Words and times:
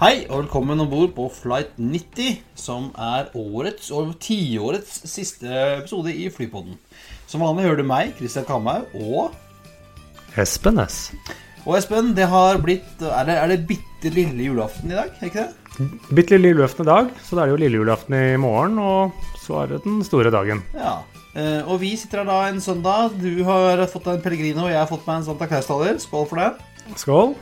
Hei 0.00 0.24
og 0.26 0.40
velkommen 0.42 0.80
om 0.82 0.88
bord 0.90 1.12
på 1.16 1.28
Flight 1.32 1.76
90, 1.78 2.40
som 2.58 2.88
er 3.00 3.28
årets 3.38 3.92
og 3.94 4.14
tiårets 4.22 5.04
siste 5.08 5.48
episode 5.78 6.12
i 6.12 6.26
Flypodden. 6.34 6.76
Som 7.30 7.44
vanlig 7.44 7.66
hører 7.68 7.80
du 7.82 7.86
meg, 7.88 8.12
Kristian 8.18 8.46
Kamhaug, 8.48 8.90
og 8.98 9.34
Espen 10.40 10.80
S. 10.82 10.98
Og 11.64 11.78
Espen, 11.78 12.10
det 12.16 12.26
har 12.28 12.58
blitt 12.60 13.00
Er 13.06 13.24
det, 13.28 13.36
er 13.38 13.52
det 13.54 13.60
bitte 13.68 14.10
lille 14.12 14.48
julaften 14.50 14.90
i 14.90 14.98
dag? 14.98 15.12
er 15.20 15.30
ikke 15.30 15.46
det? 15.46 15.88
Bitte 16.14 16.36
lille 16.36 16.52
julaften 16.56 16.84
i 16.84 16.90
dag, 16.90 17.12
så 17.24 17.38
da 17.38 17.44
er 17.44 17.50
det 17.52 17.54
jo 17.54 17.62
lille 17.64 17.80
julaften 17.80 18.18
i 18.18 18.24
morgen, 18.40 18.78
og 18.82 19.14
så 19.46 19.62
er 19.62 19.72
det 19.72 19.84
den 19.86 20.02
store 20.06 20.32
dagen. 20.34 20.62
Ja. 20.76 20.98
Eh, 21.34 21.62
og 21.66 21.80
vi 21.82 21.94
sitter 21.98 22.22
her 22.22 22.30
da 22.30 22.40
en 22.50 22.60
søndag. 22.62 23.14
Du 23.18 23.44
har 23.46 23.86
fått 23.90 24.10
deg 24.10 24.18
en 24.18 24.26
Pellegrino, 24.26 24.66
og 24.66 24.74
jeg 24.74 24.82
har 24.82 24.90
fått 24.90 25.06
meg 25.06 25.22
en 25.22 25.28
Santa 25.30 25.48
Claus-taler. 25.50 26.02
Skål 26.02 26.28
for 26.30 26.42
det. 26.42 26.50
Skål. 27.00 27.38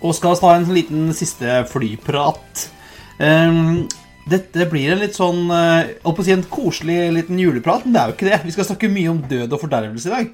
Og 0.00 0.14
skal 0.16 0.38
ta 0.40 0.54
en 0.56 0.68
liten 0.72 1.10
siste 1.16 1.60
flyprat. 1.68 2.68
Um, 3.20 3.88
dette 4.30 4.66
blir 4.70 4.92
en 4.94 5.00
litt 5.02 5.16
sånn 5.16 5.48
eh, 5.52 5.96
holdt 6.04 6.18
på 6.18 6.22
å 6.22 6.26
si 6.26 6.34
en 6.34 6.44
koselig 6.46 6.98
liten 7.16 7.40
juleprat, 7.40 7.84
men 7.84 7.94
det 7.94 8.00
er 8.00 8.10
jo 8.10 8.16
ikke 8.16 8.28
det. 8.28 8.38
Vi 8.46 8.54
skal 8.54 8.68
snakke 8.68 8.90
mye 8.92 9.12
om 9.12 9.22
død 9.30 9.56
og 9.56 9.62
fordervelse 9.64 10.10
i 10.10 10.14
dag. 10.14 10.30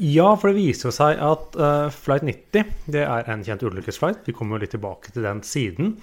Ja, 0.00 0.30
for 0.40 0.50
det 0.50 0.60
viser 0.62 0.94
seg 0.96 1.20
at 1.20 1.56
uh, 1.60 1.92
Flight 1.92 2.24
90 2.24 2.90
det 2.94 3.04
er 3.04 3.28
en 3.28 3.44
kjent 3.44 3.64
ulykkesflight. 3.66 4.22
Vi 4.28 4.34
kommer 4.36 4.56
jo 4.56 4.64
litt 4.64 4.74
tilbake 4.76 5.12
til 5.12 5.26
den 5.26 5.42
siden. 5.44 5.94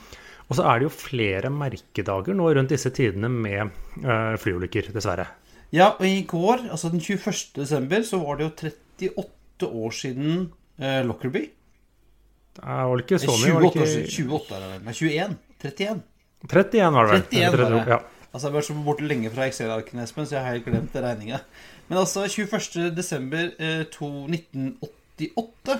Og 0.48 0.60
så 0.60 0.68
er 0.70 0.80
det 0.80 0.88
jo 0.88 0.94
flere 0.94 1.52
merkedager 1.52 2.38
nå 2.38 2.52
rundt 2.56 2.72
disse 2.72 2.92
tidene 2.96 3.30
med 3.34 3.74
uh, 4.06 4.38
flyulykker, 4.40 4.92
dessverre. 4.96 5.28
Ja, 5.74 5.92
og 5.98 6.06
i 6.08 6.22
går, 6.30 6.70
altså 6.72 6.94
den 6.94 7.02
21. 7.04 7.58
desember, 7.58 8.06
så 8.08 8.22
var 8.22 8.38
det 8.38 8.48
jo 8.48 8.54
38 8.54 9.68
år 9.68 9.98
siden 9.98 10.46
uh, 10.80 11.02
Lockerbie. 11.10 11.52
Det 12.58 12.78
var 12.92 13.02
ikke 13.04 13.20
så 13.22 13.34
mye? 13.38 13.56
28 13.62 13.80
det 13.80 13.88
siden. 13.88 14.06
ikke 14.08 14.28
28 14.28 14.56
er 14.58 14.62
det 14.64 14.70
vel? 14.74 14.84
Nei, 14.88 14.94
21. 14.94 15.36
31. 15.64 16.04
31 16.48 16.94
var 16.98 17.08
det 17.08 17.12
vel? 17.14 17.26
31 17.32 17.58
var 17.64 17.76
det. 17.78 17.84
Ja. 17.94 18.00
Altså, 18.28 18.44
jeg 18.44 18.52
har 18.52 18.58
vært 18.60 18.68
så 18.68 18.78
borte 18.86 19.08
lenge 19.08 19.30
fra 19.34 19.46
Excel-arkene, 19.48 20.04
Espen, 20.04 20.26
så 20.28 20.36
jeg 20.38 20.44
har 20.46 20.54
helt 20.58 20.66
glemt 20.68 20.98
regninga. 21.08 21.40
Men 21.88 21.98
altså, 22.02 22.26
21. 22.28 22.92
desember 22.98 23.52
eh, 23.58 23.86
1988 23.88 25.78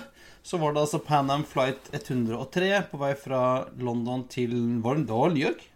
så 0.48 0.56
var 0.62 0.72
det 0.72 0.80
altså 0.80 0.98
Pan 1.04 1.28
Am 1.30 1.44
Flight 1.44 1.90
103 1.92 2.70
på 2.90 3.00
vei 3.02 3.12
fra 3.20 3.40
London 3.84 4.22
til 4.32 4.54
Var 4.82 4.94
det 4.96 5.04
New 5.10 5.42
York? 5.42 5.66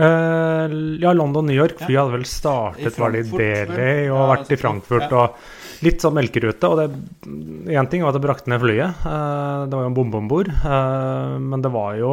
Uh, 0.00 0.96
ja, 1.02 1.12
London-New 1.12 1.56
York. 1.56 1.76
Flyet 1.82 1.90
Ja. 1.92 2.04
hadde 2.06 2.14
vel 2.16 2.24
startet 2.24 2.96
var 2.98 3.10
det 3.12 3.26
i 3.26 3.30
Delhi 3.36 4.08
og 4.08 4.16
Ja, 4.16 4.26
vært 4.34 4.48
i 4.50 4.54
sånn- 4.56 4.60
Frankfurt 4.62 5.12
og 5.12 5.34
litt 5.84 6.02
sånn 6.02 6.16
melkerute. 6.16 6.70
Og 6.70 7.70
én 7.70 7.90
ting 7.90 8.04
var 8.04 8.12
at 8.12 8.18
det 8.18 8.26
brakte 8.26 8.52
ned 8.52 8.62
flyet. 8.62 9.02
eh, 9.06 9.64
det 9.66 9.76
var 9.76 9.86
jo 9.86 9.90
en 9.92 9.98
bombe 9.98 10.20
om 10.20 10.28
bord. 10.30 10.48
eh, 10.48 11.38
men 11.38 11.64
det 11.64 11.72
var 11.74 11.96
jo 12.00 12.12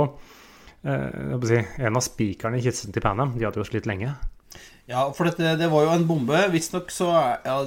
eh, 0.84 1.38
si, 1.44 1.62
en 1.80 2.00
av 2.00 2.06
spikerne 2.06 2.60
i 2.60 2.66
kisten 2.66 2.96
til 2.96 3.04
Pan. 3.06 3.24
De 3.36 3.46
hadde 3.46 3.62
jo 3.62 3.68
slitt 3.68 3.90
lenge. 3.90 4.16
Ja, 4.88 5.02
for 5.12 5.28
dette, 5.28 5.58
det 5.60 5.68
var 5.68 5.84
jo 5.84 5.92
en 5.92 6.08
bombe. 6.08 6.46
Visstnok 6.54 6.94
så 6.96 7.10
ja, 7.44 7.58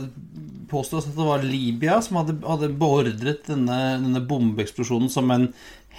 påstås 0.70 1.10
at 1.10 1.18
det 1.18 1.26
var 1.26 1.44
Libya 1.44 1.98
som 2.00 2.22
hadde, 2.22 2.38
hadde 2.46 2.72
beordret 2.80 3.44
denne, 3.50 3.76
denne 4.00 4.22
bombeeksplosjonen 4.24 5.12
som 5.12 5.28
en 5.34 5.50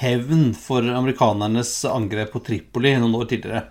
hevn 0.02 0.56
for 0.58 0.82
amerikanernes 0.82 1.76
angrep 1.86 2.34
på 2.34 2.42
Tripoli 2.48 2.96
noen 2.98 3.20
år 3.20 3.30
tidligere. 3.30 3.68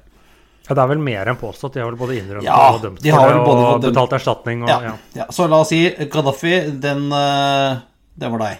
Ja, 0.71 0.75
Det 0.79 0.83
er 0.85 0.91
vel 0.93 1.01
mer 1.03 1.27
enn 1.33 1.37
påstått. 1.41 1.75
De 1.75 1.81
har 1.83 1.91
vel 1.91 1.99
både 1.99 2.15
innrømt 2.21 2.47
Ja, 2.47 2.57
og 2.77 2.81
dømt 2.85 3.01
de 3.03 3.11
har 3.11 3.27
vel 3.29 3.41
både 3.43 3.63
og 3.67 3.81
dømt- 3.83 3.91
betalt 3.91 4.13
erstatning. 4.21 4.63
Og, 4.63 4.69
Ja, 4.71 4.93
ja. 5.19 5.27
Så 5.35 5.49
la 5.51 5.59
oss 5.65 5.69
si 5.75 5.81
Gaddafi, 5.91 6.53
den, 6.81 7.09
eh, 7.13 7.81
den 8.17 8.31
var 8.37 8.39
deg. 8.45 8.59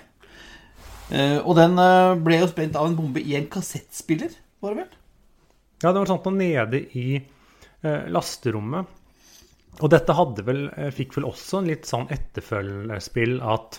Eh, 1.13 1.39
Og 1.47 1.55
den 1.57 1.79
eh, 1.79 2.15
ble 2.17 2.41
jo 2.41 2.49
spent 2.51 2.75
av 2.77 2.87
en 2.87 2.97
bombe 2.99 3.23
i 3.23 3.37
en 3.39 3.47
kassettspiller, 3.47 4.35
var 4.61 4.75
det 4.75 4.83
vel? 4.85 4.89
Ja, 5.83 5.93
det 5.93 6.01
var 6.03 6.07
sånn 6.11 6.25
noe 6.27 6.37
nede 6.37 6.83
i 6.99 7.23
lasterommet. 7.83 8.87
Og 9.81 9.89
dette 9.89 10.13
hadde 10.13 10.43
vel, 10.45 10.67
fikk 10.93 11.15
vel 11.17 11.25
også 11.31 11.59
en 11.63 11.71
litt 11.71 11.87
sånn 11.89 12.11
etterfølgerspill 12.13 13.39
at 13.41 13.79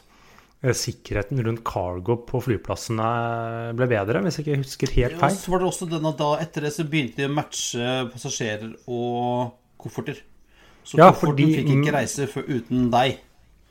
sikkerheten 0.61 1.41
rundt 1.44 1.63
cargo 1.66 2.16
på 2.27 2.41
flyplassene 2.45 3.73
ble 3.77 3.88
bedre, 3.89 4.22
hvis 4.22 4.38
jeg 4.38 4.45
ikke 4.45 4.61
husker 4.61 4.94
helt 4.94 5.17
feil. 5.17 5.31
feil. 5.31 5.39
så 5.41 5.49
var 5.51 5.59
det 5.63 5.67
også 5.72 5.89
den 5.89 6.05
at 6.05 6.17
da 6.22 6.29
etter 6.44 6.61
det 6.67 6.73
så 6.75 6.85
begynte 6.85 7.17
de 7.17 7.25
å 7.29 7.33
matche 7.33 8.11
passasjerer 8.13 8.75
og 8.88 9.51
kofferter. 9.81 10.22
Så 10.85 10.97
Ja, 10.97 11.11
kofferten 11.11 11.33
fordi- 11.33 11.55
fikk 11.57 11.73
ikke 11.81 11.94
reise 11.97 12.27
før 12.29 12.44
uten 12.47 12.89
deg. 12.91 13.17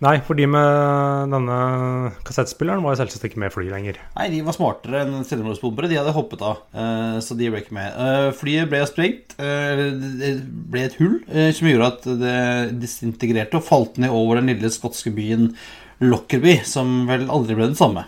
Nei, 0.03 0.19
for 0.25 0.33
de 0.33 0.47
med 0.47 1.29
denne 1.31 2.13
kassettspilleren 2.25 2.81
var 2.83 2.95
selvsagt 2.97 3.23
ikke 3.29 3.37
med 3.37 3.53
fly 3.53 3.69
lenger. 3.69 3.99
Nei, 4.17 4.31
de 4.31 4.41
var 4.41 4.55
smartere 4.57 5.03
enn 5.05 5.25
selvmordsbombere. 5.29 5.91
De 5.91 5.97
hadde 6.01 6.15
hoppet 6.15 6.41
av, 6.41 6.57
eh, 6.73 7.21
så 7.21 7.37
de 7.37 7.51
ble 7.51 7.61
ikke 7.61 7.73
med. 7.77 7.93
Eh, 7.93 8.33
Flyet 8.33 8.71
ble 8.71 8.81
sprengt. 8.87 9.35
eh, 9.39 9.91
Det 9.91 10.71
ble 10.71 10.81
et 10.87 10.95
hull 10.95 11.21
eh, 11.29 11.53
som 11.53 11.69
gjorde 11.69 11.87
at 11.87 12.03
det 12.03 12.81
disintegrerte 12.81 13.57
og 13.57 13.63
falt 13.65 13.99
ned 13.99 14.09
over 14.09 14.37
den 14.41 14.47
lille 14.47 14.71
skotske 14.71 15.13
byen 15.15 15.55
Lockerbie, 16.01 16.63
som 16.65 17.05
vel 17.09 17.27
aldri 17.31 17.57
ble 17.59 17.67
den 17.71 17.79
samme. 17.79 18.07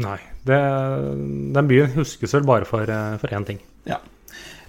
Nei. 0.00 0.18
Det, 0.46 0.56
den 1.52 1.66
byen 1.68 1.90
huskes 1.98 2.32
vel 2.32 2.46
bare 2.48 2.64
for, 2.68 2.88
eh, 2.88 3.16
for 3.20 3.34
én 3.36 3.44
ting. 3.44 3.58
Ja. 3.88 3.98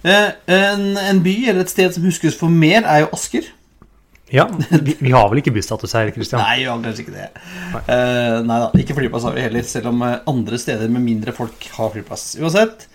Eh, 0.04 0.32
En, 0.52 0.96
en 0.98 1.22
by 1.24 1.32
eller 1.48 1.62
et 1.64 1.70
sted 1.72 1.94
som 1.94 2.04
huskes 2.04 2.36
for 2.36 2.52
mer, 2.52 2.82
er 2.84 3.04
jo 3.06 3.12
Asker. 3.16 3.46
Ja, 4.32 4.46
vi, 4.86 4.96
vi 5.00 5.12
har 5.12 5.28
vel 5.30 5.40
ikke 5.40 5.52
bystatus 5.54 5.92
her, 5.96 6.10
Christian? 6.12 6.40
Nei, 6.44 6.58
vi 6.64 6.68
har 6.68 6.80
kanskje 6.84 7.06
ikke 7.06 7.16
det. 7.16 7.30
Eh, 7.86 8.38
nei 8.48 8.58
da, 8.64 8.68
ikke 8.80 8.96
flyplass 8.98 9.26
har 9.28 9.36
vi 9.36 9.44
heller, 9.46 9.64
selv 9.68 9.90
om 9.92 10.04
andre 10.04 10.60
steder 10.60 10.92
med 10.92 11.04
mindre 11.04 11.32
folk 11.36 11.68
har 11.78 11.92
flyplass. 11.96 12.34
Uansett. 12.40 12.88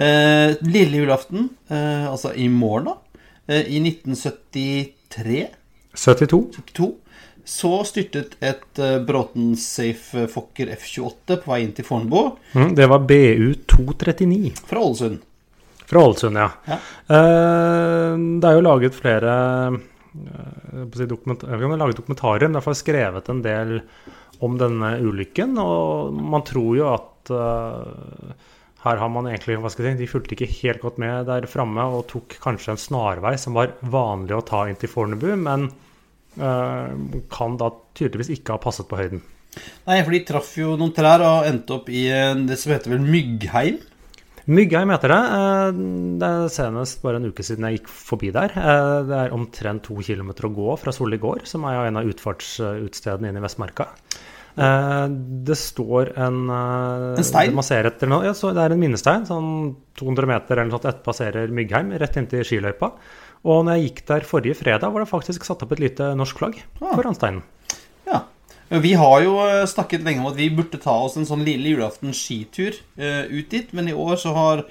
uh, 0.00 0.56
lille 0.64 1.02
julaften, 1.02 1.50
uh, 1.70 2.08
altså 2.10 2.32
i 2.36 2.48
morgen, 2.48 2.88
da, 2.92 2.96
i 3.60 3.76
1973 3.82 5.42
72? 5.92 6.38
72, 6.56 6.86
så 7.44 7.82
styrtet 7.86 8.36
et 8.40 8.78
eh, 8.78 8.98
Bråten 9.02 9.54
Safe 9.58 10.26
Fokker 10.30 10.70
F-28 10.76 11.40
på 11.42 11.50
vei 11.50 11.62
inn 11.64 11.74
til 11.74 11.86
Fornebu 11.86 12.20
Mm, 12.52 12.74
det 12.76 12.86
var 12.90 13.02
BU 13.08 13.54
239. 13.66 14.52
fra 14.68 14.80
Ålesund. 14.80 15.22
Fra 15.88 16.04
Ålesund, 16.06 16.36
ja. 16.36 16.50
Ja. 16.68 16.78
Uh, 17.08 18.14
det 18.40 18.48
er 18.48 18.56
jo 18.58 18.64
laget 18.64 18.96
flere 18.96 19.34
eh, 19.72 20.84
si 20.94 21.08
dokument, 21.08 21.42
Jeg 21.42 21.50
vet 21.50 21.58
ikke 21.58 21.68
om 21.68 21.74
det 21.74 21.78
er 21.78 21.84
laget 21.84 22.00
dokumentarer, 22.00 22.48
men 22.48 22.60
er 22.60 22.64
faktisk 22.64 22.86
skrevet 22.86 23.30
en 23.32 23.42
del 23.44 23.78
om 24.44 24.58
denne 24.60 24.94
ulykken. 25.02 25.56
Og 25.58 26.12
man 26.14 26.44
tror 26.46 26.76
jo 26.78 26.90
at 26.92 27.32
uh, 27.34 28.34
her 28.84 29.00
har 29.00 29.12
man 29.14 29.30
egentlig 29.30 29.58
hva 29.62 29.70
skal 29.72 29.88
jeg 29.88 29.96
si, 29.96 30.04
De 30.04 30.10
fulgte 30.10 30.36
ikke 30.36 30.52
helt 30.62 30.84
godt 30.84 31.00
med 31.02 31.26
der 31.30 31.48
framme 31.50 31.84
og 31.96 32.06
tok 32.12 32.36
kanskje 32.42 32.74
en 32.74 32.84
snarvei 32.84 33.34
som 33.40 33.56
var 33.58 33.74
vanlig 33.80 34.36
å 34.36 34.44
ta 34.46 34.66
inn 34.68 34.78
til 34.78 34.90
Fornebu, 34.92 35.32
men 35.40 35.70
kan 36.36 37.56
da 37.60 37.70
tydeligvis 37.98 38.32
ikke 38.38 38.54
ha 38.56 38.62
passet 38.62 38.88
på 38.88 38.96
høyden. 39.00 39.22
Nei, 39.86 39.98
for 40.00 40.14
de 40.14 40.20
traff 40.24 40.52
jo 40.56 40.76
noen 40.80 40.94
trær 40.96 41.20
og 41.26 41.48
endte 41.48 41.74
opp 41.76 41.90
i 41.92 42.06
eh, 42.08 42.34
det 42.48 42.56
som 42.60 42.72
heter 42.72 42.94
vel 42.94 43.02
Myggheim. 43.04 43.80
Myggheim 44.50 44.90
heter 44.90 45.12
det. 45.12 45.20
Eh, 45.38 45.80
Det 46.22 46.28
er 46.28 46.48
senest 46.54 47.02
bare 47.04 47.20
en 47.20 47.28
uke 47.30 47.44
siden 47.46 47.68
jeg 47.68 47.80
gikk 47.80 47.90
forbi 47.92 48.32
der. 48.34 48.54
Eh, 48.56 48.98
Det 49.08 49.18
er 49.26 49.34
omtrent 49.36 49.84
to 49.86 49.98
kilometer 50.02 50.48
å 50.48 50.54
gå 50.56 50.76
fra 50.80 50.94
Solli 50.94 51.18
gård, 51.20 51.46
som 51.46 51.64
er 51.68 51.86
en 51.86 52.00
av 52.00 52.08
utfartsutstedene 52.08 53.28
inn 53.28 53.36
i 53.36 53.44
Vestmarka. 53.44 53.90
Eh, 54.56 55.06
Det 55.44 55.56
står 55.58 56.14
en 56.16 56.40
eh, 56.48 57.18
En 57.18 57.24
stein? 57.24 57.54
det 57.54 57.84
etter 57.92 58.08
ja, 58.24 58.32
så 58.32 58.54
det 58.54 58.62
er 58.64 58.72
en 58.72 58.80
minnestein, 58.80 59.26
sånn 59.28 59.76
200 60.00 60.26
meter 60.26 60.56
eller 60.56 60.70
noe 60.70 60.78
sånt 60.80 60.88
etter 60.88 61.04
passerer 61.04 61.48
Myggheim, 61.52 61.92
rett 61.98 62.16
inntil 62.16 62.42
skiløypa. 62.44 62.92
Og 63.42 63.64
når 63.66 63.78
jeg 63.78 63.88
gikk 63.88 64.02
der 64.06 64.26
forrige 64.28 64.54
fredag, 64.60 64.92
var 64.94 65.02
det 65.02 65.10
faktisk 65.10 65.44
satt 65.48 65.62
opp 65.64 65.72
et 65.74 65.82
lite 65.82 66.12
norsk 66.18 66.38
flagg 66.38 66.60
Ah. 66.80 66.92
foran 66.94 67.16
steinen. 67.18 67.42
Ja. 68.06 68.22
Vi 68.70 68.92
har 68.96 69.22
jo 69.24 69.34
eh, 69.44 69.64
snakket 69.66 70.04
lenge 70.06 70.22
om 70.22 70.30
at 70.30 70.38
vi 70.38 70.48
burde 70.54 70.78
ta 70.80 70.94
oss 71.04 71.16
en 71.18 71.26
sånn 71.28 71.42
lille 71.44 71.74
julaften 71.74 72.14
skitur 72.16 72.78
uh, 72.98 73.24
ut 73.28 73.50
dit, 73.50 73.72
men 73.76 73.88
i 73.90 73.92
år 73.96 74.16
så 74.16 74.32
har, 74.36 74.62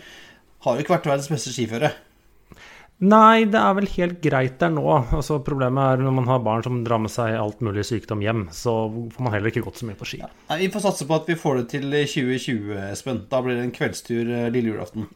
har 0.66 0.74
det 0.78 0.86
ikke 0.86 0.96
vært 0.96 1.12
verdens 1.12 1.30
beste 1.30 1.52
skiføre. 1.54 1.92
Nei, 3.02 3.46
det 3.50 3.58
er 3.58 3.74
vel 3.74 3.88
helt 3.96 4.20
greit 4.22 4.60
der 4.62 4.70
nå. 4.70 4.84
Altså, 5.18 5.40
problemet 5.42 5.82
er 5.98 6.04
når 6.06 6.14
man 6.20 6.28
har 6.30 6.42
barn 6.46 6.62
som 6.62 6.84
drar 6.86 7.00
med 7.02 7.10
seg 7.10 7.34
alt 7.34 7.60
mulig 7.66 7.82
sykdom 7.90 8.22
hjem, 8.22 8.44
så 8.54 8.76
får 9.16 9.26
man 9.26 9.34
heller 9.34 9.50
ikke 9.50 9.64
gått 9.66 9.80
så 9.82 9.88
mye 9.90 9.98
på 9.98 10.06
ski. 10.06 10.20
Nei, 10.52 10.58
Vi 10.62 10.70
får 10.74 10.84
satse 10.86 11.08
på 11.10 11.18
at 11.18 11.30
vi 11.30 11.38
får 11.42 11.58
det 11.64 11.68
til 11.74 11.88
2020, 11.90 12.76
Espen. 12.92 13.24
Da 13.32 13.42
blir 13.42 13.58
det 13.58 13.66
en 13.66 13.74
kveldstur 13.74 14.22
eh, 14.30 14.50
lille 14.54 14.76
julaften. 14.76 15.08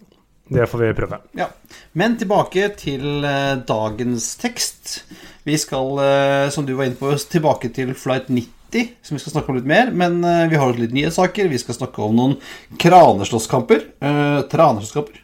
Det 0.47 0.67
får 0.69 0.83
vi 0.83 0.93
prøve. 0.97 1.19
Ja. 1.37 1.49
Men 1.97 2.17
tilbake 2.21 2.69
til 2.77 3.25
eh, 3.25 3.55
dagens 3.65 4.35
tekst. 4.37 4.99
Vi 5.45 5.57
skal, 5.57 5.97
eh, 6.03 6.49
som 6.53 6.67
du 6.67 6.75
var 6.77 6.89
inne 6.89 6.99
på, 6.99 7.09
tilbake 7.31 7.71
til 7.73 7.95
Flight 7.97 8.29
90, 8.29 8.91
som 9.01 9.17
vi 9.17 9.23
skal 9.23 9.37
snakke 9.37 9.49
om 9.51 9.57
litt 9.57 9.69
mer. 9.69 9.89
Men 9.89 10.21
eh, 10.23 10.45
vi 10.51 10.61
har 10.61 10.77
litt 10.77 10.93
nyhetssaker. 10.93 11.49
Vi 11.49 11.61
skal 11.61 11.79
snakke 11.79 12.03
om 12.05 12.17
noen 12.17 12.37
kraneslåsskamper. 12.81 13.87
Eh, 14.05 14.41
traneslåsskamper. 14.51 15.21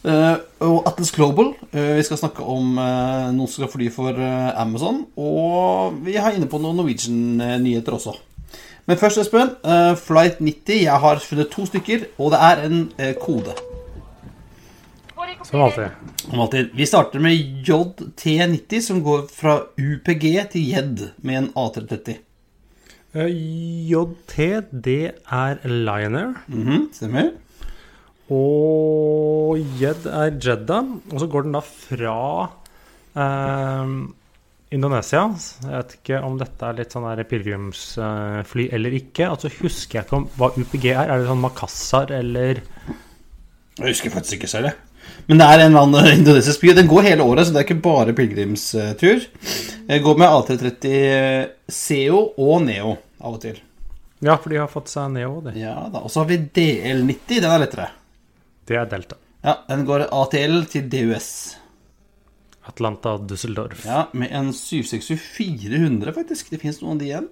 Eh, 0.00 0.36
og 0.64 0.86
Atlas 0.88 1.12
Global. 1.12 1.52
Eh, 1.72 1.96
vi 1.98 2.04
skal 2.06 2.20
snakke 2.22 2.44
om 2.46 2.78
eh, 2.80 3.28
noen 3.34 3.48
som 3.48 3.60
skal 3.60 3.72
fly 3.74 3.90
for 3.92 4.16
Amazon. 4.56 5.02
Og 5.20 5.98
vi 6.06 6.16
har 6.16 6.36
inne 6.36 6.48
på 6.50 6.60
noen 6.62 6.80
Norwegian-nyheter 6.80 7.98
også. 7.98 8.16
Men 8.88 8.98
først, 8.98 9.20
Espen. 9.22 9.52
Flight 10.00 10.40
90. 10.40 10.80
Jeg 10.86 11.02
har 11.04 11.20
funnet 11.22 11.52
to 11.52 11.66
stykker, 11.68 12.08
og 12.18 12.32
det 12.32 12.40
er 12.42 12.64
en 12.66 12.80
kode. 13.22 13.54
Som 15.44 15.60
alltid. 15.60 15.88
Som 16.16 16.40
alltid. 16.40 16.70
Vi 16.74 16.86
starter 16.86 17.18
med 17.18 17.32
JT90, 17.66 18.80
som 18.80 19.02
går 19.02 19.26
fra 19.32 19.58
UPG 19.76 20.26
til 20.52 20.66
JED 20.68 21.06
med 21.16 21.38
en 21.38 21.48
A330. 21.58 22.18
Eh, 23.12 23.30
JT, 23.90 24.36
det 24.70 25.12
er 25.26 25.58
Liner. 25.64 26.34
-hmm, 26.48 26.92
stemmer. 26.92 27.30
Og 28.30 29.58
Jed 29.80 30.06
er 30.06 30.30
Jedda. 30.38 30.84
Og 31.12 31.20
så 31.20 31.26
går 31.26 31.42
den 31.42 31.56
da 31.56 31.60
fra 31.60 32.50
eh, 33.16 33.94
Indonesia. 34.70 35.24
Jeg 35.64 35.72
vet 35.72 35.96
ikke 35.98 36.20
om 36.22 36.38
dette 36.38 36.66
er 36.66 36.78
litt 36.78 36.94
sånn 36.94 37.08
pilegrimsfly 37.30 38.68
eller 38.70 38.94
ikke. 39.00 39.26
Altså 39.26 39.50
husker 39.60 39.98
jeg 39.98 40.06
ikke 40.06 40.20
om 40.20 40.28
hva 40.38 40.52
UPG 40.54 40.86
er. 40.92 41.10
Er 41.10 41.18
det 41.18 41.26
sånn 41.26 41.42
Makassar 41.42 42.14
eller 42.14 42.62
Jeg 43.80 43.88
husker 43.88 44.10
faktisk 44.14 44.38
ikke 44.38 44.52
selv, 44.52 44.70
jeg. 44.70 44.89
Men 45.26 45.38
det 45.40 45.46
er 45.46 45.62
en 45.64 45.70
eller 45.70 45.86
annen 45.86 46.12
indonesisk 46.20 46.60
by. 46.64 46.72
Den 46.78 46.88
går 46.90 47.08
hele 47.10 47.22
året, 47.26 47.46
så 47.46 47.54
det 47.54 47.62
er 47.62 47.68
ikke 47.68 47.82
bare 47.84 48.14
pilegrimstur. 48.16 49.26
Jeg 49.90 50.02
går 50.04 50.18
med 50.20 50.28
A330 50.36 51.50
CO 51.70 52.22
og 52.40 52.62
Neo 52.66 52.96
av 53.20 53.36
og 53.36 53.40
til. 53.44 53.58
Ja, 54.20 54.34
for 54.36 54.52
de 54.52 54.58
har 54.60 54.68
fått 54.68 54.90
seg 54.92 55.12
Neo, 55.14 55.38
de. 55.44 55.54
Ja 55.60 55.76
da, 55.92 56.02
Og 56.04 56.10
så 56.12 56.20
har 56.22 56.28
vi 56.28 56.40
DL90. 56.44 57.40
Den 57.40 57.48
er 57.50 57.62
lettere. 57.62 57.88
Det 58.68 58.76
er 58.76 58.90
Delta. 58.90 59.16
Ja, 59.40 59.54
Den 59.70 59.86
går 59.88 60.08
ATL 60.12 60.64
til 60.68 60.88
DUS. 60.92 61.30
Atlanta 62.68 63.14
Düsseldorf. 63.18 63.86
Ja, 63.88 64.02
Med 64.12 64.28
en 64.36 64.50
767-400, 64.52 66.12
faktisk. 66.14 66.50
Det 66.52 66.60
fins 66.60 66.82
noen 66.82 66.98
av 66.98 67.00
de 67.00 67.08
igjen. 67.08 67.28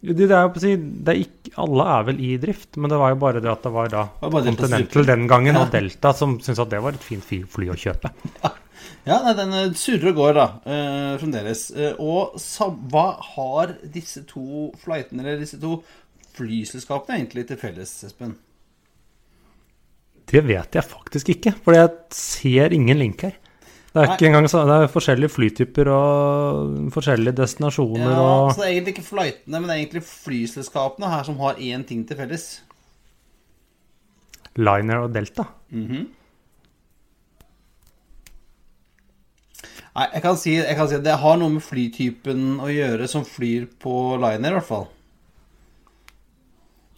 Det, 0.00 0.26
er 0.28 0.44
jo 0.44 0.50
på 0.52 0.60
å 0.60 0.62
si, 0.62 0.74
ikke, 1.22 1.52
alle 1.62 1.86
er 1.96 2.02
vel 2.10 2.18
i 2.22 2.34
drift, 2.38 2.76
men 2.76 2.92
det 2.92 2.98
var 3.00 3.14
jo 3.14 3.18
bare 3.22 3.40
det 3.42 3.50
at 3.50 3.64
det 3.64 3.72
var 3.74 3.88
da 3.90 4.02
var 4.20 4.44
Continental 4.44 5.08
den 5.08 5.24
gangen 5.30 5.56
Ja. 5.56 5.62
og 5.64 5.72
Delta 5.72 6.12
som 6.14 6.36
syntes 6.38 6.60
at 6.62 6.70
det 6.70 6.82
var 6.84 6.94
et 6.94 7.06
fint 7.06 7.24
fly, 7.24 7.70
å 7.72 7.78
kjøpe. 7.78 8.12
Ja, 9.06 9.20
nei, 9.22 9.32
den 9.38 9.52
eh, 9.54 9.70
surrer 9.78 10.10
og 10.10 10.18
går, 10.18 10.32
da. 10.36 10.44
eh, 10.66 11.12
fremdeles. 11.20 11.60
Eh, 11.78 11.94
og 12.02 12.36
hva 12.90 13.04
har 13.34 13.72
disse 13.94 14.24
to 14.26 14.72
flightene, 14.82 15.22
eller 15.22 15.38
disse 15.40 15.58
to 15.62 15.78
flyselskapene, 16.36 17.20
egentlig 17.20 17.46
til 17.48 17.58
felles, 17.60 17.92
Espen? 18.06 18.34
Det 20.26 20.42
vet 20.42 20.74
jeg 20.74 20.86
faktisk 20.90 21.30
ikke, 21.36 21.54
for 21.62 21.78
jeg 21.78 21.92
ser 22.14 22.74
ingen 22.74 22.98
link 22.98 23.22
her. 23.22 23.36
Det 23.96 24.02
er 24.02 24.10
ikke 24.12 24.28
engang 24.28 24.44
sånn, 24.52 24.68
det 24.68 24.74
er 24.76 24.90
forskjellige 24.92 25.32
flytyper 25.32 25.88
og 25.88 26.90
forskjellige 26.92 27.38
destinasjoner 27.38 28.10
Ja, 28.12 28.18
og 28.20 28.50
Så 28.52 28.60
det 28.60 28.66
er 28.66 28.74
egentlig 28.74 28.92
ikke 28.92 29.04
flightene, 29.06 29.60
men 29.62 29.72
egentlig 29.72 30.02
flyselskapene 30.04 31.08
her 31.08 31.24
som 31.24 31.38
har 31.40 31.56
én 31.56 31.86
ting 31.88 32.02
til 32.04 32.18
felles. 32.18 32.44
Liner 34.60 35.06
og 35.06 35.14
Delta. 35.16 35.46
Nei, 39.96 40.06
jeg 40.12 40.22
kan, 40.26 40.36
si, 40.36 40.52
jeg 40.60 40.76
kan 40.76 40.90
si 40.90 40.98
at 40.98 41.04
det 41.08 41.16
har 41.24 41.40
noe 41.40 41.54
med 41.56 41.64
flytypen 41.64 42.60
å 42.60 42.68
gjøre 42.68 43.08
som 43.08 43.24
flyr 43.24 43.64
på 43.80 43.96
liner, 44.20 44.50
i 44.52 44.58
hvert 44.58 44.68
fall. 44.68 44.88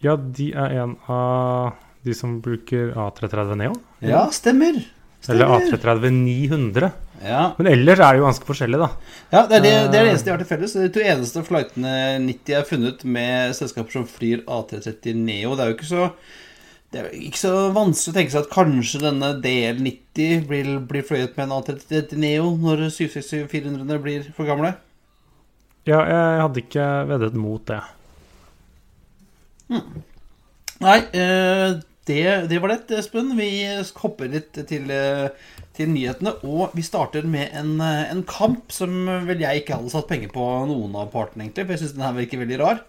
Ja, 0.03 0.17
de 0.19 0.51
er 0.51 0.81
en 0.83 0.97
av 1.07 1.79
de 2.03 2.11
som 2.15 2.41
bruker 2.43 2.91
A330 2.91 3.55
Neo. 3.59 3.79
Ja, 4.03 4.25
stemmer. 4.35 4.83
Eller 5.27 5.51
A330 5.51 6.11
900. 6.15 6.91
Ja, 7.19 7.53
Men 7.57 7.67
ellers 7.67 7.99
er 7.99 8.15
det 8.15 8.21
jo 8.21 8.27
ganske 8.29 8.47
forskjellig, 8.47 8.77
da. 8.79 8.87
ja 9.33 9.41
det, 9.49 9.57
er 9.57 9.63
det, 9.65 9.71
det 9.91 9.97
er 9.99 10.05
det 10.05 10.11
eneste 10.13 10.29
de 10.29 10.31
har 10.31 10.39
til 10.39 10.47
felles. 10.47 10.75
De 10.79 10.91
to 10.95 11.01
eneste 11.03 11.43
flightene 11.43 11.95
90 12.23 12.55
er 12.55 12.69
funnet 12.69 13.03
med 13.03 13.57
selskaper 13.57 13.97
som 13.97 14.05
flyr 14.07 14.45
A330 14.47 15.19
Neo. 15.19 15.57
Det 15.57 15.65
er 15.65 15.73
jo 15.73 15.77
ikke 15.79 15.89
så 15.89 16.05
det 16.89 17.01
er 17.03 17.09
ikke 17.13 17.37
så 17.37 17.53
vanskelig 17.75 18.09
å 18.09 18.15
tenke 18.15 18.33
seg 18.33 18.45
at 18.47 18.53
kanskje 18.53 19.01
denne 19.03 19.27
DL90 19.43 20.47
blir, 20.49 20.69
blir 20.89 21.03
fløyet 21.05 21.35
med 21.37 21.43
en 21.45 21.57
A330 21.59 22.17
Neo 22.17 22.47
når 22.57 22.87
767-400 22.87 23.99
blir 24.01 24.31
for 24.33 24.49
gamle. 24.49 24.71
Ja, 25.85 25.99
jeg 26.01 26.41
hadde 26.41 26.63
ikke 26.63 26.87
veddet 27.11 27.37
mot 27.37 27.61
det. 27.69 27.77
Nei, 30.79 30.97
eh, 31.13 31.77
det, 32.09 32.25
det 32.51 32.59
var 32.59 32.73
det, 32.73 32.97
Espen. 32.99 33.31
Vi 33.37 33.49
hopper 34.01 34.31
litt 34.33 34.57
til, 34.69 34.91
til 35.77 35.91
nyhetene. 35.93 36.35
Og 36.43 36.75
vi 36.75 36.85
starter 36.85 37.27
med 37.29 37.53
en, 37.57 37.77
en 37.79 38.23
kamp 38.27 38.73
som 38.73 39.05
vel 39.29 39.45
jeg 39.45 39.61
ikke 39.63 39.77
hadde 39.79 39.93
satt 39.93 40.09
penger 40.09 40.33
på 40.33 40.45
noen 40.69 40.97
av 40.97 41.13
partene, 41.13 41.45
egentlig. 41.45 41.67
For 41.67 41.77
jeg 41.77 41.83
syns 41.85 41.97
den 41.97 42.07
her 42.07 42.17
virker 42.17 42.41
veldig 42.43 42.59
rar. 42.63 42.81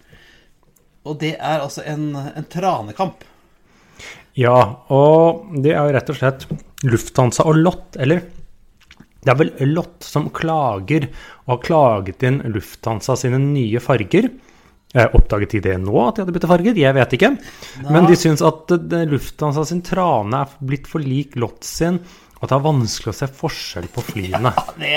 Og 1.09 1.21
det 1.21 1.37
er 1.37 1.63
altså 1.63 1.85
en, 1.89 2.11
en 2.17 2.49
tranekamp. 2.53 3.25
Ja, 4.39 4.59
og 4.93 5.49
det 5.63 5.73
er 5.75 5.85
jo 5.85 5.95
rett 5.97 6.13
og 6.13 6.19
slett 6.19 6.47
Lufthansa 6.87 7.45
og 7.51 7.59
Lott, 7.61 7.97
eller 8.01 8.23
det 9.21 9.33
er 9.33 9.37
vel 9.37 9.51
Lott 9.69 10.07
som 10.07 10.31
klager 10.33 11.11
og 11.45 11.51
har 11.53 11.65
klaget 11.67 12.23
inn 12.25 12.41
Lufthansa 12.55 13.19
sine 13.21 13.41
nye 13.43 13.83
farger. 13.85 14.31
Eh, 14.95 15.07
oppdaget 15.15 15.51
de 15.55 15.61
det 15.69 15.77
nå, 15.79 15.95
at 16.03 16.17
de 16.17 16.25
hadde 16.25 16.35
byttet 16.35 16.51
farger? 16.51 16.79
Jeg 16.79 16.97
vet 16.97 17.13
ikke. 17.15 17.31
Men 17.87 18.09
de 18.11 18.17
syns 18.19 18.43
at 18.43 18.73
Lufthansa 19.11 19.63
sin 19.69 19.85
trane 19.87 20.43
er 20.43 20.57
blitt 20.67 20.91
for 20.91 21.05
lik 21.05 21.37
Lott 21.39 21.63
sin, 21.67 22.01
og 22.41 22.47
at 22.47 22.51
det 22.51 22.57
er 22.57 22.65
vanskelig 22.65 23.13
å 23.13 23.19
se 23.21 23.29
forskjell 23.39 23.87
på 23.95 24.05
flyene. 24.09 24.53
Det, 24.81 24.97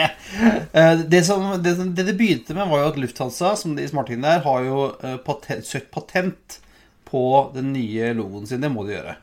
eh, 0.80 1.04
det, 1.12 1.22
som, 1.28 1.46
det, 1.62 1.76
det 1.94 2.08
det 2.08 2.16
begynte 2.18 2.56
med, 2.58 2.72
var 2.72 2.86
jo 2.86 2.90
at 2.94 3.00
Lufthansa, 3.04 3.54
som 3.60 3.76
de 3.78 3.86
smartingene 3.90 4.38
der, 4.38 4.46
har 4.48 4.66
jo 4.66 4.86
eh, 5.04 5.20
patent, 5.22 5.68
søkt 5.68 5.92
patent 5.94 6.58
på 7.06 7.26
den 7.54 7.74
nye 7.76 8.14
logoen 8.18 8.48
sin. 8.50 8.64
Det 8.64 8.72
må 8.74 8.88
de 8.88 8.96
gjøre. 8.96 9.18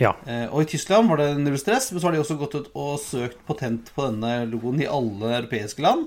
Ja. 0.00 0.14
Eh, 0.24 0.46
Og 0.48 0.62
i 0.64 0.68
Tyskland 0.72 1.10
var 1.10 1.20
det 1.20 1.28
null 1.36 1.58
stress, 1.60 1.90
men 1.92 2.00
så 2.00 2.08
har 2.08 2.16
de 2.16 2.22
også 2.22 2.36
gått 2.40 2.54
ut 2.56 2.68
og 2.72 2.94
søkt 3.02 3.40
patent 3.48 3.90
på 3.94 4.06
denne 4.06 4.46
logoen 4.48 4.80
i 4.80 4.88
alle 4.88 5.34
europeiske 5.42 5.84
land. 5.84 6.06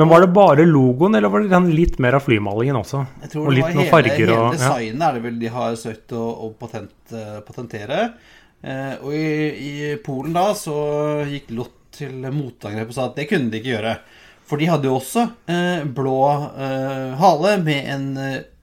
Men 0.00 0.08
var 0.08 0.24
det 0.24 0.30
bare 0.34 0.64
logoen, 0.64 1.14
eller 1.14 1.28
var 1.32 1.44
det 1.44 1.52
den 1.52 1.68
litt 1.76 1.98
mer 2.02 2.16
av 2.16 2.24
flymalingen 2.24 2.78
også? 2.80 3.04
Jeg 3.26 3.34
tror 3.34 3.46
Og 3.50 3.54
det 3.54 3.66
var 3.66 3.74
hele, 3.76 3.90
farger 3.92 4.16
hele 4.16 4.38
og 4.38 4.46
ja. 4.46 4.54
designet 4.56 5.04
er 5.08 5.18
det 5.18 5.24
vel 5.26 5.36
de 5.42 5.52
har 5.58 5.76
søkt 5.78 6.16
å, 6.16 6.24
å 6.46 6.50
patent, 6.58 6.96
uh, 7.12 7.38
patentere. 7.44 8.00
Eh, 8.64 8.94
og 9.04 9.12
i, 9.12 9.28
i 9.68 9.72
Polen 10.00 10.32
da 10.32 10.46
så 10.56 10.78
gikk 11.28 11.52
Lott 11.52 11.80
til 11.94 12.24
motangrep 12.32 12.88
og 12.88 12.96
sa 12.96 13.10
at 13.10 13.20
det 13.20 13.28
kunne 13.30 13.52
de 13.52 13.60
ikke 13.60 13.74
gjøre. 13.76 13.98
For 14.48 14.60
de 14.60 14.66
hadde 14.72 14.88
jo 14.88 14.96
også 14.96 15.28
eh, 15.52 15.84
blå 15.84 16.16
eh, 16.56 17.12
hale 17.20 17.58
med 17.64 17.92
en 17.92 18.08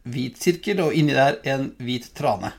hvit 0.10 0.42
sirkel, 0.42 0.82
og 0.82 0.98
inni 0.98 1.14
der 1.14 1.38
en 1.54 1.70
hvit 1.82 2.10
trane. 2.18 2.52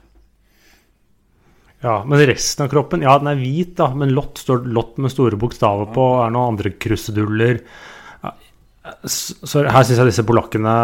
Ja, 1.83 1.97
men 2.07 2.21
resten 2.31 2.65
av 2.65 2.71
kroppen, 2.71 3.03
ja, 3.03 3.17
den 3.19 3.33
er 3.33 3.41
hvit, 3.41 3.75
da, 3.81 3.89
men 3.99 4.15
lott 4.15 4.39
står 4.39 4.69
lott 4.71 5.01
med 5.03 5.11
store 5.11 5.39
bokstaver 5.41 5.91
på, 5.95 6.05
er 6.23 6.31
noen 6.31 6.55
andre 6.55 6.71
kruseduller. 6.79 7.59
Ja, 8.23 8.35
Så 9.03 9.65
her 9.67 9.87
syns 9.89 9.99
jeg 9.99 10.13
disse 10.13 10.27
polakkene 10.27 10.77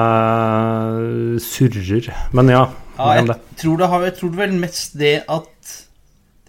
surrer. 1.45 2.11
Men 2.35 2.51
ja, 2.55 2.65
Ja, 2.99 3.13
jeg, 3.15 3.39
tror 3.61 3.79
det 3.79 3.91
har, 3.93 4.09
jeg 4.09 4.17
tror 4.19 4.35
det 4.35 4.43
vel 4.43 4.59
mest 4.59 4.99
det 4.99 5.15
at 5.31 5.77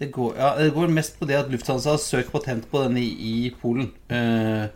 det 0.00 0.08
går, 0.10 0.34
ja, 0.40 0.54
det 0.56 0.72
går 0.74 0.92
mest 0.96 1.18
på 1.20 1.28
det 1.28 1.36
at 1.36 1.50
Lufthansa 1.52 1.92
har 1.92 2.00
søkt 2.02 2.32
patent 2.32 2.64
på 2.70 2.80
denne 2.82 3.02
i, 3.04 3.10
i 3.46 3.50
Polen. 3.52 3.90
Eh, 4.08 4.66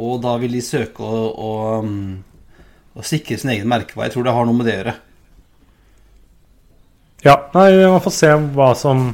og 0.00 0.22
da 0.24 0.38
vil 0.40 0.56
de 0.56 0.62
søke 0.64 1.04
å, 1.04 1.18
å, 1.30 1.50
um, 1.84 2.16
å 2.96 3.04
sikre 3.04 3.36
sin 3.38 3.52
egen 3.52 3.68
merkevare. 3.70 4.08
Jeg 4.08 4.16
tror 4.16 4.26
det 4.26 4.34
har 4.34 4.48
noe 4.48 4.56
med 4.56 4.66
det 4.66 4.74
å 4.74 4.80
gjøre. 4.80 4.94
Ja, 7.24 7.36
nei, 7.54 7.68
man 7.88 8.02
får 8.04 8.12
se 8.12 8.32
hva 8.54 8.72
som 8.76 9.06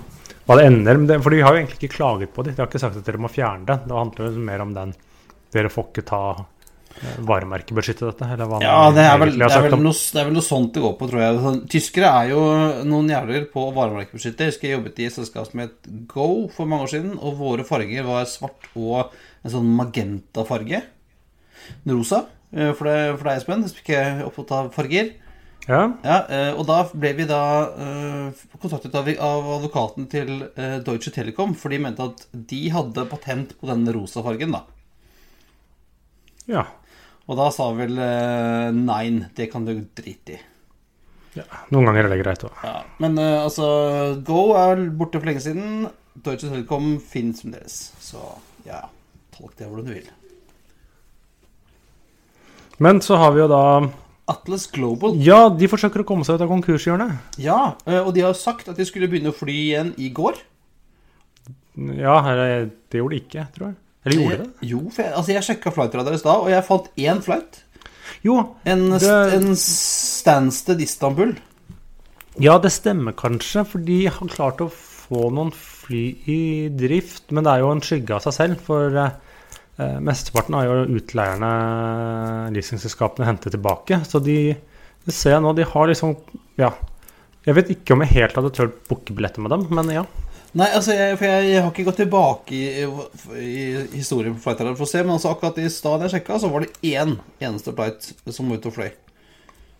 hva 0.49 0.57
det 0.59 0.65
ender 0.67 0.99
med. 0.99 1.13
For 1.23 1.31
de 1.31 1.43
har 1.45 1.55
jo 1.55 1.61
egentlig 1.63 1.79
ikke 1.79 1.95
klaget 1.99 2.33
på 2.35 2.43
det. 2.43 2.57
De 2.57 2.63
har 2.65 2.67
ikke 2.71 2.81
sagt 2.83 2.97
at 2.99 3.07
dere 3.07 3.21
må 3.23 3.29
fjerne 3.31 3.67
det. 3.69 3.77
Det 3.87 3.95
handler 3.95 4.33
jo 4.33 4.47
mer 4.51 4.65
om 4.65 4.73
den 4.75 4.95
Dere 5.55 5.71
får 5.71 5.89
ikke 5.91 6.05
ta 6.07 6.23
varemerkebeskytte 7.27 8.07
dette? 8.11 8.27
Eller 8.35 8.49
hva 8.51 8.59
Ja, 8.63 8.91
det 8.95 9.03
er, 9.07 9.17
vel, 9.19 9.33
det, 9.37 9.45
er 9.47 9.53
sagt 9.55 9.65
vel 9.67 9.75
om- 9.79 9.83
noe, 9.87 9.93
det 9.95 10.21
er 10.21 10.27
vel 10.29 10.35
noe 10.37 10.47
sånt 10.47 10.73
det 10.75 10.83
går 10.85 10.97
på, 10.99 11.09
tror 11.11 11.23
jeg. 11.23 11.69
Tyskere 11.73 12.11
er 12.25 12.29
jo 12.33 12.41
noen 12.87 13.09
jævler 13.11 13.47
på 13.53 13.65
varemerkebeskytte. 13.77 14.47
Jeg 14.47 14.53
husker 14.55 14.69
jeg 14.69 14.77
jobbet 14.79 14.99
i 15.01 15.07
et 15.09 15.17
selskap 15.17 15.49
som 15.51 15.61
het 15.65 15.91
Go 16.11 16.49
for 16.55 16.67
mange 16.67 16.87
år 16.87 16.93
siden, 16.95 17.17
og 17.19 17.39
våre 17.39 17.65
farger 17.67 18.07
var 18.07 18.25
svart 18.31 18.69
og 18.77 19.13
en 19.45 19.51
sånn 19.55 19.71
magentafarge. 19.79 20.83
En 21.87 21.95
rosa. 21.97 22.25
Eh, 22.53 22.73
For, 22.75 22.85
det, 22.91 23.19
for 23.19 23.25
deg, 23.31 23.37
Espen, 23.39 23.63
hvis 23.63 23.75
du 23.77 23.83
ikke 23.85 23.99
er 24.03 24.25
opptatt 24.27 24.53
av 24.59 24.73
farger. 24.75 25.13
Ja, 25.71 25.85
Ja, 26.03 26.17
eh, 26.27 26.51
og 26.59 26.65
da 26.67 26.81
ble 26.91 27.13
vi 27.15 27.27
da 27.31 27.41
eh, 27.79 28.43
kontaktet 28.59 28.95
av, 28.99 29.07
av 29.23 29.49
advokaten 29.61 30.09
til 30.11 30.33
eh, 30.57 30.79
Deutsche 30.83 31.13
Telekom, 31.15 31.53
for 31.55 31.71
de 31.71 31.79
mente 31.85 32.03
at 32.11 32.25
de 32.33 32.61
hadde 32.75 33.05
patent 33.11 33.55
på 33.61 33.69
denne 33.71 33.95
rosa 33.95 34.25
fargen, 34.27 34.57
da. 34.57 34.65
ja. 36.51 36.67
Og 37.31 37.37
da 37.39 37.47
sa 37.55 37.69
vel 37.79 37.93
nei, 38.75 39.05
det 39.39 39.45
kan 39.53 39.63
du 39.63 39.71
drite 39.95 40.33
i. 40.35 40.39
ja. 41.37 41.45
Noen 41.71 41.87
ganger 41.87 42.09
er 42.09 42.11
det 42.11 42.17
greit 42.25 42.43
òg. 42.49 42.57
Ja, 42.67 42.81
men 42.99 43.15
altså 43.23 43.69
Go 44.27 44.49
er 44.59 44.83
borte 44.99 45.21
for 45.21 45.31
lenge 45.31 45.45
siden. 45.45 45.85
Deutsche 46.17 46.49
Telekom 46.51 46.97
finnes 46.99 47.45
fremdeles. 47.45 47.77
Så 48.03 48.19
ja, 48.67 48.81
tolk 49.37 49.55
det 49.61 49.69
hvordan 49.71 49.87
du 49.87 49.95
vil. 49.95 50.11
Men 52.83 52.99
så 53.05 53.21
har 53.23 53.31
vi 53.37 53.45
jo 53.45 53.47
da 53.53 53.63
Atlas 54.31 54.69
Global. 54.71 55.17
Ja, 55.27 55.49
de 55.51 55.69
forsøker 55.71 56.05
å 56.05 56.07
komme 56.09 56.25
seg 56.27 56.39
ut 56.39 56.45
av 56.47 56.51
konkurshjørnet. 56.53 57.19
Ja, 57.43 57.75
eh, 57.87 57.99
og 58.01 58.13
de 58.17 58.23
har 58.29 58.37
sagt 58.39 58.69
at 58.71 58.79
de 58.79 58.87
skulle 58.89 59.09
begynne 59.11 59.33
å 59.33 59.37
fly 59.37 59.57
igjen 59.67 59.93
i 59.99 60.09
går. 60.15 60.39
Ja, 61.97 62.17
det 62.91 62.99
gjorde 63.01 63.15
de 63.17 63.21
ikke, 63.23 63.45
tror 63.55 63.71
jeg. 63.71 63.77
Eller 64.05 64.17
gjorde 64.21 64.37
de 64.39 64.45
det? 64.45 64.69
Jo, 64.71 64.81
for 64.91 65.03
jeg, 65.05 65.13
altså 65.17 65.35
jeg 65.35 65.47
sjekka 65.47 65.73
flightradar 65.77 66.17
i 66.17 66.21
stad, 66.21 66.43
og 66.45 66.51
jeg 66.53 66.67
fant 66.67 66.89
én 67.01 67.21
flight. 67.25 67.61
Jo, 68.27 68.35
En, 68.69 68.91
Det- 68.91 69.35
en 69.37 69.55
Stansted 69.57 70.81
Istanbul. 70.81 71.37
ja, 72.39 72.59
det 72.59 72.73
stemmer 72.73 73.13
kanskje, 73.15 73.65
for 73.67 73.79
de 73.79 74.07
har 74.07 74.29
klart 74.29 74.59
å 74.61 74.71
få 74.71 75.31
noen 75.33 75.53
fly 75.53 76.17
i 76.27 76.69
drift. 76.69 77.31
Men 77.31 77.45
det 77.45 77.53
er 77.55 77.59
jo 77.61 77.71
en 77.73 77.81
skygge 77.81 78.11
av 78.15 78.23
seg 78.23 78.33
selv, 78.35 78.61
for 78.61 78.97
eh, 78.97 79.11
mesteparten 80.05 80.57
har 80.59 80.69
jo 80.69 80.99
utleierne, 80.99 81.51
leasingselskapene, 82.55 83.29
hentet 83.29 83.55
tilbake. 83.57 84.01
Så 84.09 84.21
de, 84.25 84.55
det 85.07 85.15
ser 85.17 85.37
jeg 85.37 85.45
nå, 85.45 85.55
de 85.57 85.69
har 85.69 85.93
liksom 85.93 86.17
Ja. 86.61 86.75
Jeg 87.47 87.57
vet 87.57 87.71
ikke 87.73 87.95
om 87.95 88.03
jeg 88.05 88.13
helt 88.19 88.37
hadde 88.37 88.51
turt 88.53 88.75
booke 88.91 89.15
billetter 89.17 89.41
med 89.41 89.55
dem, 89.55 89.63
men 89.73 89.89
ja. 89.95 90.03
Nei, 90.59 90.67
altså, 90.75 90.93
jeg, 90.97 91.15
for 91.17 91.29
jeg, 91.29 91.47
jeg 91.53 91.63
har 91.63 91.71
ikke 91.71 91.87
gått 91.87 92.01
tilbake 92.03 92.57
i, 92.57 92.83
i, 93.39 93.61
historien 93.95 94.35
på 94.35 94.43
for 94.43 94.85
å 94.85 94.89
se, 94.91 95.03
men 95.05 95.15
altså 95.15 95.31
akkurat 95.31 95.61
i 95.63 95.69
stad 95.71 96.03
jeg 96.05 96.17
sjekka, 96.17 96.41
så 96.43 96.51
var 96.51 96.67
det 96.67 96.91
én 96.91 97.15
eneste 97.39 97.73
flight 97.77 98.11
som 98.35 98.51
var 98.51 98.59
ute 98.59 98.69
og 98.73 98.77
fløy. 98.77 98.91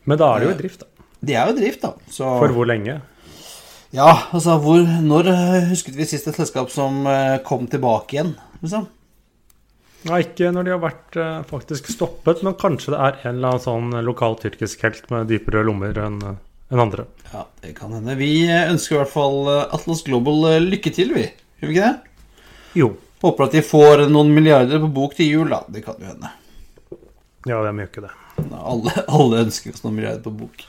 Men 0.07 0.21
da 0.21 0.31
er 0.31 0.41
det 0.41 0.47
jo 0.47 0.55
i 0.55 0.61
drift, 0.61 0.85
da. 0.85 1.07
Det 1.21 1.37
er 1.37 1.51
jo 1.51 1.57
i 1.57 1.59
drift, 1.59 1.83
da. 1.83 1.91
Så 2.09 2.31
For 2.41 2.55
hvor 2.55 2.71
lenge? 2.71 3.01
Ja, 3.91 4.13
altså 4.31 4.55
hvor 4.63 4.87
Når 4.87 5.29
eh, 5.33 5.69
husket 5.73 5.97
vi 5.99 6.07
sist 6.07 6.29
et 6.31 6.39
selskap 6.39 6.71
som 6.71 7.03
eh, 7.11 7.41
kom 7.45 7.67
tilbake 7.69 8.17
igjen, 8.17 8.37
liksom? 8.63 8.87
Ja, 10.09 10.17
ikke 10.23 10.49
når 10.55 10.65
de 10.65 10.73
har 10.73 10.81
vært 10.81 11.17
eh, 11.21 11.41
faktisk 11.51 11.91
stoppet, 11.93 12.41
men 12.47 12.57
kanskje 12.61 12.95
det 12.95 13.01
er 13.05 13.19
en 13.29 13.35
eller 13.37 13.51
annen 13.53 13.65
sånn 13.67 13.91
lokal 14.07 14.39
tyrkisk 14.41 14.87
helt 14.87 15.11
med 15.13 15.29
dypere 15.29 15.65
lommer 15.67 15.99
enn 16.07 16.17
eh, 16.25 16.39
enn 16.71 16.83
andre. 16.85 17.05
Ja, 17.33 17.45
det 17.65 17.75
kan 17.77 17.93
hende. 17.93 18.15
Vi 18.19 18.31
eh, 18.47 18.71
ønsker 18.71 18.97
i 18.97 19.01
hvert 19.03 19.13
fall 19.13 19.39
eh, 19.51 19.75
Atlas 19.77 20.05
Global 20.07 20.45
eh, 20.53 20.61
lykke 20.63 20.93
til, 20.95 21.13
vi. 21.17 21.27
Gjør 21.61 21.73
vi 21.73 21.77
ikke 21.77 21.89
det? 21.91 22.41
Jo. 22.79 22.93
Håper 23.21 23.49
at 23.49 23.57
de 23.59 23.63
får 23.67 24.07
noen 24.09 24.31
milliarder 24.33 24.81
på 24.81 24.93
bok 24.97 25.17
til 25.19 25.29
jul, 25.29 25.51
da. 25.53 25.61
Det 25.69 25.83
kan 25.85 25.99
jo 26.01 26.09
hende. 26.09 26.31
Ja, 27.49 27.59
det 27.61 27.75
gjør 27.75 27.89
ikke 27.91 28.07
det. 28.07 28.13
Alle, 28.57 28.95
alle 29.19 29.43
ønsker 29.45 29.75
oss 29.75 29.85
noen 29.85 29.99
milliarder 29.99 30.23
på 30.25 30.33
bok. 30.45 30.65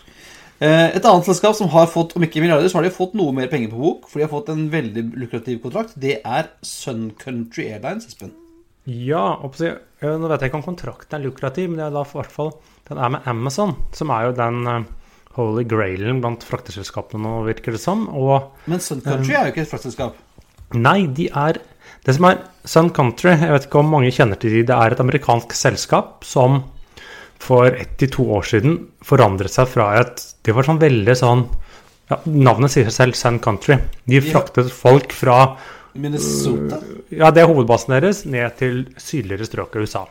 Eh, 0.59 0.89
Et 0.97 1.05
annet 1.05 1.29
selskap 1.29 1.55
som 1.57 1.71
har 1.71 1.88
fått, 1.89 2.17
om 2.17 2.25
ikke 2.25 2.43
milliarder, 2.43 2.67
så 2.67 2.81
har 2.81 2.89
de 2.89 2.93
fått 2.97 3.15
noe 3.17 3.31
mer 3.38 3.47
penger 3.53 3.71
på 3.71 3.79
bok, 3.85 4.09
for 4.09 4.19
de 4.19 4.27
har 4.27 4.33
fått 4.33 4.51
en 4.51 4.67
veldig 4.73 5.07
lukrativ 5.23 5.61
kontrakt. 5.63 5.95
Det 5.95 6.19
er 6.25 6.51
Sun 6.65 7.11
Country 7.21 7.69
Airlines, 7.71 8.09
Espen. 8.09 8.33
Ja, 8.91 9.25
oppsi, 9.45 9.69
nå 10.01 10.29
vet 10.31 10.43
jeg 10.43 10.51
ikke 10.51 10.60
om 10.60 10.65
kontrakten 10.65 11.17
er 11.17 11.24
lukrativ, 11.24 11.69
men 11.69 11.79
det 11.79 11.88
er 11.88 11.95
da 11.95 12.03
fall 12.07 12.53
den 12.89 13.00
er 13.00 13.12
med 13.13 13.27
Amazon, 13.29 13.75
som 13.95 14.12
er 14.12 14.27
jo 14.27 14.33
den 14.36 14.65
uh, 14.67 14.88
holy 15.38 15.63
grailen 15.69 16.19
blant 16.24 16.43
frakteselskapene 16.43 17.24
nå, 17.24 17.38
virker 17.48 17.75
det 17.75 17.81
som. 17.83 18.07
Og 18.10 18.51
Men 18.71 18.83
Sun 18.83 19.03
Country 19.05 19.38
er 19.38 19.48
jo 19.48 19.53
ikke 19.53 19.63
et 19.63 19.71
fraktselskap. 19.71 20.17
nei, 20.74 21.05
de 21.07 21.29
er 21.29 21.62
Det 22.05 22.15
som 22.17 22.25
er 22.25 22.39
Sun 22.65 22.89
Country, 22.89 23.36
jeg 23.36 23.53
vet 23.53 23.67
ikke 23.67 23.79
om 23.79 23.91
mange 23.93 24.12
kjenner 24.12 24.39
til 24.41 24.55
de, 24.57 24.63
det 24.67 24.75
er 24.75 24.93
et 24.93 25.03
amerikansk 25.03 25.53
selskap 25.53 26.25
som 26.25 26.63
for 27.41 27.74
ett 27.74 27.98
til 27.98 28.10
to 28.13 28.25
år 28.38 28.45
siden 28.45 28.77
forandret 29.05 29.53
seg 29.53 29.69
fra 29.69 29.88
et 30.00 30.21
Det 30.45 30.53
var 30.53 30.65
sånn 30.65 30.81
veldig 30.81 31.15
sånn 31.17 31.45
ja, 32.10 32.19
Navnet 32.25 32.74
sier 32.74 32.89
seg 32.89 32.95
selv, 32.95 33.15
Sun 33.15 33.39
Country. 33.39 33.77
De 34.05 34.19
fraktet 34.21 34.71
folk 34.74 35.13
fra 35.15 35.55
Minnesota. 35.93 36.79
Ja, 37.10 37.31
det 37.33 37.43
er 37.43 37.50
hovedbasen 37.51 37.95
deres, 37.95 38.24
ned 38.25 38.57
til 38.60 38.83
sydligere 39.01 39.48
strøk 39.48 39.75
av 39.75 39.86
USA. 39.86 40.03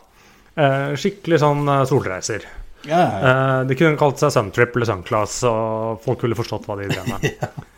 Eh, 0.59 0.93
skikkelig 0.99 1.41
sånn 1.41 1.63
eh, 1.71 1.85
solreiser. 1.89 2.47
Ja, 2.87 2.97
ja, 2.97 3.09
ja. 3.09 3.31
Eh, 3.31 3.59
de 3.69 3.77
kunne 3.77 3.99
kalt 3.99 4.21
seg 4.21 4.33
Suntrip 4.33 4.75
eller 4.75 4.89
Sunclass, 4.89 5.41
og 5.47 6.01
folk 6.05 6.23
ville 6.25 6.37
forstått 6.37 6.67
hva 6.69 6.79
de 6.81 6.89
drev 6.91 7.13
med. 7.13 7.29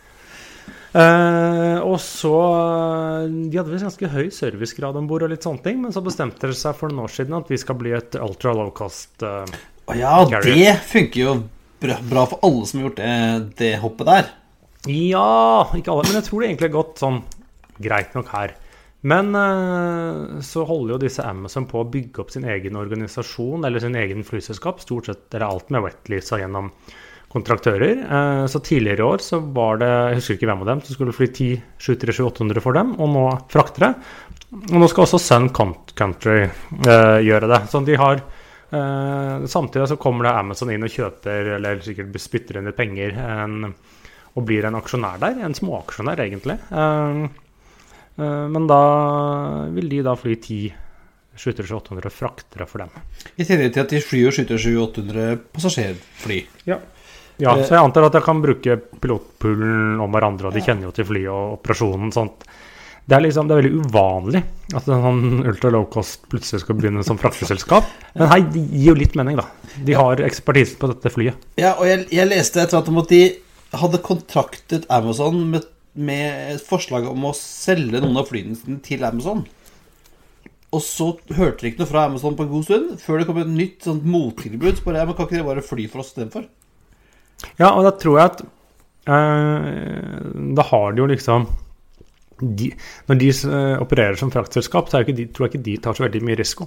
Eh, 0.94 1.78
og 1.82 1.96
så 1.98 2.36
eh, 2.54 3.24
De 3.50 3.58
hadde 3.58 3.72
visst 3.72 3.82
ganske 3.82 4.10
høy 4.12 4.28
servicegrad 4.30 4.94
om 4.94 5.08
bord, 5.10 5.24
og 5.26 5.32
litt 5.32 5.42
sånne 5.42 5.64
ting, 5.64 5.80
men 5.82 5.90
så 5.90 5.98
bestemte 6.06 6.46
de 6.46 6.54
seg 6.54 6.76
for 6.78 6.86
noen 6.86 7.08
år 7.08 7.10
siden 7.10 7.34
at 7.34 7.50
vi 7.50 7.58
skal 7.58 7.80
bli 7.80 7.96
et 7.96 8.14
ultra 8.22 8.52
low 8.54 8.70
cost 8.70 9.24
uh, 9.26 9.42
oh, 9.42 9.96
ja, 9.98 10.12
Carrier. 10.30 10.54
det 10.54 10.76
funker 10.86 11.18
jo 11.18 11.32
bra, 11.82 11.98
bra 11.98 12.24
for 12.30 12.46
alle 12.46 12.68
som 12.70 12.78
har 12.78 12.86
gjort 12.86 13.02
det, 13.02 13.16
det 13.58 13.72
hoppet 13.82 14.10
der. 14.12 14.30
Ja, 14.86 15.64
ikke 15.74 15.96
alle, 15.96 16.06
men 16.06 16.20
jeg 16.20 16.28
tror 16.28 16.44
det 16.44 16.52
egentlig 16.52 16.70
har 16.70 16.76
gått 16.78 17.02
sånn 17.02 17.18
greit 17.82 18.14
nok 18.14 18.30
her. 18.34 18.54
Men 19.04 19.34
eh, 19.36 20.40
så 20.40 20.64
holder 20.64 20.94
jo 20.94 21.00
disse 21.02 21.24
Amazon 21.28 21.66
på 21.68 21.82
å 21.82 21.88
bygge 21.92 22.22
opp 22.22 22.30
sin 22.32 22.46
egen 22.48 22.78
organisasjon, 22.80 23.66
eller 23.68 23.82
sin 23.82 23.98
egen 24.00 24.24
flyselskap, 24.24 24.80
stort 24.80 25.10
sett, 25.10 25.26
eller 25.34 25.50
alt 25.50 25.74
med 25.74 25.84
wetleasa 25.84 26.38
gjennom 26.40 26.70
kontraktører. 27.34 28.00
Eh, 28.00 28.44
så 28.48 28.62
tidligere 28.64 29.04
i 29.04 29.08
år 29.10 29.24
så 29.26 29.42
var 29.44 29.82
det, 29.82 29.90
jeg 29.90 30.20
husker 30.20 30.38
ikke 30.38 30.48
hvem 30.48 30.64
av 30.64 30.70
dem, 30.72 30.80
som 30.86 30.96
skulle 30.96 31.16
fly 31.16 31.28
10 31.28 31.60
737-800 31.84 32.64
for 32.64 32.80
dem, 32.80 32.94
og 32.96 33.12
nå 33.12 33.26
fraktere. 33.52 33.92
Og 34.70 34.78
nå 34.80 34.88
skal 34.88 35.04
også 35.04 35.20
Sun 35.20 35.50
Country 35.52 36.40
eh, 36.46 37.20
gjøre 37.28 37.52
det. 37.52 37.60
Så 37.72 37.84
de 37.84 38.00
har 38.00 38.24
Samtidig 38.74 39.84
så 39.86 39.94
kommer 40.02 40.26
det 40.26 40.30
Amazon 40.34 40.70
inn 40.72 40.82
og 40.82 40.90
kjøper, 40.90 41.52
eller 41.60 41.78
sikkert 41.84 42.16
spytter 42.18 42.56
inn 42.58 42.66
litt 42.66 42.74
penger, 42.74 43.12
en, 43.22 43.68
og 44.34 44.46
blir 44.48 44.66
en 44.66 44.74
aksjonær 44.80 45.20
der. 45.22 45.36
En 45.46 45.54
småaksjonær, 45.54 46.22
egentlig. 46.24 46.56
Eh, 46.74 47.20
men 48.20 48.66
da 48.70 48.80
vil 49.74 49.88
de 49.90 50.02
da 50.06 50.14
fly 50.18 50.36
10 50.38 50.72
737-800 51.36 52.10
fraktere 52.14 52.66
for 52.66 52.84
dem. 52.84 52.90
I 53.36 53.46
tillegg 53.46 53.72
til 53.74 53.82
at 53.82 53.94
de 53.94 54.02
flyr 54.02 54.34
787-800 54.36 55.40
passasjerfly. 55.54 56.38
Ja. 56.70 56.78
ja, 57.42 57.56
så 57.58 57.74
jeg 57.74 57.80
antar 57.80 58.08
at 58.08 58.18
jeg 58.20 58.26
kan 58.26 58.42
bruke 58.44 58.76
pilotpoolen 59.02 60.02
om 60.02 60.14
hverandre, 60.14 60.50
og 60.50 60.54
de 60.54 60.62
kjenner 60.64 60.88
jo 60.88 60.94
til 60.94 61.08
flyet 61.08 61.32
og 61.32 61.58
operasjonen. 61.58 62.14
sånt. 62.14 62.46
Det 63.04 63.18
er 63.18 63.20
liksom, 63.20 63.48
det 63.50 63.52
er 63.52 63.60
veldig 63.60 63.82
uvanlig 63.84 64.40
at 64.78 64.86
en 64.88 65.02
sånn 65.04 65.42
ultra 65.50 65.70
low 65.74 65.84
cost 65.92 66.22
plutselig 66.32 66.62
skal 66.62 66.78
begynne 66.78 67.02
som 67.04 67.18
frakteselskap. 67.20 67.90
Men 68.14 68.30
hei, 68.30 68.40
det 68.54 68.62
gir 68.62 68.92
jo 68.94 68.96
litt 68.96 69.18
mening, 69.18 69.36
da. 69.42 69.74
De 69.84 69.96
har 69.98 70.22
ekspertise 70.24 70.78
på 70.80 70.88
dette 70.88 71.12
flyet. 71.12 71.42
Ja, 71.60 71.74
og 71.74 71.90
jeg, 71.90 72.06
jeg 72.14 72.30
leste 72.30 72.62
etter 72.62 72.80
at 72.80 73.10
de 73.10 73.24
hadde 73.74 74.00
kontraktet 74.06 74.86
Amazon 74.92 75.36
med, 75.50 75.66
med 75.94 76.60
forslag 76.66 77.06
om 77.10 77.24
å 77.28 77.34
selge 77.38 78.00
noen 78.02 78.16
av 78.18 78.26
flyene 78.30 78.56
sine 78.58 78.80
til 78.82 79.04
Amazon. 79.06 79.44
Og 80.74 80.82
så 80.82 81.12
hørte 81.36 81.62
de 81.62 81.70
ikke 81.70 81.84
noe 81.84 81.90
fra 81.90 82.04
Amazon 82.08 82.34
på 82.34 82.42
en 82.42 82.50
god 82.50 82.64
stund, 82.66 82.94
før 82.98 83.20
det 83.20 83.26
kom 83.28 83.38
et 83.38 83.50
nytt 83.52 83.86
sånt 83.86 84.04
mottilbud. 84.10 84.80
Så 84.80 84.84
bare, 84.88 85.04
men 85.06 85.14
Kan 85.14 85.28
ikke 85.28 85.36
dere 85.38 85.46
bare 85.46 85.62
fly 85.62 85.86
for 85.92 86.02
oss 86.02 86.10
istedenfor? 86.10 86.48
Ja, 87.60 87.70
og 87.76 87.84
da 87.86 87.92
tror 87.98 88.18
jeg 88.18 88.30
at 88.32 88.40
eh, 89.10 90.18
Da 90.56 90.64
har 90.70 90.92
de 90.94 91.02
jo 91.02 91.08
liksom 91.10 91.46
de, 92.40 92.70
Når 93.08 93.18
de 93.20 93.28
eh, 93.30 93.82
opererer 93.82 94.18
som 94.18 94.32
fraktselskap, 94.34 94.88
så 94.90 95.04
de, 95.06 95.26
tror 95.30 95.46
jeg 95.46 95.54
ikke 95.54 95.64
de 95.68 95.76
tar 95.84 95.94
så 95.94 96.06
veldig 96.08 96.22
mye 96.26 96.38
risiko. 96.40 96.66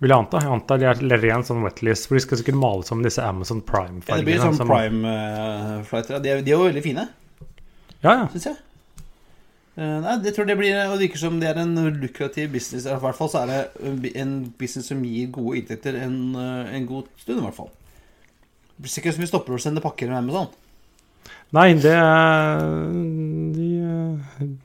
Vil 0.00 0.10
jeg 0.10 0.16
anta. 0.16 0.40
Jeg 0.42 0.50
antar 0.54 0.80
de 0.80 0.86
er 0.88 1.22
ren 1.22 1.44
sånn 1.46 1.62
wetlist, 1.62 2.08
for 2.08 2.16
de 2.16 2.24
skal 2.24 2.40
sikkert 2.40 2.58
male 2.58 2.86
som 2.88 3.02
disse 3.04 3.22
Amazon 3.22 3.60
Ja, 3.62 4.16
det 4.16 4.24
blir 4.24 4.40
sånn 4.40 4.56
som- 4.56 4.66
prime-flighter. 4.68 6.18
de, 6.22 6.30
er- 6.30 6.42
de 6.42 6.50
er 6.50 6.56
jo 6.56 6.64
veldig 6.64 6.82
fine, 6.82 7.08
Ja, 8.00 8.12
ja. 8.12 8.28
syns 8.32 8.48
jeg. 8.48 8.56
Eh, 9.80 9.98
nei, 10.04 10.16
jeg 10.26 10.34
tror 10.36 10.48
det 10.48 10.56
blir 10.58 10.74
Og 10.90 10.96
det 10.98 11.06
virker 11.06 11.20
som 11.22 11.36
det 11.40 11.50
er 11.50 11.60
en 11.62 11.76
lukrativ 12.00 12.50
business. 12.52 12.88
I 12.88 12.96
hvert 13.00 13.16
fall 13.18 13.30
så 13.32 13.44
er 13.44 13.52
det 13.52 14.14
en 14.20 14.34
business 14.58 14.90
som 14.90 15.04
gir 15.04 15.30
gode 15.34 15.60
inntekter 15.60 16.00
en, 16.00 16.34
eh, 16.34 16.74
en 16.76 16.88
god 16.88 17.12
stund, 17.20 17.38
i 17.38 17.44
hvert 17.44 17.56
fall. 17.56 17.70
Det 18.74 18.86
blir 18.86 18.94
sikkert 18.96 19.16
som 19.16 19.24
vi 19.24 19.30
stopper 19.30 19.56
å 19.56 19.62
sende 19.62 19.84
pakker 19.84 20.08
med 20.08 20.22
Amazon. 20.22 20.50
Nei, 21.52 21.72
det 21.82 21.96
de, 23.56 23.68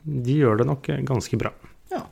de 0.03 0.35
gjør 0.37 0.61
det 0.61 0.67
nok 0.69 0.89
ganske 1.07 1.39
bra. 1.41 1.51
Ja. 1.91 2.03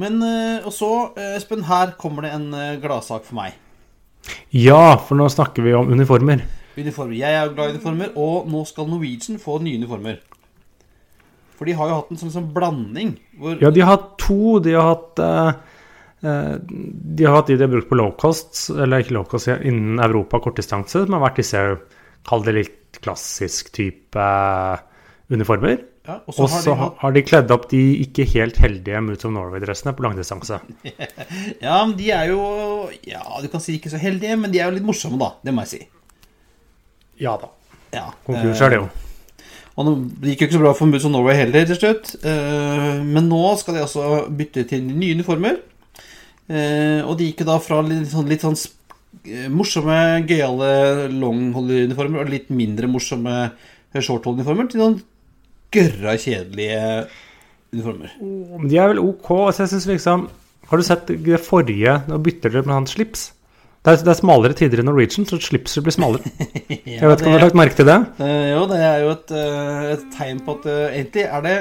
Men 0.00 0.20
eh, 0.22 0.66
Og 0.66 0.72
så, 0.76 0.90
eh, 1.16 1.36
Espen, 1.38 1.64
her 1.68 1.96
kommer 2.00 2.26
det 2.26 2.34
en 2.36 2.52
eh, 2.54 2.78
gladsak 2.82 3.26
for 3.26 3.40
meg. 3.40 3.56
Ja, 4.52 4.98
for 5.00 5.16
nå 5.16 5.28
snakker 5.32 5.64
vi 5.64 5.74
om 5.74 5.88
uniformer. 5.90 6.44
Uniformer. 6.78 7.16
Jeg 7.18 7.34
er 7.36 7.46
jo 7.48 7.54
glad 7.56 7.70
i 7.70 7.76
uniformer, 7.76 8.12
og 8.20 8.50
nå 8.50 8.64
skal 8.68 8.88
Norwegian 8.90 9.40
få 9.42 9.58
nye 9.64 9.80
uniformer. 9.80 10.20
For 11.58 11.68
de 11.68 11.74
har 11.76 11.90
jo 11.90 11.98
hatt 11.98 12.14
en 12.14 12.20
sånn, 12.22 12.32
sånn 12.32 12.48
blanding. 12.56 13.16
Ja, 13.60 13.68
de 13.68 13.82
har 13.84 13.98
hatt 13.98 14.14
to. 14.22 14.56
De 14.64 14.72
har 14.78 14.86
hatt 14.94 15.20
eh, 15.20 15.50
eh, 16.24 16.54
De 16.64 17.26
har 17.26 17.36
hatt 17.36 17.50
de 17.52 17.58
de 17.60 17.66
har 17.66 17.72
brukt 17.74 17.90
på 17.90 17.98
low 18.00 18.14
cost, 18.20 18.70
eller 18.72 19.04
ikke 19.04 19.18
low 19.18 19.26
cost, 19.28 19.50
innen 19.60 20.00
Europa 20.00 20.40
kortdistanse, 20.40 21.04
som 21.04 21.18
har 21.18 21.26
vært 21.26 21.42
disse, 21.42 21.66
kall 22.28 22.46
det 22.46 22.56
litt 22.56 23.00
klassisk 23.04 23.68
type 23.76 24.16
eh, 24.16 25.04
uniformer. 25.30 25.84
ja, 26.08 26.16
og 26.24 26.34
så 26.34 26.48
har 26.48 26.64
de 26.64 26.90
har 27.04 27.12
de 27.14 27.26
kledd 27.28 27.52
opp 27.54 27.68
de 27.70 27.82
ikke 28.06 28.24
helt 28.32 28.56
heldige 28.58 29.04
Moods 29.04 29.28
of 29.28 29.36
Norway-dressene 29.36 29.92
på 29.94 30.08
langdistanse. 30.08 30.62
Ja, 31.66 31.84
men 31.84 31.92
de 32.00 32.08
er 32.16 32.32
jo 32.32 32.40
Ja, 33.04 33.22
du 33.42 33.52
kan 33.52 33.60
si 33.60 33.76
ikke 33.76 33.92
så 33.92 34.00
heldige, 34.00 34.40
men 34.40 34.50
de 34.50 34.64
er 34.64 34.70
jo 34.72 34.78
litt 34.80 34.88
morsomme, 34.88 35.20
da. 35.20 35.34
Det 35.44 35.52
må 35.52 35.68
jeg 35.68 35.76
si. 35.76 35.86
Ja 37.20 37.36
da. 37.40 37.50
Ja, 37.94 38.08
Konkurs 38.26 38.60
er 38.62 38.72
det 38.72 38.78
jo. 38.80 38.88
Og 39.80 39.86
det 40.20 40.32
gikk 40.32 40.42
jo 40.42 40.46
ikke 40.48 40.56
så 40.58 40.62
bra 40.62 40.72
for 40.76 40.90
Moods 40.90 41.06
of 41.08 41.12
Norway 41.14 41.36
heller 41.38 41.66
til 41.68 41.78
slutt. 41.78 42.12
Eh, 42.24 43.00
Men 43.06 43.28
nå 43.30 43.40
skal 43.60 43.76
de 43.78 43.84
altså 43.84 44.26
bytte 44.28 44.66
til 44.68 44.84
nye 44.86 45.14
uniformer. 45.16 45.60
Eh, 46.50 47.00
Og 47.06 47.16
de 47.18 47.30
gikk 47.30 47.44
jo 47.44 47.50
da 47.52 47.58
fra 47.62 47.80
litt 47.86 48.10
sånn, 48.12 48.28
litt 48.28 48.44
sånn 48.44 48.58
eh, 49.24 49.48
morsomme, 49.48 50.26
gøyale 50.28 51.08
longhold-uniformer 51.14 52.24
og 52.24 52.32
litt 52.34 52.50
mindre 52.50 52.90
morsomme 52.90 53.52
shorthold-uniformer 53.94 54.70
til 54.70 54.82
noen 54.84 55.00
gørra 55.74 56.16
kjedelige 56.18 57.06
uniformer. 57.72 58.14
De 58.68 58.78
er 58.78 58.92
vel 58.92 59.02
ok. 59.02 59.30
Så 59.54 59.64
jeg 59.64 59.74
synes 59.76 59.90
liksom 59.94 60.28
Har 60.70 60.78
du 60.78 60.84
sett 60.86 61.08
det 61.08 61.40
forrige 61.42 61.96
Nå 62.06 62.18
bytter 62.22 62.52
dere 62.52 62.66
med 62.66 62.74
hans 62.76 62.92
slips. 62.94 63.30
Det 63.80 63.92
er, 63.94 64.02
det 64.04 64.12
er 64.12 64.16
smalere 64.18 64.52
tider 64.52 64.82
i 64.82 64.84
Norwegian, 64.84 65.24
så 65.24 65.38
slipset 65.40 65.84
blir 65.84 65.94
smalere. 65.94 66.28
Jeg 66.68 67.00
vet 67.08 67.22
ikke 67.22 67.30
om 67.30 67.32
du 67.32 67.38
har 67.38 67.46
lagt 67.46 67.56
merke 67.56 67.78
til 67.78 67.86
det? 67.88 67.96
Uh, 68.18 68.48
jo, 68.50 68.64
det 68.68 68.80
er 68.84 68.98
jo 69.00 69.12
et, 69.14 69.32
uh, 69.32 69.86
et 69.94 70.02
tegn 70.12 70.42
på 70.44 70.56
at 70.58 70.66
uh, 70.68 70.80
egentlig 70.90 71.24
er 71.24 71.46
det 71.46 71.54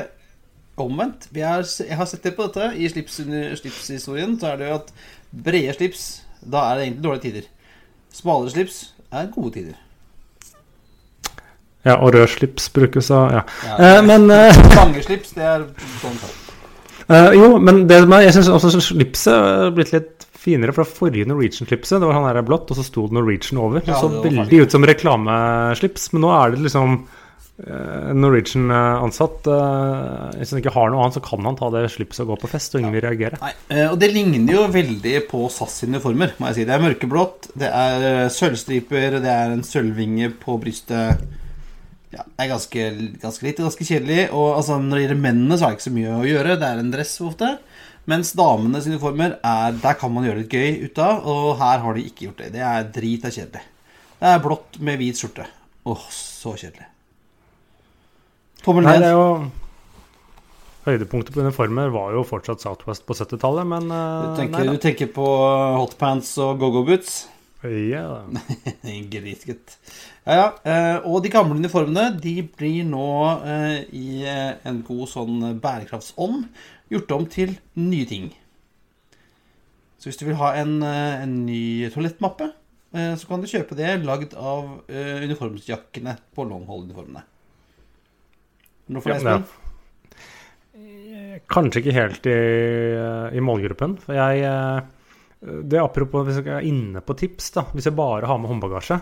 omvendt. 0.79 1.29
Vi 1.35 1.43
er, 1.43 1.63
jeg 1.63 1.95
har 1.95 2.07
sett 2.07 2.23
det 2.23 2.35
på 2.35 2.47
dette 2.47 2.73
i 2.75 2.89
slips, 2.91 3.21
slipshistorien. 3.61 4.35
Så 4.39 4.51
er 4.51 4.59
det 4.59 4.67
jo 4.67 4.75
at 4.81 4.91
brede 5.47 5.77
slips, 5.77 6.03
da 6.43 6.65
er 6.67 6.75
det 6.75 6.85
egentlig 6.89 7.07
dårlige 7.07 7.23
tider. 7.23 7.49
Smalere 8.19 8.51
slips 8.51 8.83
er 9.11 9.31
gode 9.31 9.55
tider. 9.55 9.79
Ja, 11.87 11.95
og 11.95 12.13
rød 12.13 12.27
slips 12.35 12.67
brukes 12.75 13.11
av 13.15 13.31
Ja. 13.31 13.47
Ja, 13.63 13.99
uh, 13.99 14.05
men 14.07 14.27
Lange 14.79 15.07
slips, 15.07 15.31
det 15.39 15.47
er 15.47 15.69
sånn 16.03 16.19
Jo, 17.39 17.53
men 17.57 17.85
det 17.89 18.03
jeg 18.03 18.35
syns 18.35 18.51
også 18.51 18.79
slipset 18.91 19.31
er 19.33 19.71
blitt 19.75 19.95
litt 19.95 20.28
finere. 20.39 20.75
fra 20.75 20.85
forrige 20.87 21.27
Norwegian-slipset, 21.29 21.99
det 21.99 22.09
var 22.09 22.17
han 22.17 22.27
der 22.29 22.45
blått, 22.47 22.69
og 22.71 22.79
så 22.79 22.85
sto 22.85 23.07
det 23.07 23.17
Norwegian 23.17 23.61
over. 23.61 23.83
Det 23.83 23.93
Ja, 23.93 24.01
så 24.01 24.09
det 24.09 24.31
veldig 24.31 24.61
ut 24.63 24.75
som 24.75 24.85
reklameslips, 24.87 26.11
men 26.13 26.23
nå 26.25 26.31
er 26.35 26.53
det 26.53 26.61
liksom 26.67 26.95
eh, 27.65 28.11
en 28.11 28.21
Norwegian-ansatt 28.23 29.49
eh, 29.51 30.37
Hvis 30.39 30.53
han 30.53 30.61
ikke 30.61 30.75
har 30.75 30.93
noe 30.93 31.03
annet, 31.03 31.17
så 31.19 31.25
kan 31.25 31.49
han 31.49 31.59
ta 31.59 31.71
det 31.75 31.83
slipset 31.91 32.23
og 32.25 32.33
gå 32.33 32.39
på 32.45 32.51
fest, 32.53 32.75
og 32.75 32.83
ingen 32.83 32.95
vil 32.95 33.05
reagere. 33.07 33.41
Nei, 33.43 33.51
eh, 33.75 33.87
og 33.89 33.99
det 34.01 34.11
ligner 34.15 34.55
jo 34.55 34.69
veldig 34.71 35.17
på 35.31 35.43
SAS 35.53 35.81
sine 35.83 36.01
former, 36.03 36.33
må 36.39 36.51
jeg 36.51 36.61
si. 36.61 36.69
Det 36.69 36.77
er 36.77 36.87
mørkeblått, 36.87 37.51
det 37.59 37.73
er 37.73 38.07
eh, 38.13 38.31
sølvstriper, 38.33 39.19
det 39.23 39.35
er 39.35 39.53
en 39.57 39.67
sølvvinge 39.67 40.31
på 40.39 40.59
brystet. 40.61 41.27
Ja, 42.09 42.23
det 42.25 42.41
er 42.41 42.49
ganske, 42.49 42.83
ganske 43.21 43.45
lite, 43.45 43.61
ganske 43.61 43.85
kjedelig. 43.85 44.29
Og 44.33 44.55
altså, 44.55 44.79
når 44.81 44.95
det 44.95 45.03
gjelder 45.03 45.25
mennene, 45.27 45.57
så 45.57 45.67
er 45.67 45.73
det 45.73 45.77
ikke 45.77 45.89
så 45.91 45.97
mye 45.99 46.15
å 46.15 46.25
gjøre. 46.25 46.55
Det 46.57 46.69
er 46.69 46.81
en 46.81 46.93
dress 46.95 47.11
ofte. 47.21 47.51
Mens 48.09 48.31
damenes 48.37 48.87
uniformer, 48.89 49.35
er, 49.45 49.75
der 49.81 49.97
kan 49.99 50.13
man 50.13 50.25
gjøre 50.25 50.41
litt 50.43 50.53
gøy 50.53 50.85
ut 50.87 51.01
av. 51.03 51.25
Og 51.29 51.57
her 51.59 51.83
har 51.83 51.97
de 51.97 52.05
ikke 52.07 52.27
gjort 52.27 52.43
det. 52.45 52.51
Det 52.55 52.63
er 52.65 52.87
drit 52.95 53.25
er 53.27 53.35
kjedelig. 53.35 53.63
Det 54.19 54.27
er 54.33 54.41
blått 54.43 54.79
med 54.83 54.99
hvit 54.99 55.19
skjorte. 55.19 55.45
Åh, 55.89 56.05
så 56.13 56.55
kjedelig. 56.59 56.87
Tommel 58.63 58.83
Nei, 58.87 58.97
det 58.99 59.07
er 59.07 59.15
ned. 59.15 59.15
jo 59.15 59.51
Høydepunktet 60.89 61.35
på 61.35 61.43
uniformer 61.43 61.91
var 61.93 62.13
jo 62.15 62.23
fortsatt 62.27 62.63
Southwest 62.63 63.03
på 63.05 63.13
70-tallet, 63.13 63.67
men 63.67 63.89
Du 63.91 63.95
eh, 63.95 64.37
tenker, 64.39 64.63
nei 64.63 64.73
du 64.73 64.81
tenker 64.81 65.09
på 65.13 65.25
hotpants 65.75 66.31
og 66.41 66.57
go-go 66.61 66.85
boots? 66.87 67.25
da. 67.25 67.38
Ja. 67.63 68.23
Grisgutt. 69.11 69.73
Ja, 70.23 70.33
ja. 70.33 70.45
eh, 70.63 70.97
Og 71.09 71.23
de 71.25 71.31
gamle 71.33 71.57
uniformene 71.59 72.05
de 72.21 72.37
blir 72.55 72.85
nå 72.87 73.07
eh, 73.43 73.81
i 73.91 74.21
eh, 74.23 74.53
en 74.69 74.79
god 74.87 75.09
sånn 75.11 75.41
bærekraftsånd 75.59 76.45
gjort 76.93 77.11
om 77.17 77.25
til 77.29 77.57
nye 77.75 78.07
ting. 78.07 78.29
Så 79.99 80.07
hvis 80.07 80.19
du 80.21 80.23
vil 80.29 80.39
ha 80.39 80.53
en, 80.61 80.77
en 80.85 81.33
ny 81.43 81.89
toalettmappe, 81.91 82.47
eh, 82.95 83.15
så 83.19 83.27
kan 83.27 83.43
du 83.43 83.49
kjøpe 83.51 83.75
det 83.75 83.97
lagd 84.07 84.37
av 84.39 84.79
uniformsjakkene 84.87 86.15
på 86.35 86.45
longhold-uniformene. 86.47 87.25
Nå 88.89 89.03
får 89.03 89.17
deg, 89.17 89.19
Espen. 89.19 89.43
Kanskje 91.51 91.83
ikke 91.83 91.97
helt 91.97 92.25
i, 92.31 92.39
i 93.35 93.43
målgruppen. 93.43 93.99
For 94.01 94.15
jeg 94.15 94.47
Det 95.39 95.79
apropos 95.79 96.25
hvis 96.27 96.41
jeg 96.41 96.51
er 96.51 96.67
inne 96.67 97.01
på 97.05 97.15
tips, 97.15 97.53
da. 97.55 97.63
Hvis 97.71 97.87
jeg 97.87 97.95
bare 97.95 98.27
har 98.27 98.39
med 98.41 98.51
håndbagasje, 98.51 98.99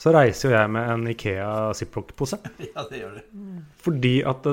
så 0.00 0.12
reiser 0.16 0.48
jo 0.48 0.54
jeg 0.56 0.72
med 0.72 0.92
en 0.94 1.10
Ikea 1.12 1.50
Ziploc-pose. 1.76 2.38
Ja, 2.70 2.86
det 2.88 3.02
gjør 3.02 3.18
du. 3.18 3.42
Fordi 3.84 4.14
at 4.24 4.48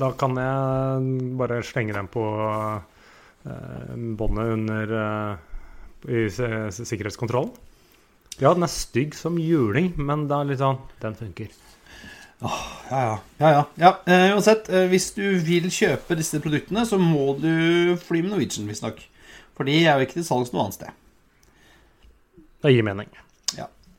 da 0.00 0.12
kan 0.16 0.38
jeg 0.40 1.34
bare 1.36 1.60
slenge 1.66 1.96
den 1.96 2.08
på 2.12 2.24
eh, 2.40 3.92
båndet 4.16 4.54
under 4.54 4.96
eh, 5.02 5.44
i 6.06 6.26
sikkerhetskontrollen. 6.30 7.52
Ja, 8.40 8.52
den 8.52 8.64
er 8.66 8.72
stygg 8.72 9.16
som 9.16 9.38
juling, 9.40 9.94
men 9.96 10.26
det 10.28 10.36
er 10.36 10.48
litt 10.50 10.60
sånn 10.60 10.80
Den 11.00 11.16
funker. 11.16 11.52
Ja, 12.36 12.50
ja. 12.90 13.14
ja, 13.40 13.50
ja. 13.50 13.62
ja. 13.80 13.92
Eh, 14.04 14.32
uansett, 14.36 14.68
eh, 14.68 14.88
hvis 14.92 15.10
du 15.16 15.24
vil 15.44 15.70
kjøpe 15.72 16.18
disse 16.18 16.40
produktene, 16.44 16.84
så 16.88 16.98
må 17.00 17.30
du 17.40 17.96
fly 18.00 18.20
med 18.22 18.34
Norwegian, 18.34 18.68
visstnok. 18.68 19.00
For 19.56 19.68
de 19.68 19.76
er 19.82 19.96
jo 19.96 20.06
ikke 20.06 20.20
til 20.20 20.28
salgs 20.28 20.52
noe 20.52 20.66
annet 20.66 20.78
sted. 20.78 21.02
Det 22.64 22.74
gir 22.74 22.84
mening. 22.86 23.10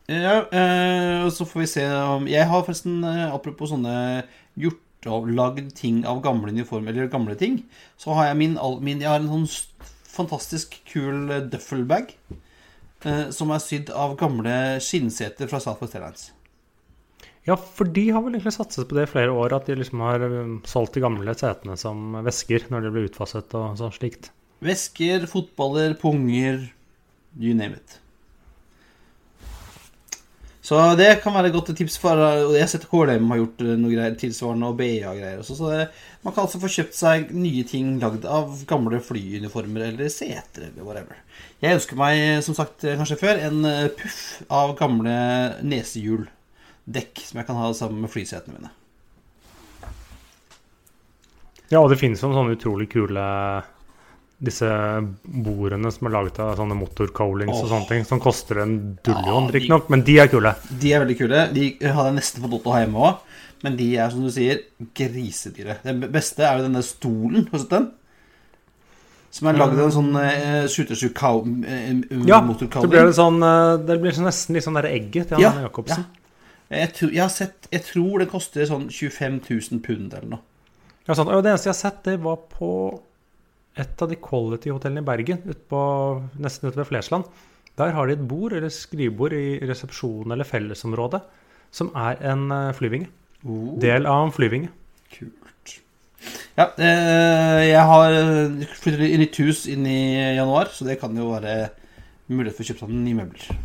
Ja, 0.07 0.37
eh, 0.55 1.25
og 1.25 1.33
så 1.35 1.43
får 1.43 1.59
vi 1.59 1.67
se 1.67 1.83
om 1.83 2.27
Jeg 2.31 2.47
har 2.47 2.61
forresten, 2.63 3.01
eh, 3.03 3.27
apropos 3.27 3.73
sånne 3.73 4.23
gjort 4.55 5.07
og 5.11 5.27
lagd 5.29 5.73
ting 5.75 6.05
av 6.07 6.21
gamle 6.23 6.53
uniformer, 6.55 6.93
eller 6.93 7.11
gamle 7.11 7.35
ting, 7.35 7.59
så 7.99 8.15
har 8.15 8.29
jeg 8.29 8.39
min, 8.39 8.55
min 8.81 9.03
Jeg 9.03 9.09
har 9.11 9.19
en 9.19 9.45
sånn 9.45 9.91
fantastisk 10.07 10.79
kul 10.87 11.29
eh, 11.29 11.43
duffelbag 11.51 12.15
eh, 13.03 13.27
som 13.35 13.51
er 13.51 13.63
sydd 13.63 13.91
av 13.91 14.15
gamle 14.19 14.79
skinnseter 14.83 15.51
fra 15.51 15.59
Southwest 15.59 15.99
Airlines. 15.99 16.31
Ja, 17.47 17.55
for 17.55 17.87
de 17.87 18.09
har 18.11 18.23
vel 18.23 18.35
egentlig 18.35 18.55
satset 18.55 18.87
på 18.87 18.95
det 18.95 19.07
i 19.07 19.11
flere 19.11 19.35
år, 19.35 19.53
at 19.55 19.67
de 19.67 19.75
liksom 19.75 20.01
har 20.03 20.23
um, 20.23 20.57
solgt 20.67 20.97
de 20.97 21.03
gamle 21.03 21.35
setene 21.35 21.77
som 21.79 22.17
vesker 22.25 22.65
når 22.71 22.83
de 22.83 22.91
blir 22.95 23.07
utfaset 23.07 23.55
og 23.55 23.77
sånn 23.79 23.95
slikt. 23.95 24.31
Vesker, 24.63 25.27
fotballer, 25.29 25.93
punger 26.01 26.67
You 27.37 27.53
name 27.53 27.77
it. 27.77 27.99
Så 30.67 30.75
det 30.99 31.21
kan 31.23 31.31
være 31.31 31.47
et 31.47 31.55
godt 31.55 31.69
tips 31.77 31.95
for 32.01 32.19
Jeg 32.19 32.59
har 32.59 32.67
sett 32.67 32.89
KLM 32.91 33.29
har 33.31 33.39
gjort 33.39 33.61
eh, 33.63 33.75
noe 33.79 33.93
greier 33.93 34.17
tilsvarende, 34.19 34.67
og 34.67 34.75
BA-greier 34.75 35.39
også. 35.39 35.55
Så 35.55 35.69
det, 35.71 35.85
man 36.25 36.33
kan 36.35 36.43
altså 36.43 36.59
få 36.59 36.71
kjøpt 36.73 36.97
seg 36.97 37.29
nye 37.31 37.63
ting 37.69 37.93
lagd 38.01 38.25
av 38.27 38.65
gamle 38.67 38.99
flyuniformer 38.99 39.85
eller 39.91 40.11
seter 40.11 40.65
eller 40.67 40.83
whatever. 40.83 41.21
Jeg 41.63 41.77
ønsker 41.77 42.01
meg, 42.01 42.23
som 42.43 42.57
sagt 42.57 42.83
eh, 42.83 42.97
kanskje 42.99 43.19
før, 43.21 43.39
en 43.47 43.69
eh, 43.69 43.85
puff 43.95 44.19
av 44.51 44.75
gamle 44.81 45.15
nesehjuldekk 45.63 47.23
som 47.29 47.39
jeg 47.39 47.47
kan 47.47 47.61
ha 47.61 47.71
sammen 47.77 48.03
med 48.03 48.11
flysetene 48.11 48.57
mine. 48.57 48.73
Ja, 51.71 51.79
og 51.79 51.93
det 51.93 52.01
finnes 52.01 52.19
jo 52.19 52.33
sånne 52.33 52.59
utrolig 52.59 52.89
kule 52.91 53.23
disse 54.37 54.67
bordene 55.23 55.89
som 55.93 56.07
er 56.07 56.13
laget 56.13 56.39
av 56.43 56.57
sånne 56.59 56.77
motorcoalings 56.77 57.57
og 57.57 57.71
sånne 57.71 57.89
ting, 57.89 58.03
som 58.05 58.21
koster 58.21 58.61
en 58.61 58.75
dullion, 59.05 59.47
Ja, 59.47 59.53
riktignok, 59.55 59.87
men 59.89 60.03
de 60.05 60.19
er 60.21 60.29
kule. 60.29 60.53
De 60.69 60.91
er 60.93 61.01
veldig 61.01 61.17
kule. 61.17 61.45
De 61.55 61.69
hadde 61.81 62.09
jeg 62.11 62.17
nesten 62.19 62.43
fått 62.43 62.53
lov 62.53 62.61
til 62.61 62.71
å 62.71 62.75
ha 62.75 62.81
hjemme 62.83 63.05
òg. 63.07 63.23
Men 63.65 63.77
de 63.79 63.87
er, 63.97 64.11
som 64.13 64.21
du 64.21 64.29
sier, 64.29 64.59
grisedyre. 64.97 65.79
Det 65.81 66.11
beste 66.13 66.45
er 66.45 66.59
jo 66.59 66.67
denne 66.67 66.83
stolen. 66.85 67.47
Har 67.49 67.57
du 67.57 67.63
sett 67.63 67.73
den? 67.73 67.87
Som 69.33 69.49
er 69.49 69.57
lagd 69.57 69.75
av 69.75 69.87
en 69.87 69.95
sånn 69.95 70.13
uh, 70.13 70.67
shootershoe 70.71 71.15
cow... 71.17 71.41
Uh, 71.41 72.05
Ja, 72.29 72.39
så 72.45 72.85
blir 72.87 73.09
det 73.09 73.17
sånn 73.17 73.41
uh, 73.43 73.75
Det 73.81 73.97
blir 74.01 74.15
sånn 74.15 74.29
nesten 74.29 74.55
litt 74.55 74.65
sånn 74.65 74.77
der 74.79 74.87
egget 74.89 75.33
til 75.33 75.43
Ja, 75.43 75.51
Jacobsen. 75.65 76.05
Jeg, 76.71 76.93
tror, 76.95 77.11
jeg 77.15 77.21
har 77.23 77.33
sett 77.33 77.67
Jeg 77.73 77.83
tror 77.89 78.23
det 78.23 78.29
koster 78.31 78.69
sånn 78.69 78.87
25 78.93 79.41
000 79.49 79.83
pund 79.83 80.13
eller 80.13 80.37
noe. 80.37 80.45
Ja, 81.07 81.15
sånn, 81.15 81.29
det 81.31 81.51
eneste 81.51 81.69
jeg 81.69 81.75
har 81.75 81.81
sett, 81.81 81.99
det 82.07 82.17
var 82.23 82.39
på 82.51 82.69
et 83.77 84.03
av 84.03 84.09
de 84.11 84.17
quality-hotellene 84.19 85.03
i 85.03 85.07
Bergen, 85.07 85.43
ut 85.47 85.63
på, 85.69 85.81
nesten 86.41 86.69
ute 86.69 86.79
ved 86.79 86.89
Flesland. 86.89 87.27
Der 87.77 87.93
har 87.93 88.07
de 88.07 88.17
et 88.17 88.27
bord 88.29 88.55
eller 88.57 88.73
skrivebord 88.73 89.35
i 89.37 89.59
resepsjonen 89.69 90.33
eller 90.33 90.47
fellesområdet 90.49 91.21
som 91.73 91.91
er 91.95 92.21
en 92.31 92.47
eh, 92.51 92.73
flyvinge. 92.73 93.09
Oh. 93.45 93.75
Del 93.81 94.07
av 94.09 94.25
en 94.25 94.33
flyvinge. 94.33 94.71
Kult. 95.13 95.73
Ja, 96.57 96.71
eh, 96.81 97.63
jeg 97.69 97.83
har 97.91 98.15
flyttet 98.81 99.03
i 99.05 99.19
nytt 99.21 99.37
hus 99.43 99.65
inn 99.69 99.85
i 99.85 99.99
januar, 100.39 100.71
så 100.73 100.87
det 100.87 100.97
kan 101.01 101.13
jo 101.15 101.29
være 101.35 101.67
mulighet 102.33 102.57
for 102.57 102.65
å 102.65 102.71
kjøpe 102.71 102.85
seg 102.85 102.95
nye 102.95 103.19
møbler. 103.19 103.59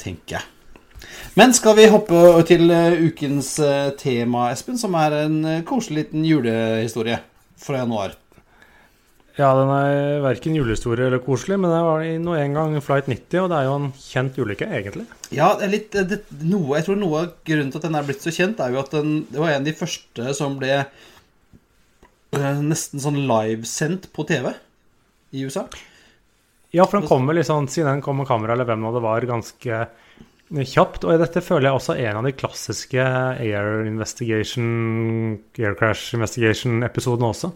Tenker 0.00 0.40
jeg. 0.40 0.48
Men 1.38 1.54
skal 1.54 1.76
vi 1.78 1.86
hoppe 1.90 2.42
til 2.48 2.72
eh, 2.74 3.00
ukens 3.06 3.54
eh, 3.62 3.92
tema, 3.98 4.48
Espen, 4.50 4.78
som 4.80 4.96
er 4.98 5.14
en 5.22 5.36
eh, 5.46 5.62
koselig 5.66 6.04
liten 6.04 6.24
julehistorie 6.26 7.20
fra 7.60 7.82
januar. 7.82 8.16
Ja, 9.38 9.50
den 9.56 9.70
er 9.72 10.20
verken 10.24 10.56
julehistorie 10.58 11.06
eller 11.06 11.22
koselig, 11.22 11.56
men 11.60 11.70
det 11.72 11.80
var 11.86 12.02
nå 12.24 12.34
en 12.36 12.56
gang 12.56 12.74
Flight 12.84 13.06
90, 13.08 13.44
og 13.44 13.52
det 13.52 13.58
er 13.60 13.68
jo 13.68 13.76
en 13.78 13.86
kjent 13.96 14.40
ulykke, 14.42 14.66
egentlig. 14.80 15.06
Ja, 15.32 15.52
det 15.60 15.70
litt, 15.72 15.94
det, 16.10 16.18
noe, 16.42 16.74
jeg 16.76 16.88
tror 16.88 16.98
noe 17.00 17.22
av 17.22 17.30
grunnen 17.46 17.70
til 17.70 17.80
at 17.80 17.86
den 17.86 17.96
er 18.00 18.08
blitt 18.08 18.26
så 18.26 18.34
kjent, 18.34 18.60
er 18.60 18.74
jo 18.74 18.82
at 18.82 18.92
den, 18.96 19.14
det 19.30 19.40
var 19.40 19.54
en 19.54 19.62
av 19.62 19.68
de 19.70 19.76
første 19.78 20.34
som 20.36 20.58
ble 20.60 20.74
øh, 20.82 22.60
nesten 22.66 23.04
sånn 23.04 23.22
livesendt 23.30 24.10
på 24.16 24.26
TV 24.28 24.50
i 25.30 25.46
USA. 25.46 25.68
Ja, 26.74 26.84
for 26.84 26.98
den 26.98 27.08
kommer 27.08 27.34
liksom, 27.38 27.70
siden 27.70 27.96
den 27.96 28.04
kom 28.04 28.20
med 28.20 28.28
kamera, 28.28 28.54
eller 28.54 28.68
hvem 28.68 28.82
nå 28.82 28.92
det 28.94 29.04
var, 29.06 29.30
ganske 29.30 29.84
kjapt. 30.50 31.06
Og 31.06 31.20
dette 31.22 31.42
føler 31.44 31.68
jeg 31.68 31.78
også 31.78 31.96
er 31.96 32.10
en 32.10 32.20
av 32.20 32.26
de 32.26 32.34
klassiske 32.36 33.04
Air 33.04 33.86
Investigation, 33.86 35.38
Air 35.58 35.76
Crash 35.78 36.14
Investigation-episodene 36.18 37.30
også. 37.30 37.52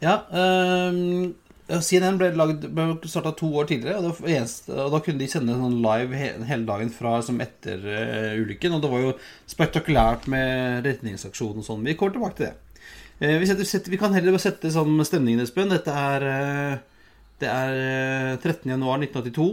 Ja, 0.00 0.22
um, 0.32 1.34
CNN 1.70 2.16
ble, 2.18 2.30
lagd, 2.34 2.64
ble 2.74 2.86
starta 3.06 3.32
to 3.36 3.50
år 3.60 3.68
tidligere, 3.70 4.00
og, 4.00 4.24
eneste, 4.24 4.72
og, 4.74 4.88
da 4.94 5.00
kunne 5.04 5.20
de 5.20 5.28
sende 5.30 5.54
sånn 5.54 5.76
live 5.84 6.16
he, 6.18 6.32
hele 6.48 6.66
dagen 6.66 6.90
fra 6.94 7.18
som 7.22 7.38
etter 7.44 7.84
uh, 7.84 8.40
ulykken. 8.40 8.74
Og 8.74 8.82
det 8.82 8.90
var 8.90 9.04
jo 9.04 9.12
spektakulært 9.50 10.26
med 10.32 10.88
redningsaksjon 10.88 11.60
og 11.60 11.66
sånn. 11.66 11.84
Vi 11.86 11.96
kommer 12.00 12.16
tilbake 12.16 12.38
til 12.40 12.48
det. 12.48 12.86
Uh, 13.20 13.36
vi, 13.42 13.50
setter, 13.50 13.68
setter, 13.68 13.92
vi, 13.92 14.00
kan 14.00 14.16
heller 14.16 14.34
bare 14.34 14.46
sette 14.48 14.72
sånn 14.74 14.96
stemningen, 15.06 15.44
Espen. 15.44 15.70
Dette 15.70 15.94
er, 15.94 16.26
uh, 16.26 17.12
det 17.40 17.52
er 17.52 18.40
13.1.1982. 18.40 19.52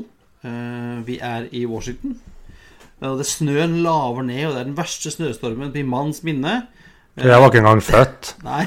vi 1.07 1.15
er 1.23 1.47
i 1.55 1.67
Washington. 1.69 2.17
Det 2.97 3.27
Snøen 3.29 3.77
laver 3.85 4.25
ned, 4.25 4.47
og 4.47 4.55
det 4.55 4.61
er 4.61 4.69
den 4.71 4.77
verste 4.77 5.11
snøstormen 5.13 5.75
i 5.77 5.85
manns 5.85 6.23
minne. 6.25 6.63
Jeg 7.17 7.41
var 7.41 7.49
ikke 7.49 7.61
engang 7.63 7.81
født. 7.81 8.31
Nei. 8.45 8.65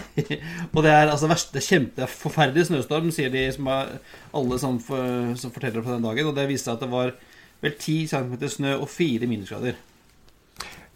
Og 0.73 0.83
det 0.83 0.91
er 0.91 1.11
altså 1.11 1.31
verste, 1.31 1.55
det 1.55 1.67
kjempe, 1.67 2.07
forferdelig 2.11 2.67
snøstorm, 2.67 3.11
sier 3.15 3.31
de 3.31 3.45
som 3.55 3.69
er, 3.71 3.93
alle 4.35 4.59
som, 4.63 4.79
for, 4.83 5.35
som, 5.39 5.53
forteller 5.55 5.83
på 5.83 5.93
den 5.93 6.07
dagen. 6.07 6.31
Og 6.31 6.35
det 6.39 6.49
viste 6.51 6.71
seg 6.71 6.79
at 6.79 6.85
det 6.87 6.91
var 6.91 7.13
vel 7.63 7.77
10 7.77 7.99
cm 8.11 8.35
snø 8.55 8.75
og 8.81 8.89
4 8.91 9.31
minusgrader. 9.31 9.79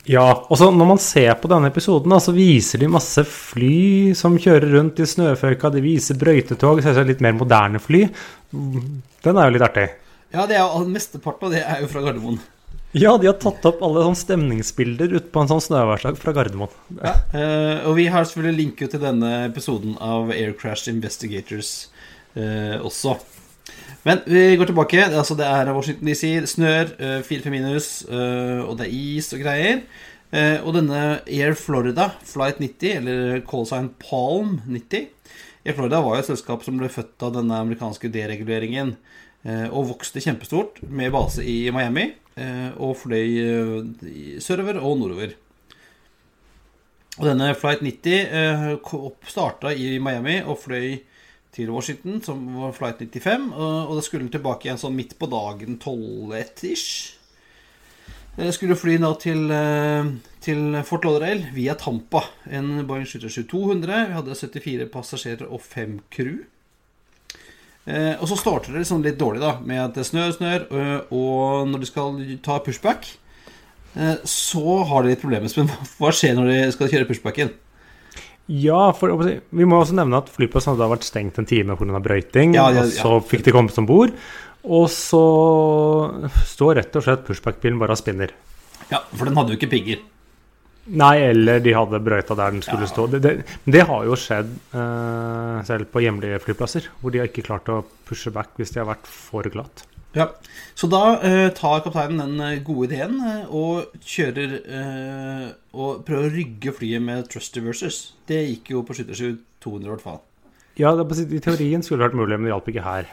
Ja, 0.04 0.26
og 0.36 0.58
så 0.60 0.68
når 0.68 0.88
man 0.90 1.00
ser 1.00 1.32
på 1.40 1.48
denne 1.48 1.70
episoden, 1.72 2.12
så 2.20 2.34
viser 2.36 2.82
de 2.82 2.90
masse 2.92 3.22
fly 3.24 4.12
som 4.18 4.34
kjører 4.36 4.74
rundt 4.76 5.00
i 5.00 5.06
snøføyka. 5.08 5.70
De 5.72 5.84
viser 5.84 6.18
brøytetog, 6.20 6.82
selvsagt 6.84 7.08
litt 7.08 7.22
mer 7.24 7.38
moderne 7.38 7.80
fly. 7.80 8.02
Den 8.52 9.38
er 9.38 9.46
jo 9.46 9.54
litt 9.54 9.64
artig. 9.64 9.86
Ja, 10.34 10.44
det 10.50 10.58
er 10.58 10.66
jo 10.66 10.82
mesteparten 10.90 11.48
av 11.48 11.54
det 11.54 11.62
er 11.62 11.80
jo 11.84 11.88
fra 11.88 12.02
Gardermoen. 12.04 12.42
Ja, 12.94 13.16
de 13.18 13.26
har 13.26 13.34
tatt 13.42 13.64
opp 13.66 13.80
alle 13.82 14.04
sånne 14.04 14.20
stemningsbilder 14.20 15.16
ute 15.16 15.30
på 15.34 15.42
en 15.42 15.48
sånn 15.50 15.62
snøværsdag 15.64 16.18
fra 16.20 16.34
Gardermoen. 16.36 16.70
Ja, 17.00 17.14
uh, 17.34 17.88
og 17.90 17.96
vi 17.98 18.06
har 18.06 18.22
selvfølgelig 18.22 18.60
linket 18.60 18.94
til 18.94 19.02
denne 19.02 19.30
episoden 19.48 19.96
av 19.98 20.30
Air 20.30 20.54
Crash 20.54 20.86
Investigators 20.92 21.88
eh, 22.38 22.78
også. 22.78 23.16
Men 24.06 24.22
vi 24.30 24.44
går 24.60 24.70
tilbake. 24.70 25.08
Altså, 25.08 25.34
det 25.34 25.48
er 25.48 25.72
Washington 25.74 26.06
DC, 26.06 26.32
snør, 26.54 26.94
fire-fem 27.26 27.56
minus, 27.56 27.90
uh, 28.06 28.62
og 28.68 28.78
det 28.78 28.86
er 28.86 28.94
is 28.94 29.32
og 29.34 29.42
greier. 29.42 29.82
og 30.62 30.72
denne 30.74 31.02
Air 31.30 31.54
Florida 31.58 32.08
Flight 32.26 32.62
90, 32.62 32.94
eller 33.00 33.42
callsign 33.46 33.92
Palm 34.02 34.60
90 34.66 35.04
Air 35.64 35.76
Florida 35.76 36.00
var 36.02 36.16
jo 36.16 36.24
et 36.24 36.30
selskap 36.30 36.64
som 36.66 36.78
ble 36.78 36.88
født 36.90 37.22
av 37.22 37.36
denne 37.36 37.58
amerikanske 37.62 38.10
dereguleringen 38.10 38.96
og 39.70 39.92
vokste 39.92 40.22
kjempestort 40.24 40.80
med 40.88 41.12
base 41.14 41.44
i 41.44 41.70
Miami. 41.70 42.08
Eh, 42.34 42.70
og 42.82 42.96
fløy 42.98 43.36
eh, 43.38 44.38
sørover 44.42 44.80
og 44.82 44.98
nordover. 44.98 45.34
Og 47.20 47.26
denne 47.28 47.52
Flight 47.54 47.84
90 47.86 48.14
eh, 48.34 48.70
starta 49.30 49.70
i 49.70 50.00
Miami 50.02 50.40
og 50.42 50.58
fløy 50.64 50.96
til 51.54 51.70
Washington, 51.70 52.18
som 52.26 52.40
var 52.58 52.74
Flight 52.74 53.04
95. 53.06 53.52
Og 53.54 53.92
da 53.94 54.02
skulle 54.02 54.24
den 54.24 54.32
tilbake 54.34 54.66
igjen 54.66 54.80
sånn 54.80 54.96
midt 54.96 55.14
på 55.20 55.28
dagen 55.30 55.78
12-1-ish. 55.78 57.20
Skulle 58.50 58.74
fly 58.74 58.96
da 58.98 59.12
til, 59.22 59.44
til, 60.42 60.64
Fort 60.82 61.04
Lauderdale 61.06 61.52
via 61.54 61.76
Tampa. 61.78 62.24
En 62.50 62.80
Boeing 62.88 63.06
737-200. 63.06 64.08
Vi 64.08 64.16
hadde 64.16 64.34
74 64.40 64.88
passasjerer 64.90 65.46
og 65.46 65.62
5 65.62 66.00
crew. 66.10 66.40
Eh, 67.84 68.14
og 68.16 68.28
så 68.30 68.38
starter 68.40 68.72
det 68.72 68.84
liksom 68.84 69.02
litt 69.04 69.18
dårlig 69.20 69.42
da 69.42 69.58
med 69.60 69.82
at 69.82 69.98
det 69.98 70.06
snør 70.08 70.32
snør, 70.32 70.62
og 71.12 71.68
når 71.68 71.82
de 71.82 71.88
skal 71.90 72.22
ta 72.44 72.56
pushback, 72.64 73.10
eh, 73.96 74.16
så 74.24 74.78
har 74.88 75.04
de 75.04 75.12
litt 75.12 75.24
problemer. 75.24 75.52
Men 75.58 75.68
hva 75.98 76.14
skjer 76.14 76.38
når 76.38 76.50
de 76.52 76.62
skal 76.76 76.92
kjøre 76.92 77.10
pushbacken? 77.10 77.52
Ja, 78.46 78.90
for 78.92 79.08
vi 79.24 79.64
må 79.64 79.78
også 79.80 79.96
nevne 79.96 80.20
at 80.20 80.28
flyplassen 80.32 80.74
hadde 80.74 80.90
vært 80.92 81.06
stengt 81.06 81.38
en 81.40 81.48
time 81.48 81.76
pga. 81.80 82.00
brøyting. 82.04 82.52
Ja, 82.56 82.68
ja, 82.68 82.82
ja. 82.84 82.88
Og 82.88 82.92
så 82.92 83.12
fikk 83.30 83.46
de 83.46 83.54
kommet 83.56 83.78
om 83.80 83.88
bord. 83.88 84.12
Og 84.64 84.88
så 84.92 85.20
står 86.48 86.80
rett 86.80 86.96
og 86.96 87.04
slett 87.04 87.24
pushback-bilen 87.24 87.80
bare 87.80 87.96
og 87.96 88.00
spinner. 88.00 88.32
Ja, 88.90 89.00
for 89.14 89.24
den 89.28 89.36
hadde 89.36 89.54
jo 89.54 89.60
ikke 89.60 89.72
pigger. 89.72 90.04
Nei, 90.84 91.14
eller 91.30 91.62
de 91.64 91.72
hadde 91.72 92.00
brøyta 92.04 92.36
der 92.36 92.52
den 92.52 92.62
skulle 92.64 92.84
ja. 92.84 92.90
stå. 92.90 93.06
Det, 93.14 93.20
det, 93.24 93.32
det, 93.64 93.86
har 93.88 94.04
jo 94.04 94.16
skjedd 94.20 94.50
uh, 94.74 95.62
selv 95.64 95.88
på 95.92 96.02
hjemlige 96.04 96.42
flyplasser, 96.44 96.90
hvor 97.00 97.14
de 97.14 97.22
har 97.22 97.30
ikke 97.30 97.46
klart 97.46 97.70
å 97.72 97.80
pushe 98.04 98.32
back 98.34 98.52
hvis 98.60 98.74
de 98.74 98.82
har 98.82 98.90
vært 98.90 99.08
for 99.08 99.48
glatt. 99.52 99.86
Ja, 100.14 100.28
Så 100.78 100.86
da 100.92 101.16
uh, 101.24 101.48
tar 101.56 101.80
kapteinen 101.86 102.20
den 102.20 102.44
eh, 102.44 102.60
gode 102.62 102.90
ideen 102.92 103.16
uh, 103.18 103.48
og 103.48 103.96
kjører 104.04 104.52
og 105.74 106.04
prøver 106.06 106.28
å 106.28 106.34
rygge 106.36 106.76
flyet 106.76 107.02
med 107.02 107.32
Trusty 107.32 107.64
Versus. 107.64 108.04
Det 108.28 108.44
gikk 108.44 108.74
jo 108.76 108.84
på 108.86 108.94
skyttersju 108.94 109.32
200 109.64 109.88
i 109.88 109.94
hvert 109.94 110.04
fall. 110.04 110.22
Ja, 110.78 110.92
det, 110.98 111.08
i 111.24 111.42
teorien 111.42 111.82
skulle 111.82 112.04
det 112.04 112.10
vært 112.10 112.20
mulig, 112.20 112.36
men 112.36 112.46
det 112.46 112.52
hjalp 112.54 112.70
ikke 112.70 112.84
her. 112.84 113.10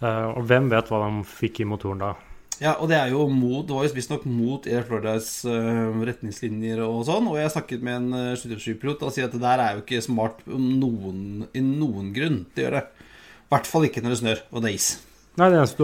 og 0.00 0.44
hvem 0.48 0.68
vet 0.72 0.88
hva 0.88 1.00
de 1.02 1.24
fikk 1.28 1.60
i 1.60 1.68
motoren 1.68 2.00
da? 2.00 2.14
Ja, 2.60 2.74
og 2.76 2.90
det 2.90 2.98
er 2.98 3.08
jo 3.14 3.24
mot 3.32 3.64
Det 3.64 3.72
var 3.72 3.86
jo 3.86 3.94
visstnok 3.96 4.26
mot 4.28 4.66
Air 4.68 4.84
Floridas 4.84 5.30
uh, 5.48 5.96
retningslinjer 6.04 6.82
og 6.84 7.06
sånn. 7.08 7.28
Og 7.30 7.38
jeg 7.40 7.52
snakket 7.54 7.84
med 7.86 7.96
en 7.96 8.10
uh, 8.12 8.38
737-pilot 8.38 9.06
og 9.06 9.14
sier 9.14 9.30
at 9.30 9.36
det 9.36 9.40
der 9.42 9.64
er 9.64 9.78
jo 9.78 9.84
ikke 9.84 10.02
smart 10.04 10.42
noen, 10.50 11.46
i 11.56 11.64
noen 11.64 12.12
grunn 12.16 12.42
til 12.52 12.66
å 12.66 12.68
gjøre. 12.68 12.84
I 13.40 13.54
hvert 13.54 13.70
fall 13.70 13.88
ikke 13.88 14.04
når 14.04 14.14
det 14.14 14.20
snør 14.20 14.44
og 14.52 14.60
det 14.60 14.70
er 14.70 14.76
is. 14.76 14.90
Nei, 15.40 15.48
det 15.54 15.60
er, 15.62 15.74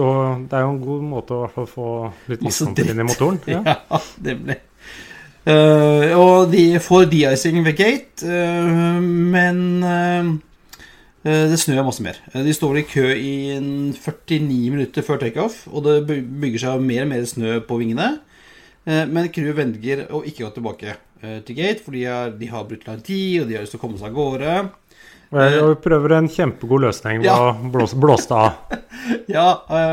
det 0.45 0.57
er 0.57 0.65
jo 0.65 0.71
en 0.75 0.81
god 0.83 1.05
måte 1.07 1.37
å 1.41 1.67
få 1.67 1.89
litt 2.29 2.45
iskanter 2.45 2.91
inn 2.93 3.01
i 3.01 3.07
motoren. 3.07 3.41
Ja, 3.49 3.63
ja 3.89 4.01
det 4.21 4.37
ble 4.43 4.59
uh, 5.47 6.13
Og 6.19 6.51
de 6.53 6.65
får 6.83 7.07
de-icing 7.09 7.63
ved 7.65 7.79
gate, 7.79 8.27
uh, 8.27 9.01
men 9.01 9.63
uh, 9.81 10.35
Eh, 10.37 10.46
det 11.51 11.57
snør 11.59 11.85
masse 11.87 12.03
mer. 12.03 12.19
Eh, 12.31 12.43
de 12.45 12.53
står 12.55 12.81
i 12.81 12.85
kø 12.87 13.07
i 13.11 13.35
49 13.57 14.71
minutter 14.73 15.05
før 15.05 15.19
takeoff, 15.21 15.65
og 15.71 15.83
det 15.87 15.99
bygger 16.07 16.63
seg 16.63 16.83
mer 16.85 17.03
og 17.03 17.11
mer 17.11 17.27
snø 17.27 17.59
på 17.67 17.79
vingene. 17.81 18.17
Eh, 18.87 19.03
men 19.09 19.29
crewet 19.33 19.57
velger 19.57 20.05
å 20.13 20.23
ikke 20.23 20.45
gå 20.45 20.55
tilbake 20.57 20.97
til 21.17 21.55
gate, 21.57 21.81
fordi 21.81 22.03
de 22.37 22.47
har 22.51 22.65
brutt 22.69 22.83
lang 22.85 22.99
tid, 23.01 23.39
og 23.41 23.47
de 23.49 23.55
har 23.57 23.63
lyst 23.63 23.73
til 23.73 23.79
å 23.79 23.81
komme 23.81 23.97
seg 23.97 24.11
av 24.11 24.17
gårde. 24.19 24.51
Og 25.33 25.71
vi 25.71 25.77
prøver 25.81 26.13
en 26.13 26.27
kjempegod 26.29 26.83
løsning 26.83 27.23
ved 27.23 27.31
ja. 27.31 27.39
å 27.41 27.71
blåse, 27.73 27.97
blåse 27.97 28.37
av. 28.37 28.75
ja, 29.35 29.47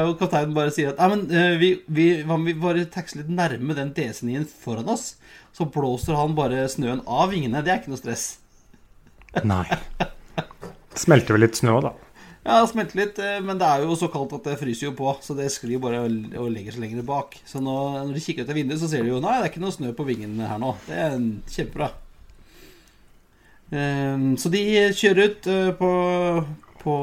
og 0.05 0.19
kapteinen 0.21 0.53
bare 0.55 0.75
sier 0.77 0.93
at 0.93 1.01
men, 1.09 1.25
vi, 1.59 1.71
vi, 1.89 2.11
vi 2.29 2.55
bare 2.61 2.85
taxer 2.93 3.23
litt 3.23 3.33
nærme 3.33 3.73
den 3.79 3.95
DC-en 3.97 4.45
foran 4.45 4.93
oss. 4.93 5.15
Så 5.57 5.65
blåser 5.65 6.21
han 6.21 6.37
bare 6.37 6.69
snøen 6.69 7.01
av 7.09 7.33
vingene. 7.33 7.65
Det 7.65 7.73
er 7.73 7.81
ikke 7.81 7.95
noe 7.95 8.05
stress. 8.05 8.27
Nei. 9.49 9.65
Smelter 10.99 11.37
vel 11.37 11.47
litt 11.47 11.59
snø 11.59 11.79
òg, 11.79 11.89
da. 11.89 11.95
Ja, 12.45 12.59
det 12.61 12.75
smelter 12.75 12.99
litt, 12.99 13.19
eh, 13.25 13.39
men 13.41 13.57
det 13.57 13.65
er 13.65 13.87
jo 13.87 13.95
så 13.97 14.11
kaldt 14.13 14.35
at 14.37 14.45
det 14.51 14.59
fryser 14.61 14.91
jo 14.91 14.95
på. 14.99 15.09
Så 15.25 15.33
det 15.37 15.49
sklir 15.53 15.81
bare 15.81 16.03
og 16.05 16.51
legger 16.53 16.77
seg 16.77 16.85
lenger 16.85 17.07
bak. 17.09 17.39
Så 17.49 17.63
nå, 17.65 17.77
når 18.05 18.13
de 18.13 18.25
kikker 18.25 18.45
ut 18.45 18.53
av 18.53 18.59
vinduet, 18.59 18.81
så 18.83 18.91
ser 18.91 19.05
de 19.05 19.15
jo 19.15 19.21
Nei, 19.25 19.39
det 19.39 19.49
er 19.49 19.53
ikke 19.55 19.63
noe 19.65 19.73
snø 19.75 19.95
på 19.97 20.05
vingen 20.05 20.37
her 20.45 20.61
nå. 20.61 20.75
Det 20.85 20.99
er 21.07 21.17
kjempebra. 21.55 21.89
Ehm, 23.73 24.35
så 24.37 24.53
de 24.53 24.61
kjører 24.93 25.31
ut 25.33 25.49
eh, 25.49 25.71
på, 25.79 25.91
på 26.83 26.97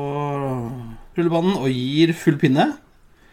rullebanen 1.18 1.58
og 1.58 1.74
gir 1.74 2.14
full 2.14 2.38
pinne. 2.42 2.70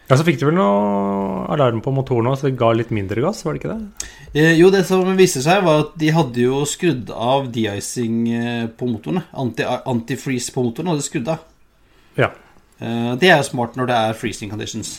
Ja, 0.09 0.17
Så 0.17 0.25
fikk 0.25 0.39
de 0.41 0.47
vel 0.47 0.55
noe 0.57 1.43
alarm 1.53 1.83
på 1.85 1.91
motoren 1.93 2.31
òg, 2.31 2.39
så 2.39 2.47
det 2.47 2.57
ga 2.57 2.71
litt 2.73 2.89
mindre 2.93 3.21
gass, 3.21 3.43
var 3.45 3.53
det 3.53 3.61
ikke 3.61 3.75
det? 3.75 4.07
Eh, 4.33 4.55
jo, 4.57 4.71
det 4.73 4.81
som 4.89 5.05
viste 5.17 5.43
seg, 5.45 5.61
var 5.65 5.83
at 5.83 5.91
de 6.01 6.09
hadde 6.15 6.41
jo 6.47 6.63
skrudd 6.69 7.11
av 7.13 7.51
de-icing 7.53 8.15
eh, 8.33 8.63
på 8.73 8.89
motorene. 8.89 9.21
Anti-freeze 9.37 10.55
på 10.55 10.63
motoren 10.65 10.89
hadde 10.95 11.05
skrudd 11.05 11.29
av. 11.29 11.43
Ja. 12.17 12.31
Eh, 12.81 13.11
det 13.21 13.29
er 13.29 13.37
jo 13.37 13.51
smart 13.51 13.77
når 13.77 13.91
det 13.91 13.99
er 13.99 14.17
freezing 14.17 14.49
conditions. 14.49 14.95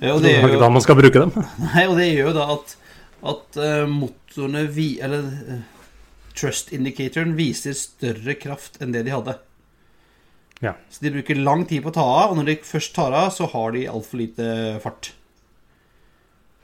Og 0.00 0.24
det, 0.24 0.38
er 0.38 0.48
jo 0.48 0.62
da 0.62 0.72
man 0.72 0.86
skal 0.86 0.96
bruke 0.96 1.20
dem. 1.20 1.36
Nei, 1.66 1.84
og 1.84 2.00
det 2.00 2.08
gjør 2.08 2.30
jo 2.30 2.36
da 2.38 2.48
at, 2.56 2.74
at 3.34 3.60
motorene 3.92 4.64
vi, 4.72 4.94
Eller 5.04 5.26
trust 6.32 6.72
indicatoren 6.72 7.36
viser 7.36 7.76
større 7.76 8.38
kraft 8.40 8.80
enn 8.80 8.96
det 8.96 9.04
de 9.04 9.12
hadde. 9.12 9.36
Ja. 10.60 10.74
Så 10.92 11.00
de 11.04 11.10
bruker 11.14 11.38
lang 11.40 11.64
tid 11.68 11.82
på 11.84 11.88
å 11.92 11.94
ta 11.96 12.04
av, 12.04 12.30
og 12.32 12.36
når 12.40 12.50
de 12.50 12.56
først 12.68 12.92
tar 12.96 13.14
av, 13.16 13.30
så 13.32 13.46
har 13.48 13.72
de 13.72 13.86
altfor 13.88 14.20
lite 14.20 14.48
fart. 14.84 15.12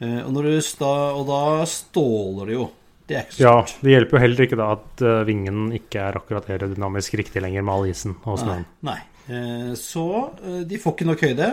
Eh, 0.01 0.19
Og, 0.27 0.33
når 0.35 0.43
du 0.51 0.83
og 0.85 1.23
da 1.31 1.65
ståler 1.65 2.51
det 2.51 2.59
jo. 2.59 2.67
Det 3.07 3.17
er 3.17 3.23
ikke 3.25 3.37
så 3.39 3.43
Ja, 3.45 3.55
smart. 3.63 3.77
det 3.87 3.91
hjelper 3.95 4.17
jo 4.19 4.23
heller 4.25 4.45
ikke 4.45 4.59
da 4.61 4.67
at 4.75 5.03
eh, 5.07 5.25
vingen 5.25 5.73
ikke 5.73 6.03
er 6.03 6.19
akkurat 6.19 6.49
aerodynamisk 6.51 7.15
riktig 7.17 7.41
lenger 7.41 7.63
med 7.65 7.75
all 7.75 7.87
isen 7.89 8.17
og 8.27 8.39
snøen. 8.43 8.67
nei. 8.83 8.99
nei. 9.27 9.75
Så 9.79 10.05
eh, 10.45 10.61
de 10.69 10.79
får 10.79 10.93
ikke 10.95 11.07
nok 11.09 11.25
høyde. 11.25 11.49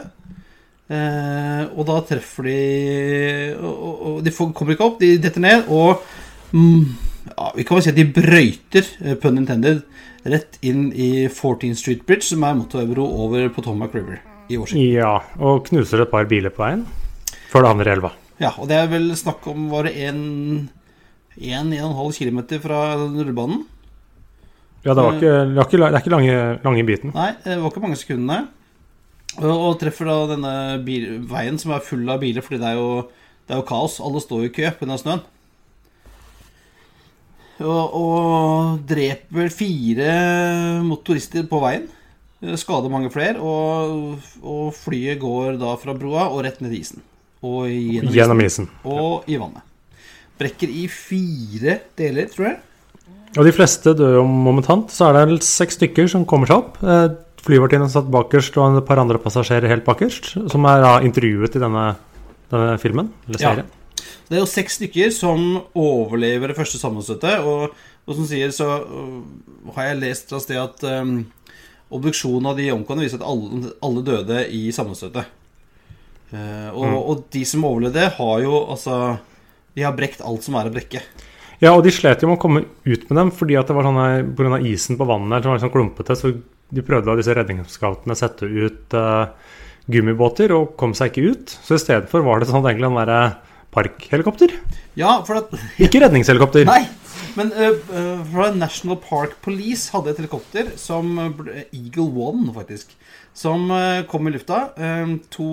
Og 1.73 1.85
da 1.87 1.93
treffer 2.05 2.43
de 2.45 3.55
Og, 3.63 4.19
de 4.21 4.33
får, 4.35 4.51
kommer 4.53 4.75
ikke 4.75 4.85
opp, 4.85 4.99
de 4.99 5.15
detter 5.17 5.41
ned, 5.41 5.63
og 5.71 6.03
mm, 6.51 6.83
ja, 7.29 7.51
Vi 7.55 7.63
kan 7.63 7.77
vel 7.77 7.85
si 7.85 7.93
at 7.93 7.99
de 7.99 8.13
brøyter, 8.15 8.85
eh, 9.03 9.15
pun 9.19 9.39
intended, 9.39 9.77
rett 10.23 10.57
inn 10.63 10.91
i 10.95 11.27
14th 11.27 11.79
Street 11.79 12.05
Bridge, 12.07 12.25
som 12.29 12.43
er 12.47 12.53
motorveibro 12.59 13.05
over 13.25 13.49
Potomac 13.53 13.91
River 13.95 14.17
i 14.49 14.57
Washington. 14.57 14.93
Ja, 14.95 15.17
og 15.39 15.65
knuser 15.67 16.01
et 16.03 16.11
par 16.11 16.25
biler 16.29 16.51
på 16.53 16.63
veien 16.63 16.85
før 17.51 17.61
det 17.61 17.69
havner 17.69 17.89
i 17.89 17.93
elva. 17.93 18.11
Ja, 18.41 18.51
og 18.57 18.67
det 18.71 18.77
er 18.79 18.87
vel 18.91 19.05
snakk 19.17 19.41
om 19.51 19.59
var 19.71 19.81
det 19.87 19.93
1-1,5 20.09 22.17
km 22.17 22.39
fra 22.63 22.79
rullebanen. 22.97 23.59
Ja, 24.83 24.91
det, 24.91 24.99
var 24.99 25.13
ikke, 25.15 25.35
det, 25.47 25.55
var 25.55 25.65
ikke, 25.69 25.79
det 25.79 25.87
er 25.87 26.01
ikke 26.01 26.11
lange, 26.11 26.59
lange 26.65 26.83
biten. 26.87 27.09
Nei, 27.15 27.31
det 27.45 27.55
var 27.61 27.69
ikke 27.71 27.85
mange 27.85 27.99
sekundene. 27.99 28.39
Og, 29.39 29.53
og 29.53 29.77
treffer 29.81 30.09
da 30.09 30.17
denne 30.33 30.55
bil, 30.85 31.05
veien 31.29 31.57
som 31.61 31.71
er 31.73 31.85
full 31.85 32.03
av 32.11 32.19
biler, 32.21 32.43
fordi 32.45 32.59
det 32.61 32.69
er 32.73 32.81
jo, 32.81 32.89
det 33.47 33.55
er 33.55 33.61
jo 33.61 33.69
kaos. 33.69 33.93
Alle 34.03 34.19
står 34.21 34.43
jo 34.43 34.49
i 34.49 34.53
kø 34.53 34.65
pga. 34.81 34.97
snøen. 34.99 35.23
Og, 37.63 37.93
og 37.95 38.79
dreper 38.89 39.39
vel 39.43 39.51
fire 39.53 40.13
motorister 40.85 41.45
på 41.49 41.61
veien. 41.63 41.87
Skader 42.59 42.91
mange 42.91 43.11
flere. 43.13 43.39
Og, 43.39 44.19
og 44.43 44.73
flyet 44.75 45.21
går 45.21 45.57
da 45.61 45.75
fra 45.79 45.95
broa 45.95 46.27
og 46.33 46.43
rett 46.47 46.59
ned 46.63 46.75
i 46.75 46.81
isen. 46.83 47.03
Og 47.43 47.67
gjennom 47.67 48.09
isen. 48.09 48.17
Gjennom 48.17 48.43
isen. 48.43 48.69
Og 48.83 49.27
i 49.31 49.39
vannet. 49.39 49.63
Brekker 50.39 50.71
i 50.71 50.87
fire 50.91 51.77
deler, 51.99 52.29
tror 52.31 52.49
jeg. 52.49 52.57
Og 53.33 53.47
de 53.47 53.53
fleste 53.55 53.93
dør 53.97 54.19
jo 54.19 54.23
momentant. 54.29 54.91
Så 54.93 55.07
er 55.09 55.23
det 55.31 55.39
seks 55.45 55.79
stykker 55.79 56.09
som 56.11 56.25
kommer 56.29 56.49
seg 56.49 56.63
opp. 56.63 56.81
Eh, 56.83 57.13
Flyvertinnen 57.43 57.89
satt 57.91 58.07
bakerst, 58.07 58.55
og 58.55 58.77
et 58.79 58.85
par 58.87 59.01
andre 59.01 59.19
passasjerer 59.19 59.67
helt 59.67 59.83
bakerst. 59.83 60.29
Som 60.51 60.63
er 60.69 60.83
da 60.83 60.91
intervjuet 61.03 61.57
i 61.57 61.61
denne, 61.63 61.87
denne 62.53 62.77
filmen, 62.79 63.09
eller 63.27 63.43
Ja. 63.43 63.55
Det 64.29 64.37
er 64.37 64.41
jo 64.41 64.49
seks 64.49 64.79
stykker 64.79 65.11
som 65.13 65.43
overlever 65.77 66.51
det 66.51 66.57
første 66.57 66.79
sammenstøtet. 66.81 67.43
Og, 67.45 67.73
og 68.07 68.17
som 68.17 68.27
sier, 68.27 68.51
så 68.55 68.69
har 69.75 69.89
jeg 69.89 70.01
lest 70.01 70.31
fra 70.31 70.39
sted 70.43 70.59
at 70.59 70.83
um, 71.03 71.19
obduksjonen 71.93 72.49
av 72.51 72.57
de 72.59 72.71
omkomne 72.73 73.05
viser 73.05 73.21
at 73.21 73.27
alle, 73.27 73.73
alle 73.85 74.05
døde 74.05 74.45
i 74.55 74.65
sammenstøtet. 74.75 75.29
Uh, 76.33 76.69
og, 76.73 76.85
Mm. 76.87 76.95
og 76.97 77.19
de 77.35 77.43
som 77.45 77.65
overlevde, 77.67 78.07
har 78.15 78.39
jo 78.41 78.63
altså 78.73 79.19
De 79.75 79.83
har 79.85 79.93
brekt 79.97 80.21
alt 80.21 80.43
som 80.45 80.55
er 80.57 80.67
å 80.69 80.73
brekke. 80.73 81.01
Ja, 81.61 81.71
og 81.73 81.83
de 81.85 81.91
slet 81.93 82.21
jo 82.21 82.27
med 82.29 82.37
å 82.37 82.41
komme 82.41 82.63
ut 82.85 83.05
med 83.09 83.17
dem 83.17 83.31
fordi 83.33 83.55
at 83.57 83.69
det 83.69 83.73
var 83.77 83.85
sånne 83.87 84.35
pga. 84.37 84.59
isen 84.61 84.97
på 84.99 85.07
vannet 85.09 85.41
som 85.41 85.53
var 85.53 85.61
sånn 85.63 85.73
klumpete. 85.73 86.13
Så 86.17 86.33
de 86.73 86.83
prøvde 86.85 87.09
av 87.09 87.17
disse 87.17 87.33
redningsskapene 87.33 88.17
sette 88.17 88.45
ut 88.45 88.93
uh, 88.93 89.31
gummibåter 89.89 90.51
og 90.53 90.75
kom 90.77 90.93
seg 90.93 91.09
ikke 91.11 91.31
ut. 91.31 91.55
Så 91.63 91.77
i 91.77 91.81
stedet 91.81 92.09
for 92.11 92.21
var 92.25 92.39
det 92.41 92.49
sånn 92.49 92.65
egentlig 92.65 92.89
en 92.91 92.99
derre 93.01 93.21
parkhelikopter. 93.73 94.53
Ja, 94.99 95.17
for 95.27 95.41
at 95.41 95.53
Ikke 95.83 96.01
redningshelikopter. 96.05 96.65
Nei! 96.69 96.83
Men 97.37 97.49
fra 98.29 98.51
National 98.53 98.97
Park 99.01 99.35
Police 99.41 99.89
hadde 99.93 100.11
et 100.13 100.19
helikopter 100.21 100.67
som 100.77 101.15
Eagle 101.73 102.05
One, 102.27 102.51
faktisk. 102.53 102.91
Som 103.33 103.71
kom 104.11 104.29
i 104.29 104.33
lufta. 104.35 104.59
To, 105.33 105.47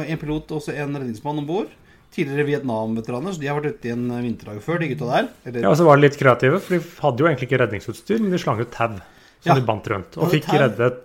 En 0.00 0.20
pilot 0.22 0.54
og 0.56 0.70
en 0.72 0.96
redningsmann 0.96 1.42
om 1.42 1.48
bord. 1.48 1.68
Tidligere 2.14 2.46
Vietnam-veteraner, 2.48 3.34
så 3.36 3.42
de 3.42 3.46
har 3.50 3.60
vært 3.60 3.76
ute 3.76 3.90
i 3.90 3.92
en 3.94 4.06
vinterdag 4.24 4.62
før, 4.64 4.80
de 4.82 4.88
gutta 4.94 5.06
der. 5.12 5.28
Eller, 5.46 5.60
Ja, 5.66 5.70
og 5.70 5.76
så 5.78 5.84
var 5.86 6.00
de 6.00 6.06
litt 6.08 6.16
kreative, 6.18 6.58
for 6.64 6.74
de 6.74 6.80
hadde 7.04 7.22
jo 7.22 7.28
egentlig 7.28 7.46
ikke 7.50 7.60
redningsutstyr, 7.62 8.18
men 8.24 8.32
de 8.34 8.40
slang 8.42 8.58
ut 8.64 8.72
tau 8.74 8.96
som 8.96 9.52
Ja. 9.52 9.54
de 9.60 9.66
bandt 9.68 9.86
rundt. 9.92 10.16
Og 10.18 10.32
fikk 10.32 10.48
reddet 10.50 10.98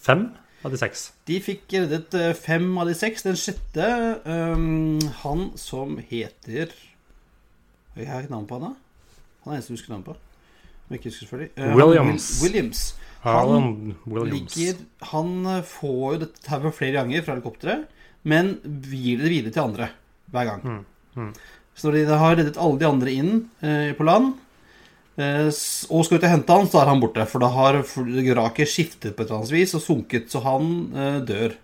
fem 0.00 0.30
av 0.64 0.72
de 0.74 0.78
seks. 0.80 1.06
De 1.28 1.38
fikk 1.42 1.72
reddet 1.72 2.14
øh, 2.18 2.30
fem 2.36 2.66
av 2.78 2.88
de 2.90 2.94
seks. 2.98 3.22
Den 3.26 3.38
sjette, 3.40 3.86
um, 4.26 4.98
han 5.22 5.46
som 5.60 5.96
heter 6.10 6.72
Jeg 7.96 8.06
har 8.08 8.22
ikke 8.24 8.34
navn 8.34 8.48
på 8.50 8.58
han, 8.60 8.70
da. 8.70 9.14
Han 9.44 9.52
er 9.54 9.58
eneste 9.60 9.72
du 9.72 9.78
husker 9.78 9.94
navn 9.94 10.04
på. 10.10 10.16
Husker. 10.90 11.46
Eh, 11.54 11.76
Williams. 11.76 12.42
Will- 12.42 12.50
Williams. 12.50 12.82
Han, 13.22 13.94
Williams. 14.08 14.56
ligger, 14.56 14.76
han 15.12 15.32
eh, 15.46 15.62
får 15.62 16.04
jo 16.14 16.20
dette 16.24 16.44
tauet 16.46 16.74
flere 16.74 16.96
ganger 16.96 17.22
fra 17.24 17.34
helikopteret, 17.36 17.88
men 18.24 18.54
gir 18.64 19.20
det 19.20 19.28
videre 19.32 19.52
til 19.52 19.62
andre 19.66 19.90
hver 20.32 20.48
gang. 20.48 20.62
Mm, 20.64 20.84
mm. 21.16 21.32
Så 21.76 21.88
når 21.88 21.98
de 21.98 22.18
har 22.20 22.36
reddet 22.36 22.58
alle 22.60 22.80
de 22.80 22.88
andre 22.88 23.12
inn 23.12 23.32
uh, 23.62 23.92
på 23.96 24.06
land, 24.08 24.32
eh, 24.34 24.49
og 25.20 26.04
skal 26.06 26.18
ut 26.18 26.24
og 26.24 26.32
hente 26.32 26.54
han, 26.56 26.68
så 26.70 26.80
er 26.82 26.90
han 26.90 27.02
borte. 27.02 27.26
For 27.28 27.42
da 27.42 27.50
har 27.54 27.80
vraket 27.84 28.70
skiftet 28.70 29.16
på 29.16 29.24
et 29.24 29.28
eller 29.28 29.42
annet 29.42 29.54
vis 29.54 29.74
og 29.78 29.84
sunket, 29.84 30.30
så 30.32 30.42
han 30.44 30.70
eh, 30.94 31.18
dør. 31.28 31.58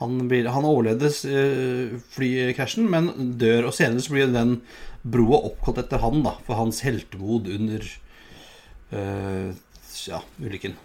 Han, 0.00 0.16
blir, 0.30 0.48
han 0.48 0.64
overledes 0.64 1.24
eh, 1.28 1.96
flykrasjen, 2.14 2.86
men 2.88 3.10
dør. 3.40 3.68
Og 3.68 3.76
senere 3.76 4.04
så 4.04 4.14
blir 4.14 4.30
den 4.32 4.60
broa 5.02 5.42
oppkalt 5.50 5.80
etter 5.82 6.02
han, 6.04 6.22
da, 6.24 6.36
for 6.46 6.60
hans 6.60 6.82
heltemod 6.84 7.48
under 7.52 7.84
uh, 8.92 9.52
ja, 10.08 10.20
ulykken. 10.40 10.76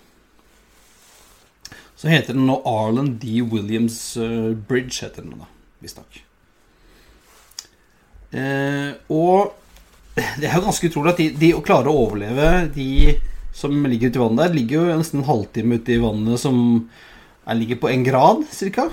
Så 1.96 2.12
heter 2.12 2.36
den 2.36 2.48
nå 2.48 2.60
Arlen 2.68 3.16
D. 3.20 3.42
Williams 3.42 4.00
eh, 4.20 4.52
Bridge, 4.56 5.00
heter 5.02 5.24
den 5.24 5.40
da, 5.40 5.50
visstnok. 5.84 6.22
Uh, 8.36 8.96
og 9.12 9.56
det 10.16 10.48
er 10.48 10.56
jo 10.56 10.66
ganske 10.68 10.90
utrolig 10.90 11.12
at 11.12 11.22
de, 11.22 11.30
de 11.40 11.54
klarer 11.66 11.92
å 11.92 12.04
overleve, 12.06 12.52
de 12.76 13.18
som 13.56 13.74
ligger 13.88 14.12
ute 14.12 14.20
i 14.20 14.24
vannet 14.24 14.42
der. 14.44 14.56
Ligger 14.56 14.78
jo 14.78 15.00
nesten 15.00 15.22
en 15.22 15.30
halvtime 15.30 15.80
ute 15.80 15.96
i 15.96 16.02
vannet 16.04 16.42
som 16.42 16.60
er, 17.46 17.58
ligger 17.60 17.82
på 17.82 17.92
en 17.92 18.06
grad, 18.06 18.46
cirka. 18.56 18.90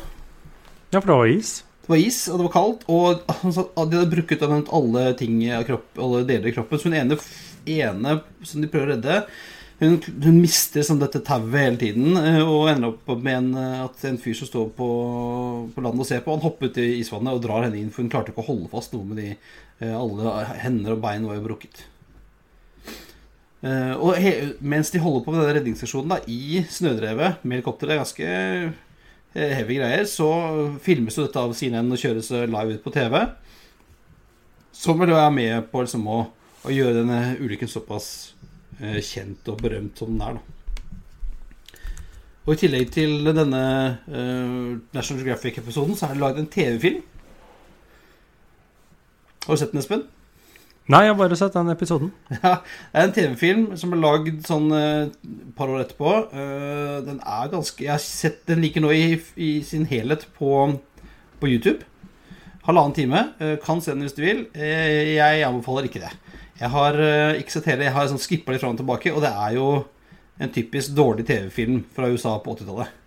Ja, 0.92 1.00
for 1.00 1.08
det 1.08 1.18
var 1.20 1.30
is. 1.34 1.52
Det 1.82 1.90
var 1.90 2.02
is, 2.02 2.18
og 2.30 2.38
det 2.38 2.46
var 2.46 2.54
kaldt, 2.54 2.84
og 2.92 3.22
de 3.26 3.54
hadde 3.78 4.04
brukt 4.12 4.44
alle 4.46 5.06
ting 5.18 5.40
kropp, 5.66 5.88
alle 5.98 6.22
deler 6.28 6.50
i 6.50 6.54
kroppen. 6.54 6.78
Så 6.78 6.90
hun 6.90 6.98
ene, 6.98 7.18
ene 7.66 8.18
som 8.46 8.62
de 8.62 8.70
prøver 8.70 8.92
å 8.92 8.94
redde, 8.96 9.22
hun, 9.82 9.96
hun 10.22 10.38
mister 10.38 10.84
sånn 10.86 11.00
dette 11.02 11.20
tauet 11.26 11.54
hele 11.58 11.78
tiden, 11.80 12.14
eh, 12.18 12.40
og 12.42 12.68
ender 12.70 12.92
opp 12.92 13.08
med 13.18 13.34
en, 13.34 13.48
eh, 13.58 13.80
at 13.84 14.04
en 14.06 14.18
fyr 14.20 14.36
som 14.38 14.48
står 14.48 14.68
på, 14.76 14.88
på 15.74 15.84
landet 15.84 16.04
og 16.04 16.08
ser 16.08 16.22
på, 16.22 16.34
han 16.36 16.44
hopper 16.44 16.70
ut 16.70 16.78
i 16.78 17.00
isvannet 17.00 17.34
og 17.34 17.42
drar 17.42 17.66
henne 17.66 17.80
inn, 17.80 17.90
for 17.90 18.04
hun 18.04 18.12
klarte 18.12 18.32
ikke 18.32 18.44
å 18.44 18.50
holde 18.52 18.70
fast 18.72 18.94
noe 18.94 19.08
med 19.08 19.18
de 19.18 19.30
eh, 19.32 19.96
Alle 19.96 20.36
hender 20.62 20.94
og 20.94 21.02
bein 21.02 21.26
var 21.26 21.38
jo 21.38 21.48
brukket. 21.48 21.88
Og 23.62 24.16
he, 24.18 24.30
mens 24.58 24.88
de 24.90 24.98
holder 24.98 25.20
på 25.22 25.30
med 25.30 25.38
denne 25.38 25.52
redningsstasjonen 25.54 26.10
da, 26.10 26.16
i 26.26 26.64
snødrevet 26.66 27.44
med 27.44 27.60
helikopter, 27.60 27.86
det 27.86 27.94
er 27.94 28.00
ganske 28.00 29.52
heavy 29.54 29.76
greier, 29.78 30.02
så 30.10 30.26
filmes 30.82 31.14
jo 31.14 31.28
dette 31.28 31.38
av 31.38 31.54
CNN 31.54 31.94
og 31.94 32.02
kjøres 32.02 32.32
live 32.50 32.74
ut 32.74 32.82
på 32.82 32.90
TV. 32.96 33.20
Som 34.74 34.98
vel 34.98 35.14
er 35.14 35.30
med 35.30 35.70
på 35.70 35.84
liksom 35.84 36.10
å, 36.10 36.18
å 36.66 36.74
gjøre 36.74 37.04
denne 37.04 37.20
ulykken 37.38 37.70
såpass 37.70 38.10
kjent 39.04 39.48
og 39.52 39.60
berømt 39.62 40.00
som 40.00 40.10
den 40.12 40.24
er, 40.26 40.38
da. 40.38 40.58
Og 42.42 42.56
i 42.56 42.58
tillegg 42.58 42.88
til 42.90 43.28
denne 43.28 43.62
eh, 44.10 44.78
National 44.96 45.20
Geographic-episoden, 45.20 45.94
så 45.94 46.08
er 46.08 46.16
det 46.16 46.22
lagd 46.24 46.40
en 46.42 46.50
TV-film. 46.50 47.04
Har 49.46 49.54
du 49.54 49.60
sett 49.60 49.70
den, 49.74 49.82
Espen? 49.82 50.02
Nei, 50.90 51.04
jeg 51.04 51.12
har 51.12 51.18
bare 51.20 51.38
sett 51.38 51.54
den 51.54 51.70
episoden. 51.70 52.10
Ja, 52.42 52.56
det 52.90 52.98
er 52.98 53.06
en 53.06 53.14
TV-film 53.14 53.62
som 53.78 53.94
er 53.94 54.02
lagd 54.02 54.42
sånn 54.48 54.66
et 54.74 55.14
uh, 55.14 55.36
par 55.54 55.70
år 55.70 55.84
etterpå. 55.84 56.16
Uh, 56.34 56.98
den 57.06 57.20
er 57.22 57.52
ganske 57.52 57.84
Jeg 57.84 57.92
har 57.94 58.02
sett 58.02 58.42
den 58.50 58.64
like 58.64 58.82
nå 58.82 58.90
i, 58.90 59.20
i 59.38 59.52
sin 59.66 59.86
helhet 59.90 60.26
på, 60.34 60.50
på 61.38 61.50
YouTube. 61.50 61.86
Halvannen 62.66 62.98
time. 62.98 63.22
Uh, 63.38 63.54
kan 63.62 63.82
se 63.82 63.94
den 63.94 64.02
hvis 64.02 64.18
du 64.18 64.24
vil. 64.24 64.48
Eh, 64.58 65.14
jeg 65.14 65.46
anbefaler 65.46 65.86
ikke 65.86 66.02
det. 66.02 66.10
Jeg 66.62 66.70
har 66.70 66.98
eh, 67.02 67.40
ikke 67.42 67.56
sett 67.56 67.68
hele, 67.72 67.88
jeg 67.88 67.94
har 67.96 68.10
sånn 68.10 68.22
skippa 68.22 68.54
litt 68.54 68.62
fram 68.62 68.76
og 68.76 68.82
tilbake, 68.82 69.10
og 69.10 69.24
det 69.24 69.32
er 69.34 69.56
jo 69.56 69.68
en 70.42 70.52
typisk 70.54 70.92
dårlig 70.94 71.24
TV-film 71.26 71.80
fra 71.94 72.10
USA 72.10 72.36
på 72.42 72.54
80-tallet. 72.54 73.00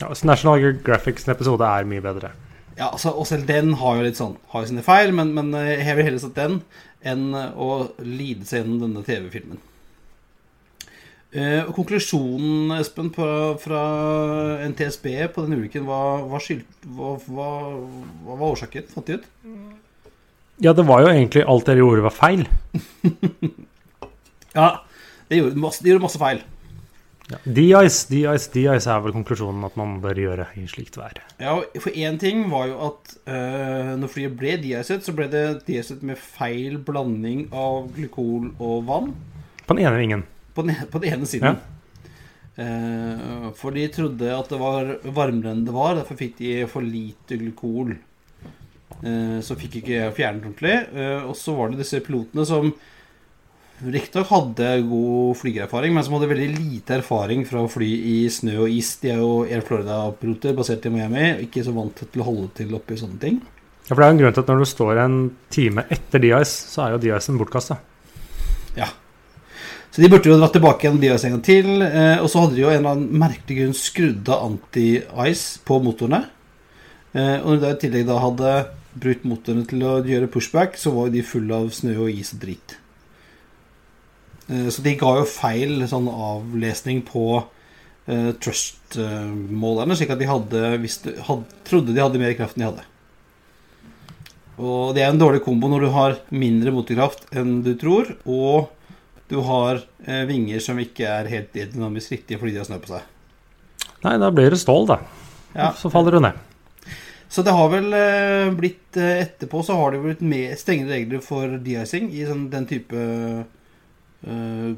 Ja, 0.00 0.08
så 0.10 0.26
National 0.26 0.64
Graphics' 0.82 1.28
episode 1.30 1.68
er 1.68 1.86
mye 1.86 2.02
bedre. 2.02 2.32
Ja, 2.74 2.88
altså, 2.88 3.12
og 3.14 3.28
selv 3.30 3.46
den 3.46 3.76
har 3.78 3.94
jo 3.94 4.02
litt 4.02 4.18
sånn 4.18 4.32
Har 4.50 4.64
jo 4.64 4.72
sine 4.72 4.82
feil, 4.82 5.12
men, 5.14 5.30
men 5.36 5.54
eh, 5.54 5.84
jeg 5.84 5.94
vil 5.94 6.08
heller 6.08 6.24
sett 6.24 6.34
den 6.34 6.58
enn 7.06 7.28
å 7.36 7.70
lide 8.02 8.48
seg 8.48 8.62
gjennom 8.62 8.80
denne 8.88 9.04
TV-filmen. 9.06 9.62
Eh, 11.34 11.60
og 11.62 11.72
konklusjonen, 11.76 12.74
Espen, 12.80 13.12
på, 13.14 13.28
fra 13.62 13.84
NTSB 14.70 15.08
på 15.34 15.46
den 15.46 15.60
ulykken 15.60 15.86
Hva. 15.86 16.02
Hva, 16.26 16.42
hva, 16.98 17.14
hva 17.28 17.48
var 18.40 18.46
årsaken? 18.50 18.90
Fant 18.94 19.10
de 19.10 19.20
ut? 19.20 19.30
Ja, 20.62 20.72
det 20.72 20.84
var 20.86 21.02
jo 21.02 21.10
egentlig 21.10 21.42
alt 21.50 21.66
dere 21.66 21.82
gjorde, 21.82 22.06
var 22.06 22.14
feil. 22.14 22.46
Ja, 24.54 24.84
de 25.26 25.40
gjorde 25.40 25.58
masse, 25.58 25.82
de 25.82 25.90
gjorde 25.90 26.04
masse 26.04 26.18
feil. 26.20 26.42
Ja. 27.32 27.38
De-ice, 27.42 28.04
de-ice, 28.10 28.50
de-ice 28.52 28.90
er 28.92 29.00
vel 29.02 29.14
konklusjonen 29.16 29.64
at 29.64 29.76
man 29.80 29.96
bør 30.02 30.18
gjøre 30.20 30.46
i 30.60 30.66
slikt 30.68 30.98
vær. 31.00 31.18
Ja, 31.40 31.56
For 31.80 31.96
én 31.96 32.18
ting 32.20 32.44
var 32.52 32.68
jo 32.68 32.76
at 32.90 33.14
uh, 33.24 33.94
når 33.98 34.12
flyet 34.12 34.36
ble 34.38 34.58
de-icet, 34.60 35.06
så 35.06 35.14
ble 35.16 35.30
det 35.32 35.44
de-icet 35.66 36.04
med 36.06 36.20
feil 36.20 36.76
blanding 36.84 37.46
av 37.50 37.88
glykol 37.96 38.52
og 38.60 38.84
vann. 38.90 39.14
På 39.64 39.74
den 39.74 39.86
ene 39.86 39.98
vingen. 40.02 40.26
På 40.54 40.66
den, 40.66 40.76
på 40.92 41.00
den 41.00 41.16
ene 41.16 41.30
siden. 41.30 41.56
Ja. 41.56 41.70
Uh, 42.54 43.48
for 43.58 43.74
de 43.74 43.88
trodde 43.90 44.28
at 44.30 44.52
det 44.52 44.60
var 44.60 44.92
varmere 45.02 45.56
enn 45.56 45.64
det 45.66 45.74
var, 45.74 45.96
derfor 45.98 46.20
fikk 46.20 46.36
de 46.38 46.58
for 46.70 46.84
lite 46.84 47.40
glykol. 47.40 47.96
Uh, 49.02 49.38
så 49.44 49.56
fikk 49.58 49.80
ikke 49.80 49.96
jeg 49.96 50.16
fjernet 50.16 50.46
ordentlig. 50.46 50.76
og 51.24 51.34
så 51.36 51.56
var 51.56 51.72
det 51.72 51.82
disse 51.82 52.02
pilotene 52.04 52.46
som 52.48 52.70
riktignok 53.82 54.30
hadde 54.30 54.68
god 54.88 55.36
flygererfaring, 55.40 55.94
men 55.94 56.04
som 56.06 56.14
hadde 56.16 56.30
veldig 56.30 56.50
lite 56.54 56.98
erfaring 57.00 57.42
fra 57.48 57.64
å 57.64 57.70
fly 57.70 57.88
i 57.90 58.16
snø 58.32 58.60
og 58.64 58.72
is. 58.72 58.94
De 59.02 59.10
er 59.12 59.20
jo 59.20 59.44
Air 59.44 59.64
Florida-piloter 59.66 60.54
basert 60.56 60.86
i 60.86 60.92
Miami, 60.94 61.26
ikke 61.48 61.64
så 61.66 61.74
vant 61.74 62.04
til 62.04 62.22
å 62.22 62.28
holde 62.28 62.52
til 62.60 62.74
oppi 62.78 62.98
sånne 63.00 63.20
ting. 63.22 63.40
Ja, 63.84 63.90
for 63.92 64.00
det 64.00 64.06
er 64.06 64.12
jo 64.12 64.16
en 64.16 64.20
grunn 64.22 64.36
til 64.36 64.44
at 64.44 64.52
når 64.52 64.62
du 64.62 64.68
står 64.70 65.00
en 65.02 65.16
time 65.52 65.84
etter 65.92 66.22
de-ice, 66.22 66.54
så 66.70 66.86
er 66.86 66.94
jo 66.94 67.00
de-icen 67.02 67.40
bortkasta. 67.40 67.80
Ja. 68.78 68.88
Så 69.92 70.02
de 70.02 70.08
burde 70.10 70.30
jo 70.30 70.38
dratt 70.40 70.54
tilbake 70.56 70.86
igjen 70.86 71.02
de-ice 71.02 71.28
en 71.28 71.36
gang 71.36 71.44
til. 71.44 71.68
Eh, 71.84 72.22
og 72.22 72.30
så 72.30 72.44
hadde 72.44 72.56
de 72.56 72.64
jo 72.64 72.70
en 72.70 72.80
eller 72.80 72.94
annen 72.94 73.20
merkelig 73.20 73.58
grunn 73.60 73.76
skrudd 73.78 74.30
av 74.32 74.46
anti-ice 74.48 75.60
på 75.66 75.78
motorene. 75.84 76.24
Eh, 77.12 77.36
og 77.42 77.52
når 77.52 77.60
de 77.60 77.74
i 77.74 77.82
tillegg 77.84 78.08
da 78.08 78.16
hadde 78.22 78.54
brukt 79.00 79.26
motorene 79.26 79.66
til 79.68 79.82
å 79.86 79.98
gjøre 80.06 80.30
pushback, 80.30 80.78
så 80.80 80.92
var 80.94 81.10
de 81.12 81.24
fulle 81.26 81.56
av 81.56 81.72
snø 81.74 81.96
og 82.06 82.10
is 82.12 82.32
og 82.36 82.42
drit. 82.44 82.76
Eh, 84.48 84.68
så 84.70 84.84
de 84.84 84.94
ga 85.00 85.16
jo 85.20 85.28
feil 85.28 85.84
sånn 85.88 86.08
avlesning 86.10 87.02
på 87.06 87.26
uh, 87.40 88.30
trust-målerne, 88.44 89.96
slik 89.96 90.12
at 90.14 90.20
de 90.20 90.28
hadde, 90.28 90.64
visste, 90.82 91.16
hadde, 91.28 91.62
trodde 91.66 91.94
de 91.94 92.02
hadde 92.02 92.20
mer 92.20 92.36
kraft 92.38 92.58
enn 92.58 92.66
de 92.66 92.70
hadde. 92.72 92.86
Og 94.54 94.94
det 94.94 95.02
er 95.02 95.10
en 95.10 95.18
dårlig 95.18 95.42
kombo 95.42 95.66
når 95.70 95.86
du 95.86 95.90
har 95.96 96.18
mindre 96.30 96.74
motorkraft 96.74 97.26
enn 97.34 97.58
du 97.66 97.72
tror, 97.80 98.12
og 98.22 98.70
du 99.32 99.40
har 99.48 99.82
uh, 99.82 100.24
vinger 100.28 100.62
som 100.62 100.78
ikke 100.78 101.08
er 101.08 101.32
helt 101.32 101.56
dynamisk 101.56 102.14
riktige 102.14 102.38
fordi 102.40 102.54
de 102.54 102.62
har 102.62 102.68
snø 102.68 102.80
på 102.84 102.94
seg. 102.94 103.10
Nei, 104.04 104.18
da 104.20 104.28
blir 104.34 104.52
det 104.52 104.60
stål, 104.60 104.90
da. 104.92 105.00
Ja. 105.54 105.72
Så 105.78 105.88
faller 105.90 106.18
du 106.18 106.20
ned. 106.26 106.53
Så 107.34 107.42
det 107.42 107.50
har 107.56 107.70
vel 107.72 107.88
uh, 107.90 108.54
blitt 108.54 108.94
Etterpå 108.94 109.64
så 109.66 109.74
har 109.74 109.90
det 109.90 110.04
blitt 110.04 110.20
mer 110.22 110.52
strengere 110.58 111.00
regler 111.00 111.22
for 111.24 111.56
de-icing 111.58 112.12
i 112.14 112.22
sånn, 112.28 112.46
den 112.52 112.68
type 112.70 112.94
uh, 112.94 114.76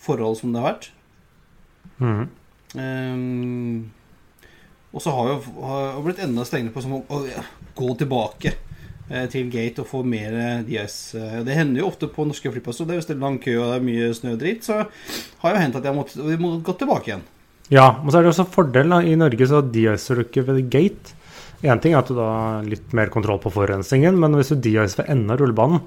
forhold 0.00 0.38
som 0.40 0.54
det 0.54 0.62
har 0.62 0.70
vært. 0.70 0.88
Mm. 2.00 2.22
Um, 2.78 3.90
og 4.94 5.04
så 5.04 5.12
har 5.12 5.28
jo 5.34 5.66
har 5.68 6.00
blitt 6.06 6.24
enda 6.24 6.46
strengere 6.48 6.72
på 6.72 6.84
som 6.86 6.96
å, 6.96 7.02
å 7.12 7.20
gå 7.76 7.90
tilbake 8.00 8.54
til 9.32 9.48
gate 9.52 9.84
og 9.84 9.88
få 9.88 10.00
mer. 10.08 10.32
Uh, 10.64 10.64
det 11.44 11.58
hender 11.58 11.82
jo 11.82 11.90
ofte 11.90 12.08
på 12.08 12.24
norske 12.28 12.54
flyplasser. 12.56 12.88
Det 12.88 13.02
er 13.04 13.20
lang 13.20 13.36
kø 13.44 13.58
og 13.58 13.68
det 13.68 13.76
er 13.82 13.88
mye 13.90 14.08
snø 14.16 14.32
og 14.38 14.40
dritt, 14.40 14.64
så 14.64 14.80
har 15.44 15.52
jo 15.52 15.60
hendt 15.60 15.76
at 15.76 15.92
jeg 15.92 16.00
måtte, 16.00 16.40
må 16.40 16.56
gå 16.64 16.78
tilbake 16.80 17.12
igjen. 17.12 17.28
Ja, 17.68 17.98
og 18.00 18.08
så 18.08 18.18
er 18.18 18.24
det 18.24 18.32
også 18.32 18.48
fordel 18.48 18.96
da, 18.96 19.02
i 19.04 19.16
Norge 19.20 19.44
så 19.48 19.60
de-icer 19.60 20.16
du 20.16 20.24
ikke 20.24 20.46
ved 20.48 20.64
gate. 20.72 21.17
Én 21.66 21.80
ting 21.82 21.94
er 21.94 22.04
at 22.04 22.10
du 22.10 22.14
da 22.14 22.26
har 22.28 22.66
litt 22.68 22.92
mer 22.94 23.10
kontroll 23.10 23.40
på 23.42 23.50
forurensningen, 23.50 24.18
men 24.20 24.36
hvis 24.38 24.52
du 24.52 24.60
de-icer 24.62 25.02
ved 25.02 25.10
enden 25.10 25.34
av 25.34 25.40
rullebanen, 25.40 25.82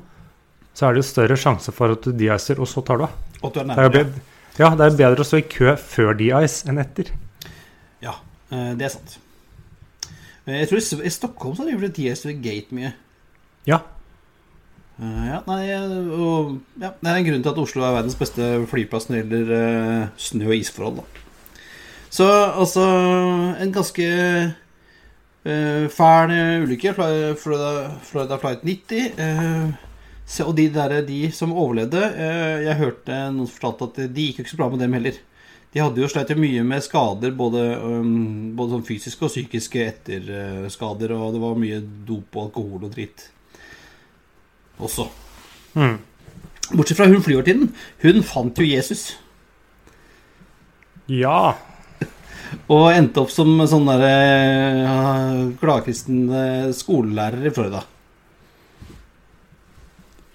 så 0.75 0.87
er 0.87 0.95
det 0.95 1.03
jo 1.03 1.07
større 1.07 1.37
sjanse 1.39 1.71
for 1.75 1.95
at 1.95 2.03
du 2.03 2.11
de-icer, 2.15 2.59
og 2.59 2.67
så 2.67 2.83
tar 2.83 2.99
du 2.99 3.05
av. 3.07 3.15
Det 3.41 3.63
er 3.63 3.93
bedre, 3.93 4.23
ja, 4.59 4.73
det 4.75 4.87
er 4.87 4.99
bedre 4.99 5.23
å 5.23 5.27
stå 5.27 5.39
i 5.39 5.47
kø 5.47 5.75
før 5.79 6.11
de-ice 6.19 6.67
enn 6.67 6.81
etter. 6.83 7.13
Ja, 8.03 8.17
eh, 8.51 8.73
det 8.75 8.89
er 8.89 8.93
sant. 8.97 9.17
Jeg 10.49 10.67
tror 10.67 10.81
i 11.05 11.13
Stockholm 11.13 11.55
så 11.55 11.65
driver 11.67 11.87
de 11.87 11.95
de-ice 11.95 12.27
ved 12.27 12.43
gate 12.43 12.75
mye. 12.75 12.91
Ja. 13.69 13.79
Uh, 15.01 15.23
ja, 15.25 15.39
nei, 15.47 15.61
og, 16.13 16.57
ja, 16.81 16.91
Det 16.99 17.09
er 17.09 17.15
en 17.15 17.25
grunn 17.25 17.43
til 17.45 17.51
at 17.53 17.59
Oslo 17.61 17.85
er 17.85 17.95
verdens 17.95 18.17
beste 18.19 18.49
flyplass 18.69 19.07
når 19.07 19.21
det 19.21 19.39
gjelder 19.39 20.09
snø- 20.19 20.49
og 20.49 20.55
isforhold. 20.57 20.99
Da. 20.99 21.05
Så 22.11 22.27
altså 22.27 22.83
En 23.61 23.71
ganske 23.71 24.07
fæl 25.43 26.33
ulykke. 26.63 26.93
Florida, 26.93 27.71
Florida 28.05 28.37
Flight 28.37 28.63
90. 28.67 29.79
Og 30.45 30.53
de, 30.55 30.67
der, 30.71 31.01
de 31.03 31.31
som 31.35 31.51
overlevde 31.51 31.99
eh, 32.15 32.61
Jeg 32.63 32.79
hørte 32.79 33.17
noen 33.33 33.49
fortalte 33.51 33.89
at 33.89 34.13
de 34.15 34.27
gikk 34.29 34.43
ikke 34.43 34.53
så 34.53 34.59
bra 34.61 34.69
med 34.71 34.79
dem 34.83 34.93
heller. 34.95 35.17
De 35.71 35.79
hadde 35.79 36.03
jo 36.03 36.07
slitt 36.11 36.31
mye 36.35 36.63
med 36.67 36.83
skader, 36.83 37.31
både, 37.35 37.61
um, 37.79 38.51
både 38.59 38.75
sånn 38.75 38.87
fysiske 38.87 39.23
og 39.23 39.31
psykiske 39.31 39.83
etterskader. 39.87 41.13
Og 41.15 41.35
det 41.35 41.41
var 41.43 41.59
mye 41.59 41.79
dop 42.07 42.35
og 42.35 42.49
alkohol 42.49 42.87
og 42.87 42.95
dritt 42.95 43.29
også. 44.81 45.07
Mm. 45.79 45.97
Bortsett 46.73 46.99
fra 46.99 47.07
hun 47.07 47.23
flyvertinnen. 47.23 47.71
Hun 48.03 48.23
fant 48.27 48.59
jo 48.59 48.67
Jesus. 48.67 49.13
Ja. 51.07 51.55
Og 52.71 52.85
endte 52.91 53.23
opp 53.23 53.31
som 53.33 53.53
sånn 53.69 53.89
derre 53.89 54.13
uh, 54.85 55.41
gladkristen 55.61 56.23
skolelærer 56.75 57.47
i 57.47 57.53
Florida. 57.55 57.83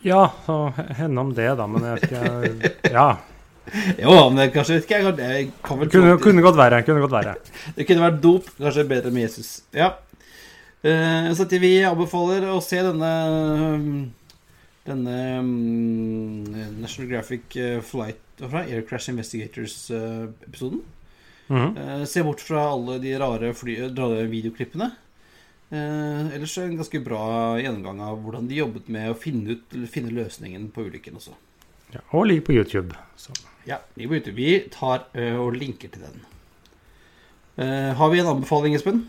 Ja, 0.07 0.29
så 0.47 0.71
henne 0.99 1.21
om 1.21 1.33
det, 1.35 1.49
da. 1.59 1.67
Men 1.67 1.87
jeg 1.89 1.97
vet 1.97 2.11
ikke 2.11 2.93
Ja. 2.95 3.09
Jo, 3.99 4.13
men 4.31 4.53
kanskje 4.55 4.77
ikke 4.79 5.01
jeg, 5.01 5.15
jeg 5.19 5.47
kan 5.67 5.81
vel 5.81 5.89
kunne, 5.91 6.13
kunne 6.23 6.45
godt 6.45 6.59
være. 6.61 6.85
Kunne 6.87 7.03
godt 7.03 7.17
være. 7.17 7.33
det 7.77 7.87
kunne 7.89 8.05
vært 8.05 8.21
dop. 8.23 8.53
Kanskje 8.61 8.87
bedre 8.87 9.11
med 9.11 9.27
Jesus. 9.27 9.57
Ja. 9.75 9.97
Uh, 10.87 11.33
så 11.35 11.49
vi 11.51 11.81
anbefaler 11.83 12.47
å 12.53 12.61
se 12.63 12.79
denne 12.87 13.11
denne 14.87 15.41
um, 15.41 16.45
National 16.79 17.11
Graphic 17.11 17.57
eh, 17.59 17.81
Flight 17.83 18.21
Air 18.41 18.85
Crash 18.87 19.11
Investigators-episoden. 19.11 20.79
Uh, 20.79 20.96
mm 21.49 22.07
se 22.07 22.23
bort 22.23 22.41
fra 22.43 22.63
alle 22.73 22.99
de 23.03 23.13
rare, 23.19 23.53
fly, 23.55 23.77
rare 23.95 24.27
videoklippene. 24.31 24.91
Eh, 25.71 26.35
ellers 26.35 26.59
en 26.59 26.77
ganske 26.79 27.01
bra 27.03 27.59
gjennomgang 27.59 28.01
av 28.07 28.21
hvordan 28.23 28.47
de 28.47 28.61
jobbet 28.61 28.91
med 28.93 29.11
å 29.11 29.19
finne, 29.19 29.57
ut, 29.57 29.77
finne 29.91 30.15
løsningen 30.15 30.69
på 30.75 30.87
ulykken 30.87 31.19
også. 31.19 31.35
Ja, 31.95 32.03
og 32.15 32.29
ligger 32.31 32.47
på 32.47 32.55
YouTube. 32.55 32.99
Så. 33.19 33.35
Ja, 33.67 33.81
ligger 33.97 34.13
på 34.13 34.19
YouTube. 34.21 34.37
Vi 34.39 34.53
tar 34.71 35.09
uh, 35.17 35.41
og 35.43 35.59
linker 35.59 35.91
til 35.91 36.07
den. 36.07 36.23
Uh, 37.59 37.95
har 37.99 38.13
vi 38.13 38.23
en 38.23 38.31
anbefaling, 38.31 38.77
Espen? 38.79 39.07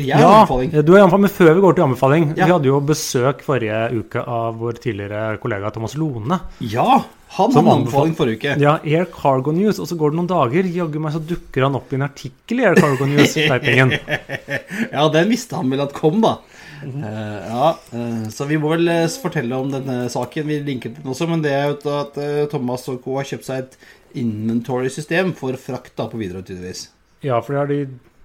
Ja, 0.00 0.18
du 0.18 0.92
har 0.94 1.02
anbefaling, 1.04 1.24
men 1.26 1.32
før 1.32 1.50
vi 1.52 1.64
går 1.64 1.74
til 1.76 1.84
anbefaling 1.84 2.28
ja. 2.32 2.46
Vi 2.46 2.54
hadde 2.54 2.70
jo 2.70 2.78
besøk 2.88 3.42
forrige 3.44 3.80
uke 3.92 4.22
av 4.24 4.56
vår 4.60 4.78
tidligere 4.80 5.36
kollega 5.42 5.72
Thomas 5.74 5.98
Lone. 6.00 6.38
Ja, 6.64 7.02
han 7.36 7.54
hadde 7.56 7.74
anbefaling 7.76 8.16
forrige 8.16 8.40
uke. 8.40 8.56
Ja, 8.62 8.78
Air 8.80 9.06
Cargo 9.12 9.52
News. 9.56 9.80
Og 9.82 9.90
så 9.90 9.98
går 10.00 10.12
det 10.12 10.20
noen 10.20 10.30
dager, 10.30 10.68
jaggu 10.78 10.98
meg 11.02 11.14
så 11.16 11.20
dukker 11.20 11.68
han 11.68 11.76
opp 11.78 11.92
i 11.92 11.98
en 12.00 12.06
artikkel 12.08 12.62
i 12.62 12.66
Air 12.70 12.80
Cargo 12.80 13.08
News. 13.10 13.36
ja, 14.96 15.06
den 15.12 15.32
visste 15.32 15.60
han 15.60 15.72
vel 15.72 15.84
at 15.84 15.96
kom, 15.96 16.22
da. 16.24 16.38
Mm 16.82 17.02
uh, 17.04 17.48
ja, 17.48 17.66
uh, 17.94 18.28
Så 18.34 18.46
vi 18.50 18.58
må 18.58 18.72
vel 18.72 18.88
uh, 18.90 19.18
fortelle 19.22 19.58
om 19.58 19.70
denne 19.72 20.06
saken. 20.12 20.48
Vi 20.48 20.60
linker 20.66 20.94
den 20.96 21.10
også, 21.12 21.28
men 21.30 21.44
det 21.44 21.52
er 21.54 21.68
jo 21.70 21.76
at 21.94 22.18
Thomas 22.52 22.88
og 22.90 23.02
co. 23.04 23.18
har 23.20 23.28
kjøpt 23.28 23.48
seg 23.48 23.66
et 23.66 23.76
inventory-system 24.22 25.32
for 25.38 25.56
frakt 25.60 25.94
da 25.98 26.08
på 26.10 26.20
Widerøe, 26.20 26.44
tydeligvis. 26.44 26.88
Ja, 27.22 27.38
for 27.40 27.54
det 27.54 27.60
har 27.60 27.70
de 27.70 27.80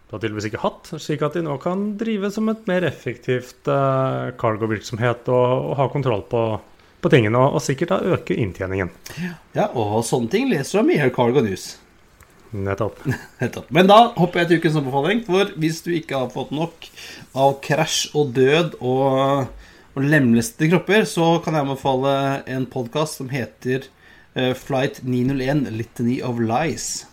da 0.07 0.17
tydeligvis 0.17 0.47
ikke 0.49 0.63
hatt, 0.63 0.89
slik 1.03 1.25
at 1.25 1.35
de 1.35 1.43
nå 1.43 1.57
kan 1.59 1.89
drive 1.99 2.31
som 2.31 2.47
et 2.51 2.63
mer 2.69 2.85
effektivt 2.87 3.67
cargo-virksomhet 4.39 5.27
og, 5.27 5.71
og 5.71 5.73
ha 5.81 5.87
kontroll 5.91 6.23
på 6.31 6.43
på 7.01 7.11
tingene, 7.13 7.39
og, 7.39 7.57
og 7.57 7.63
sikkert 7.63 7.93
da 7.93 8.15
øke 8.15 8.37
inntjeningen. 8.37 8.89
Ja, 9.55 9.69
og 9.69 9.99
sånne 10.07 10.31
ting 10.33 10.47
leser 10.51 10.79
du 10.79 10.83
om 10.83 10.93
i 10.93 10.99
Air 11.01 11.13
Cargo 11.13 11.43
News. 11.45 11.75
Nettopp. 12.55 13.01
Nettopp. 13.41 13.69
Men 13.75 13.89
da 13.89 13.99
hopper 14.17 14.43
jeg 14.43 14.49
til 14.49 14.61
ukens 14.61 14.79
anbefaling. 14.79 15.23
For 15.27 15.51
hvis 15.59 15.81
du 15.85 15.91
ikke 15.95 16.23
har 16.23 16.31
fått 16.33 16.53
nok 16.55 16.87
av 17.37 17.57
krasj 17.65 18.15
og 18.17 18.31
død 18.37 18.79
og, 18.79 19.51
og 19.93 20.07
lemlestede 20.07 20.71
kropper, 20.73 21.05
så 21.09 21.35
kan 21.43 21.57
jeg 21.57 21.67
anbefale 21.67 22.15
en 22.55 22.65
podkast 22.71 23.21
som 23.21 23.29
heter 23.33 23.89
uh, 24.37 24.53
Flight 24.57 25.03
901 25.03 25.67
Litany 25.75 26.21
of 26.25 26.41
Lies. 26.41 27.05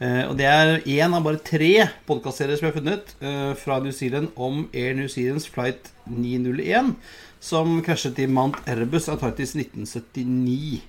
Uh, 0.00 0.30
og 0.30 0.36
Det 0.40 0.46
er 0.48 0.78
én 0.88 1.12
av 1.12 1.24
bare 1.26 1.42
tre 1.44 1.72
podkastserier 2.08 2.56
som 2.56 2.66
jeg 2.66 2.72
har 2.72 2.80
funnet 2.80 3.10
uh, 3.20 3.52
fra 3.60 3.76
New 3.84 3.92
Zealand 3.92 4.30
om 4.36 4.62
Air 4.72 4.94
New 4.96 5.10
Zealands 5.12 5.48
Flight 5.48 5.90
901 6.08 6.94
som 7.40 7.78
krasjet 7.84 8.18
i 8.20 8.28
Mount 8.28 8.56
Erebus 8.68 9.10
Antarktis 9.12 9.52
1979. 9.56 10.80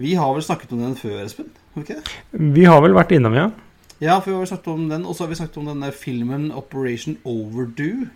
Vi 0.00 0.14
har 0.14 0.34
vel 0.34 0.42
snakket 0.46 0.72
om 0.74 0.82
den 0.82 0.96
før, 0.98 1.18
Espen? 1.24 1.50
Okay? 1.78 1.98
Vi 2.30 2.66
har 2.66 2.82
vel 2.82 2.94
vært 2.94 3.14
innom, 3.14 3.34
ja. 3.38 3.50
Ja, 4.00 4.16
for 4.18 4.32
vi 4.32 4.38
har 4.38 4.48
snakket 4.48 4.70
om 4.72 4.86
den, 4.88 5.04
og 5.04 5.14
så 5.14 5.24
har 5.24 5.32
vi 5.32 5.38
snakket 5.42 5.58
om 5.60 5.70
denne 5.70 5.90
filmen 5.92 6.48
Operation 6.56 7.18
Overdue. 7.28 8.08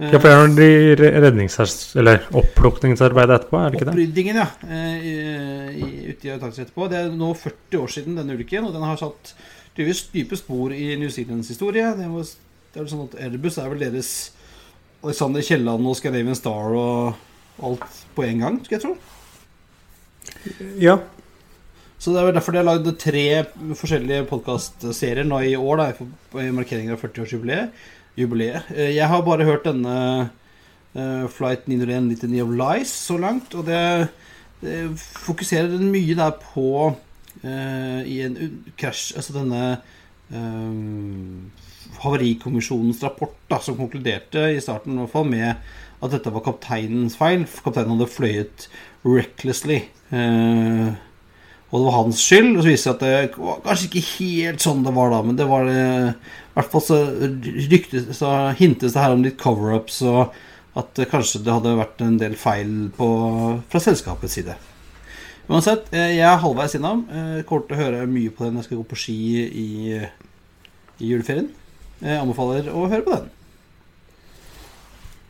Ja, 0.00 0.18
for 0.18 0.48
det 0.56 0.66
er 0.66 0.96
det 0.96 1.10
rednings- 1.20 1.96
eller 2.00 2.22
opplukningsarbeidet 2.32 3.34
etterpå, 3.36 3.58
er 3.60 3.70
det 3.70 3.76
ikke 3.80 3.86
det? 3.90 3.94
Oppryddingen, 3.94 4.36
ja. 4.40 4.46
eh, 4.64 4.98
i- 5.04 5.76
i- 5.84 6.04
Ute 6.14 6.28
i 6.28 6.32
Antarktis 6.32 6.62
etterpå. 6.64 6.88
Det 6.88 6.98
er 7.02 7.10
nå 7.12 7.34
40 7.36 7.82
år 7.82 7.88
siden 7.92 8.16
denne 8.16 8.32
ulykken, 8.38 8.64
og 8.64 8.72
den 8.72 8.82
har 8.86 8.96
satt 8.96 9.34
tydeligvis 9.76 10.06
dype 10.14 10.36
spor 10.40 10.72
i 10.72 10.96
New 10.96 11.08
Zealands 11.12 11.48
historie. 11.52 11.84
Det, 11.98 12.08
var, 12.08 12.22
det 12.24 12.80
er 12.80 12.84
vel 12.84 12.90
sånn 12.94 13.04
at 13.08 13.18
Airbus 13.26 13.58
er 13.60 13.68
vel 13.74 13.78
deres 13.84 14.10
Alexander 15.04 15.40
Kielland 15.44 15.86
og 15.86 15.96
Scandinavian 15.96 16.36
Star 16.36 16.72
og 16.76 17.14
alt 17.62 17.84
på 18.16 18.24
en 18.24 18.38
gang, 18.46 18.60
skal 18.64 18.78
jeg 18.78 18.82
tro. 18.88 18.96
Ja. 20.80 20.98
Så 22.00 22.12
det 22.14 22.20
er 22.22 22.28
vel 22.30 22.36
derfor 22.38 22.52
de 22.56 22.60
har 22.62 22.68
lagd 22.68 22.90
tre 23.00 23.24
forskjellige 23.76 24.24
podkastserier 24.30 25.26
nå 25.28 25.40
i 25.44 25.54
år, 25.60 25.76
da, 25.82 25.88
i 26.40 26.50
markeringen 26.56 26.94
av 26.96 27.02
40-årsjubileet. 27.02 27.74
Jubileet. 28.18 28.70
Eh, 28.74 28.94
Jeg 28.96 29.08
har 29.08 29.22
bare 29.26 29.46
hørt 29.48 29.68
denne 29.68 30.30
eh, 30.94 31.26
Flight 31.28 31.68
901 31.68 32.08
Litany 32.10 32.42
of 32.42 32.50
Lies 32.50 32.88
så 32.88 33.18
langt, 33.20 33.54
og 33.54 33.66
det, 33.66 34.08
det 34.62 34.82
fokuserer 34.98 35.78
mye 35.80 36.16
der 36.18 36.34
på 36.40 36.94
uh, 37.44 38.00
i 38.04 38.20
en 38.26 38.36
krasj 38.78 39.14
Altså 39.16 39.36
denne 39.38 39.62
uh, 40.34 41.60
Havarikommisjonens 42.00 43.02
rapport, 43.04 43.34
da, 43.50 43.58
som 43.62 43.76
konkluderte 43.78 44.50
i 44.54 44.60
starten 44.62 44.96
i 44.96 45.02
hvert 45.02 45.14
fall 45.14 45.28
med 45.28 45.54
at 46.00 46.14
dette 46.14 46.32
var 46.32 46.44
kapteinens 46.44 47.16
feil. 47.20 47.44
Kapteinen 47.64 47.92
hadde 47.96 48.08
fløyet 48.08 48.68
recklessly. 49.04 49.82
Eh, 50.16 50.86
og 51.70 51.76
det 51.78 51.86
var 51.86 51.96
hans 51.96 52.20
skyld. 52.22 52.56
Og 52.56 52.62
så 52.64 52.70
viste 52.70 52.74
det 52.74 52.82
seg 52.82 52.94
at 52.96 53.02
det 53.04 53.42
var 53.46 53.60
kanskje 53.64 53.88
ikke 53.90 54.06
helt 54.10 54.64
sånn 54.64 54.86
det 54.86 54.94
var 54.96 55.12
da, 55.14 55.20
men 55.26 55.36
det 55.38 55.46
var 55.50 55.68
det 55.68 55.82
I 55.82 56.54
hvert 56.58 56.72
fall 56.72 56.82
så 56.82 56.98
ryktes 57.70 58.08
så 58.18 58.32
hintes 58.58 58.96
det 58.96 59.04
her 59.04 59.14
om 59.14 59.22
litt 59.24 59.38
cover-ups, 59.40 60.00
og 60.10 60.34
at 60.80 61.02
kanskje 61.10 61.42
det 61.46 61.54
hadde 61.54 61.78
vært 61.78 62.02
en 62.04 62.18
del 62.18 62.34
feil 62.38 62.74
på, 62.96 63.08
fra 63.70 63.82
selskapets 63.82 64.36
side. 64.38 64.56
Uansett, 65.50 65.88
eh, 65.90 66.12
jeg 66.14 66.26
er 66.26 66.42
halvveis 66.42 66.76
innom. 66.78 67.04
Jeg 67.10 67.46
kommer 67.48 67.66
til 67.66 67.74
å 67.74 67.80
høre 67.80 68.04
mye 68.06 68.30
på 68.30 68.44
den 68.44 68.54
når 68.54 68.62
jeg 68.62 68.68
skal 68.68 68.78
gå 68.82 68.86
på 68.92 68.98
ski 69.02 69.16
i, 69.46 69.68
i 71.02 71.10
juleferien. 71.10 71.48
Jeg 72.00 72.20
anbefaler 72.22 72.70
å 72.70 72.86
høre 72.86 73.06
på 73.06 73.16
den. 73.16 73.30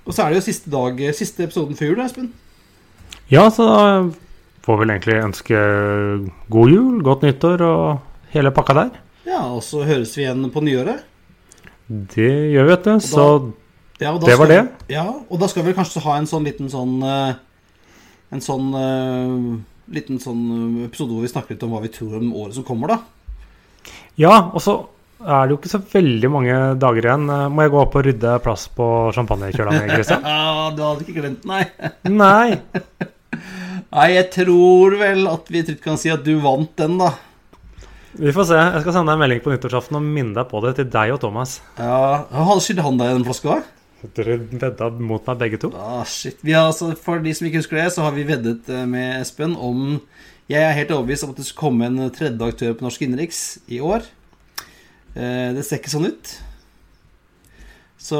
Og 0.04 0.12
så 0.12 0.24
er 0.24 0.32
det 0.32 0.40
jo 0.40 0.48
siste 0.48 0.72
dag, 0.72 1.00
siste 1.16 1.46
episoden 1.46 1.78
før 1.78 1.92
jul, 1.92 2.02
Espen. 2.04 2.32
ja, 3.30 3.46
så 3.54 3.66
får 4.64 4.80
vel 4.82 4.92
egentlig 4.94 5.20
ønske 5.24 5.60
god 6.52 6.74
jul, 6.74 6.98
godt 7.06 7.24
nyttår 7.26 7.64
og 7.66 8.34
hele 8.34 8.52
pakka 8.54 8.76
der. 8.76 8.90
Ja, 9.28 9.44
og 9.48 9.62
så 9.64 9.84
høres 9.86 10.12
vi 10.16 10.24
igjen 10.24 10.48
på 10.52 10.62
nyåret. 10.64 11.06
Det 11.90 12.30
gjør 12.52 12.68
vi, 12.68 12.70
vet 12.70 12.86
du. 12.86 12.92
Så 13.02 13.24
Ja, 14.00 14.12
det 14.14 14.20
var 14.38 14.46
Det 14.48 14.58
skal, 14.60 14.68
Ja, 14.88 15.06
og 15.28 15.40
da 15.40 15.48
skal 15.50 15.66
vi 15.66 15.74
kanskje 15.76 16.02
ha 16.04 16.16
en 16.16 16.28
sånn 16.30 16.46
liten 16.46 16.70
sånn 16.70 17.02
eh, 17.02 17.34
En 18.32 18.40
sånn 18.40 18.70
eh, 18.78 19.58
liten 19.92 20.20
sånn 20.22 20.44
eh, 20.54 20.86
episode 20.86 21.12
hvor 21.12 21.26
vi 21.26 21.32
snakker 21.32 21.56
litt 21.56 21.66
om 21.66 21.74
hva 21.74 21.82
vi 21.82 21.90
tror 21.92 22.20
om 22.20 22.30
året 22.32 22.54
som 22.54 22.64
kommer, 22.64 22.94
da. 22.94 23.90
Ja, 24.16 24.52
og 24.54 24.62
så 24.62 24.76
er 25.20 25.44
det 25.44 25.52
jo 25.52 25.58
ikke 25.58 25.72
så 25.74 25.82
veldig 25.92 26.30
mange 26.32 26.58
dager 26.80 27.10
igjen. 27.10 27.26
Må 27.52 27.66
jeg 27.66 27.72
gå 27.74 27.80
opp 27.82 27.96
og 27.98 28.06
rydde 28.06 28.36
plass 28.44 28.68
på 28.72 28.86
champagnekjøla 29.16 29.74
mi, 29.74 29.90
Christian? 29.90 30.24
Ja, 30.30 30.70
du 30.72 30.80
hadde 30.86 31.04
ikke 31.04 31.18
glemt 31.20 31.42
den, 31.42 31.50
nei. 31.50 31.64
Nei. 32.08 33.10
Nei, 33.90 34.12
jeg 34.14 34.28
tror 34.36 34.94
vel 35.00 35.26
at 35.26 35.48
vi 35.50 35.64
trygt 35.66 35.82
kan 35.82 35.98
si 35.98 36.12
at 36.12 36.22
du 36.22 36.36
vant 36.42 36.70
den, 36.78 36.98
da. 37.00 37.10
Vi 38.20 38.32
får 38.34 38.46
se. 38.50 38.58
Jeg 38.58 38.82
skal 38.84 38.94
sende 38.94 39.10
deg 39.10 39.18
en 39.18 39.22
melding 39.24 39.42
på 39.42 39.52
nyttårsaften 39.52 39.98
og 39.98 40.06
minne 40.06 40.34
deg 40.36 40.46
på 40.50 40.60
det 40.64 40.76
til 40.78 40.88
deg 40.90 41.12
og 41.14 41.20
Thomas. 41.22 41.58
Ja, 41.78 42.26
Hadde 42.30 42.62
skyld 42.62 42.82
han 42.86 42.98
deg 43.00 43.12
den 43.18 43.26
flaska? 43.26 43.60
Dere 44.16 44.38
vedda 44.40 44.88
mot 44.96 45.26
meg 45.28 45.40
begge 45.42 45.60
to. 45.60 45.70
Ah, 45.76 46.04
shit. 46.08 46.38
Vi 46.46 46.54
har, 46.56 46.70
altså, 46.70 46.92
for 46.98 47.20
de 47.22 47.34
som 47.36 47.46
ikke 47.46 47.60
husker 47.60 47.80
det, 47.82 47.88
så 47.94 48.06
har 48.06 48.14
vi 48.16 48.26
veddet 48.28 48.70
eh, 48.72 48.86
med 48.88 49.20
Espen 49.20 49.56
om 49.58 49.98
Jeg 50.50 50.62
er 50.64 50.74
helt 50.78 50.94
overbevist 50.94 51.26
om 51.26 51.34
at 51.34 51.42
det 51.42 51.46
skal 51.46 51.60
komme 51.60 51.90
en 51.90 52.06
tredje 52.14 52.46
aktør 52.46 52.78
på 52.78 52.86
norsk 52.86 53.04
innenriks 53.06 53.42
i 53.70 53.82
år. 53.84 54.06
Eh, 55.14 55.50
det 55.54 55.66
ser 55.66 55.82
ikke 55.82 55.92
sånn 55.92 56.08
ut. 56.10 56.32
Så 58.00 58.16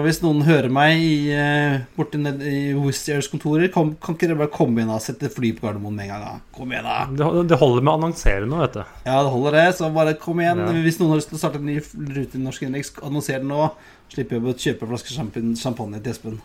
hvis 0.00 0.22
noen 0.24 0.38
hører 0.46 0.72
meg 0.72 0.96
i, 1.04 1.16
borti 1.28 1.90
borte 1.98 2.20
ned 2.22 2.40
i 2.48 2.60
Wizz 2.72 3.02
Airs 3.12 3.28
kontorer, 3.28 3.68
kan, 3.72 3.90
kan 4.00 4.16
ikke 4.16 4.30
dere 4.30 4.38
bare 4.40 4.52
komme 4.54 4.80
inn 4.80 4.88
og 4.94 5.02
sette 5.04 5.28
fly 5.34 5.50
på 5.58 5.66
Gardermoen 5.66 5.92
med 5.98 6.06
en 6.06 6.12
gang? 6.14 6.22
da? 6.24 6.54
Kom 6.56 6.72
igjen, 6.72 6.88
da! 6.88 7.02
Det 7.18 7.42
det 7.50 7.58
holder 7.60 7.84
med 7.84 7.92
å 7.92 7.98
annonsere 7.98 8.48
nå, 8.48 8.62
vet 8.62 8.78
du. 8.78 8.94
Ja, 9.04 9.18
det 9.20 9.34
holder 9.34 9.58
det. 9.58 9.66
Så 9.76 9.90
bare 9.92 10.14
kom 10.22 10.40
igjen. 10.40 10.62
Ja. 10.64 10.72
Hvis 10.86 10.96
noen 11.02 11.12
har 11.12 11.20
lyst 11.20 11.28
til 11.34 11.36
å 11.36 11.42
starte 11.42 11.60
en 11.60 11.68
ny 11.68 11.76
rute 12.16 12.40
i 12.40 12.42
Norsk 12.46 12.64
Innenriks, 12.64 12.94
annonser 13.04 13.44
det 13.44 13.50
nå. 13.50 13.68
Slipper 14.10 14.38
jeg 14.40 14.46
å 14.48 14.56
kjøpe 14.64 14.88
en 14.88 14.92
flaske 14.94 15.18
champagne, 15.60 16.00
til 16.00 16.14
Espen. 16.14 16.40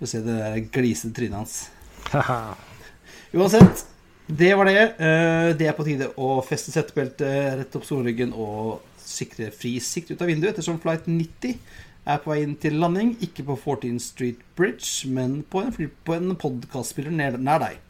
Få 0.00 0.10
se 0.10 0.24
det 0.26 0.34
der 0.42 0.58
glisete 0.74 1.14
trynet 1.16 1.38
hans. 1.38 1.54
Uansett, 3.36 3.86
det 4.26 4.50
var 4.58 4.66
det. 4.68 4.76
Eh, 4.98 5.54
Det 5.56 5.70
er 5.70 5.78
på 5.78 5.86
tide 5.86 6.10
å 6.18 6.34
feste 6.44 6.74
settebeltet 6.74 7.62
rett 7.62 7.78
opp 7.78 7.86
solryggen 7.86 8.34
og 8.34 8.82
sikre 9.16 9.50
fri 9.54 9.76
sikt 9.82 10.12
ut 10.12 10.22
av 10.22 10.30
vinduet, 10.30 10.54
ettersom 10.54 10.80
flight 10.82 11.08
90 11.10 11.56
er 12.06 12.20
på 12.22 12.30
vei 12.32 12.42
inn 12.44 12.54
til 12.60 12.78
landing. 12.80 13.16
Ikke 13.24 13.46
på 13.48 13.56
14th 13.58 14.04
Street 14.04 14.44
Bridge, 14.58 15.08
men 15.10 15.40
på 15.50 15.64
en, 15.64 15.90
på 16.06 16.16
en 16.16 16.36
podkastspiller 16.38 17.14
nær 17.14 17.40
deg. 17.64 17.82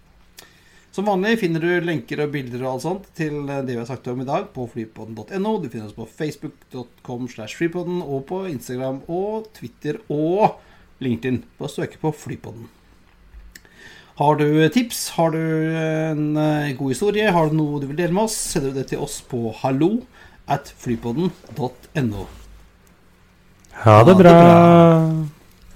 Som 0.96 1.10
vanlig 1.10 1.34
finner 1.42 1.60
du 1.60 1.84
lenker 1.84 2.22
og 2.24 2.30
bilder 2.32 2.62
og 2.62 2.70
alt 2.70 2.84
sånt 2.86 3.08
til 3.18 3.42
det 3.44 3.66
vi 3.68 3.74
har 3.76 3.88
sagt 3.88 4.06
om 4.08 4.22
i 4.22 4.28
dag 4.28 4.46
på 4.54 4.64
flypodden.no. 4.72 5.50
Du 5.60 5.68
finner 5.68 5.90
oss 5.90 5.98
på 5.98 6.06
facebook.com 6.08 7.26
slash 7.28 7.58
flypodden 7.58 8.00
og 8.00 8.24
på 8.30 8.46
Instagram 8.48 9.02
og 9.12 9.50
Twitter 9.58 9.98
og 10.08 10.56
LinkedIn. 11.04 11.42
Bare 11.58 11.74
søke 11.74 12.00
på 12.00 12.14
Flypodden. 12.16 12.70
Har 14.16 14.38
du 14.40 14.46
tips, 14.72 15.10
har 15.18 15.34
du 15.34 15.42
en 15.76 16.38
eh, 16.40 16.72
god 16.78 16.94
historie, 16.94 17.28
har 17.28 17.50
du 17.50 17.58
noe 17.58 17.82
du 17.82 17.90
vil 17.90 17.98
dele 17.98 18.16
med 18.16 18.30
oss, 18.30 18.38
sender 18.54 18.72
du 18.72 18.78
det 18.80 18.86
til 18.94 19.02
oss 19.04 19.18
på 19.28 19.50
hallo 19.60 19.98
at 20.48 20.72
flypodden.no. 20.78 22.26
Ha 23.72 24.04
det 24.04 24.04
Ha 24.04 24.04
det 24.04 24.14
bra. 24.16 24.32
bra. 24.32 25.26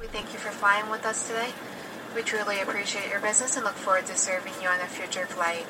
We 0.00 0.06
thank 0.08 0.32
you 0.32 0.38
for 0.38 0.52
flying 0.52 0.90
with 0.90 1.04
us 1.06 1.28
today. 1.28 1.52
We 2.14 2.22
truly 2.22 2.60
appreciate 2.60 3.08
your 3.10 3.20
business 3.20 3.56
and 3.56 3.64
look 3.64 3.76
forward 3.76 4.06
to 4.06 4.16
serving 4.16 4.54
you 4.62 4.68
on 4.68 4.80
a 4.80 4.86
future 4.86 5.26
flight. 5.26 5.66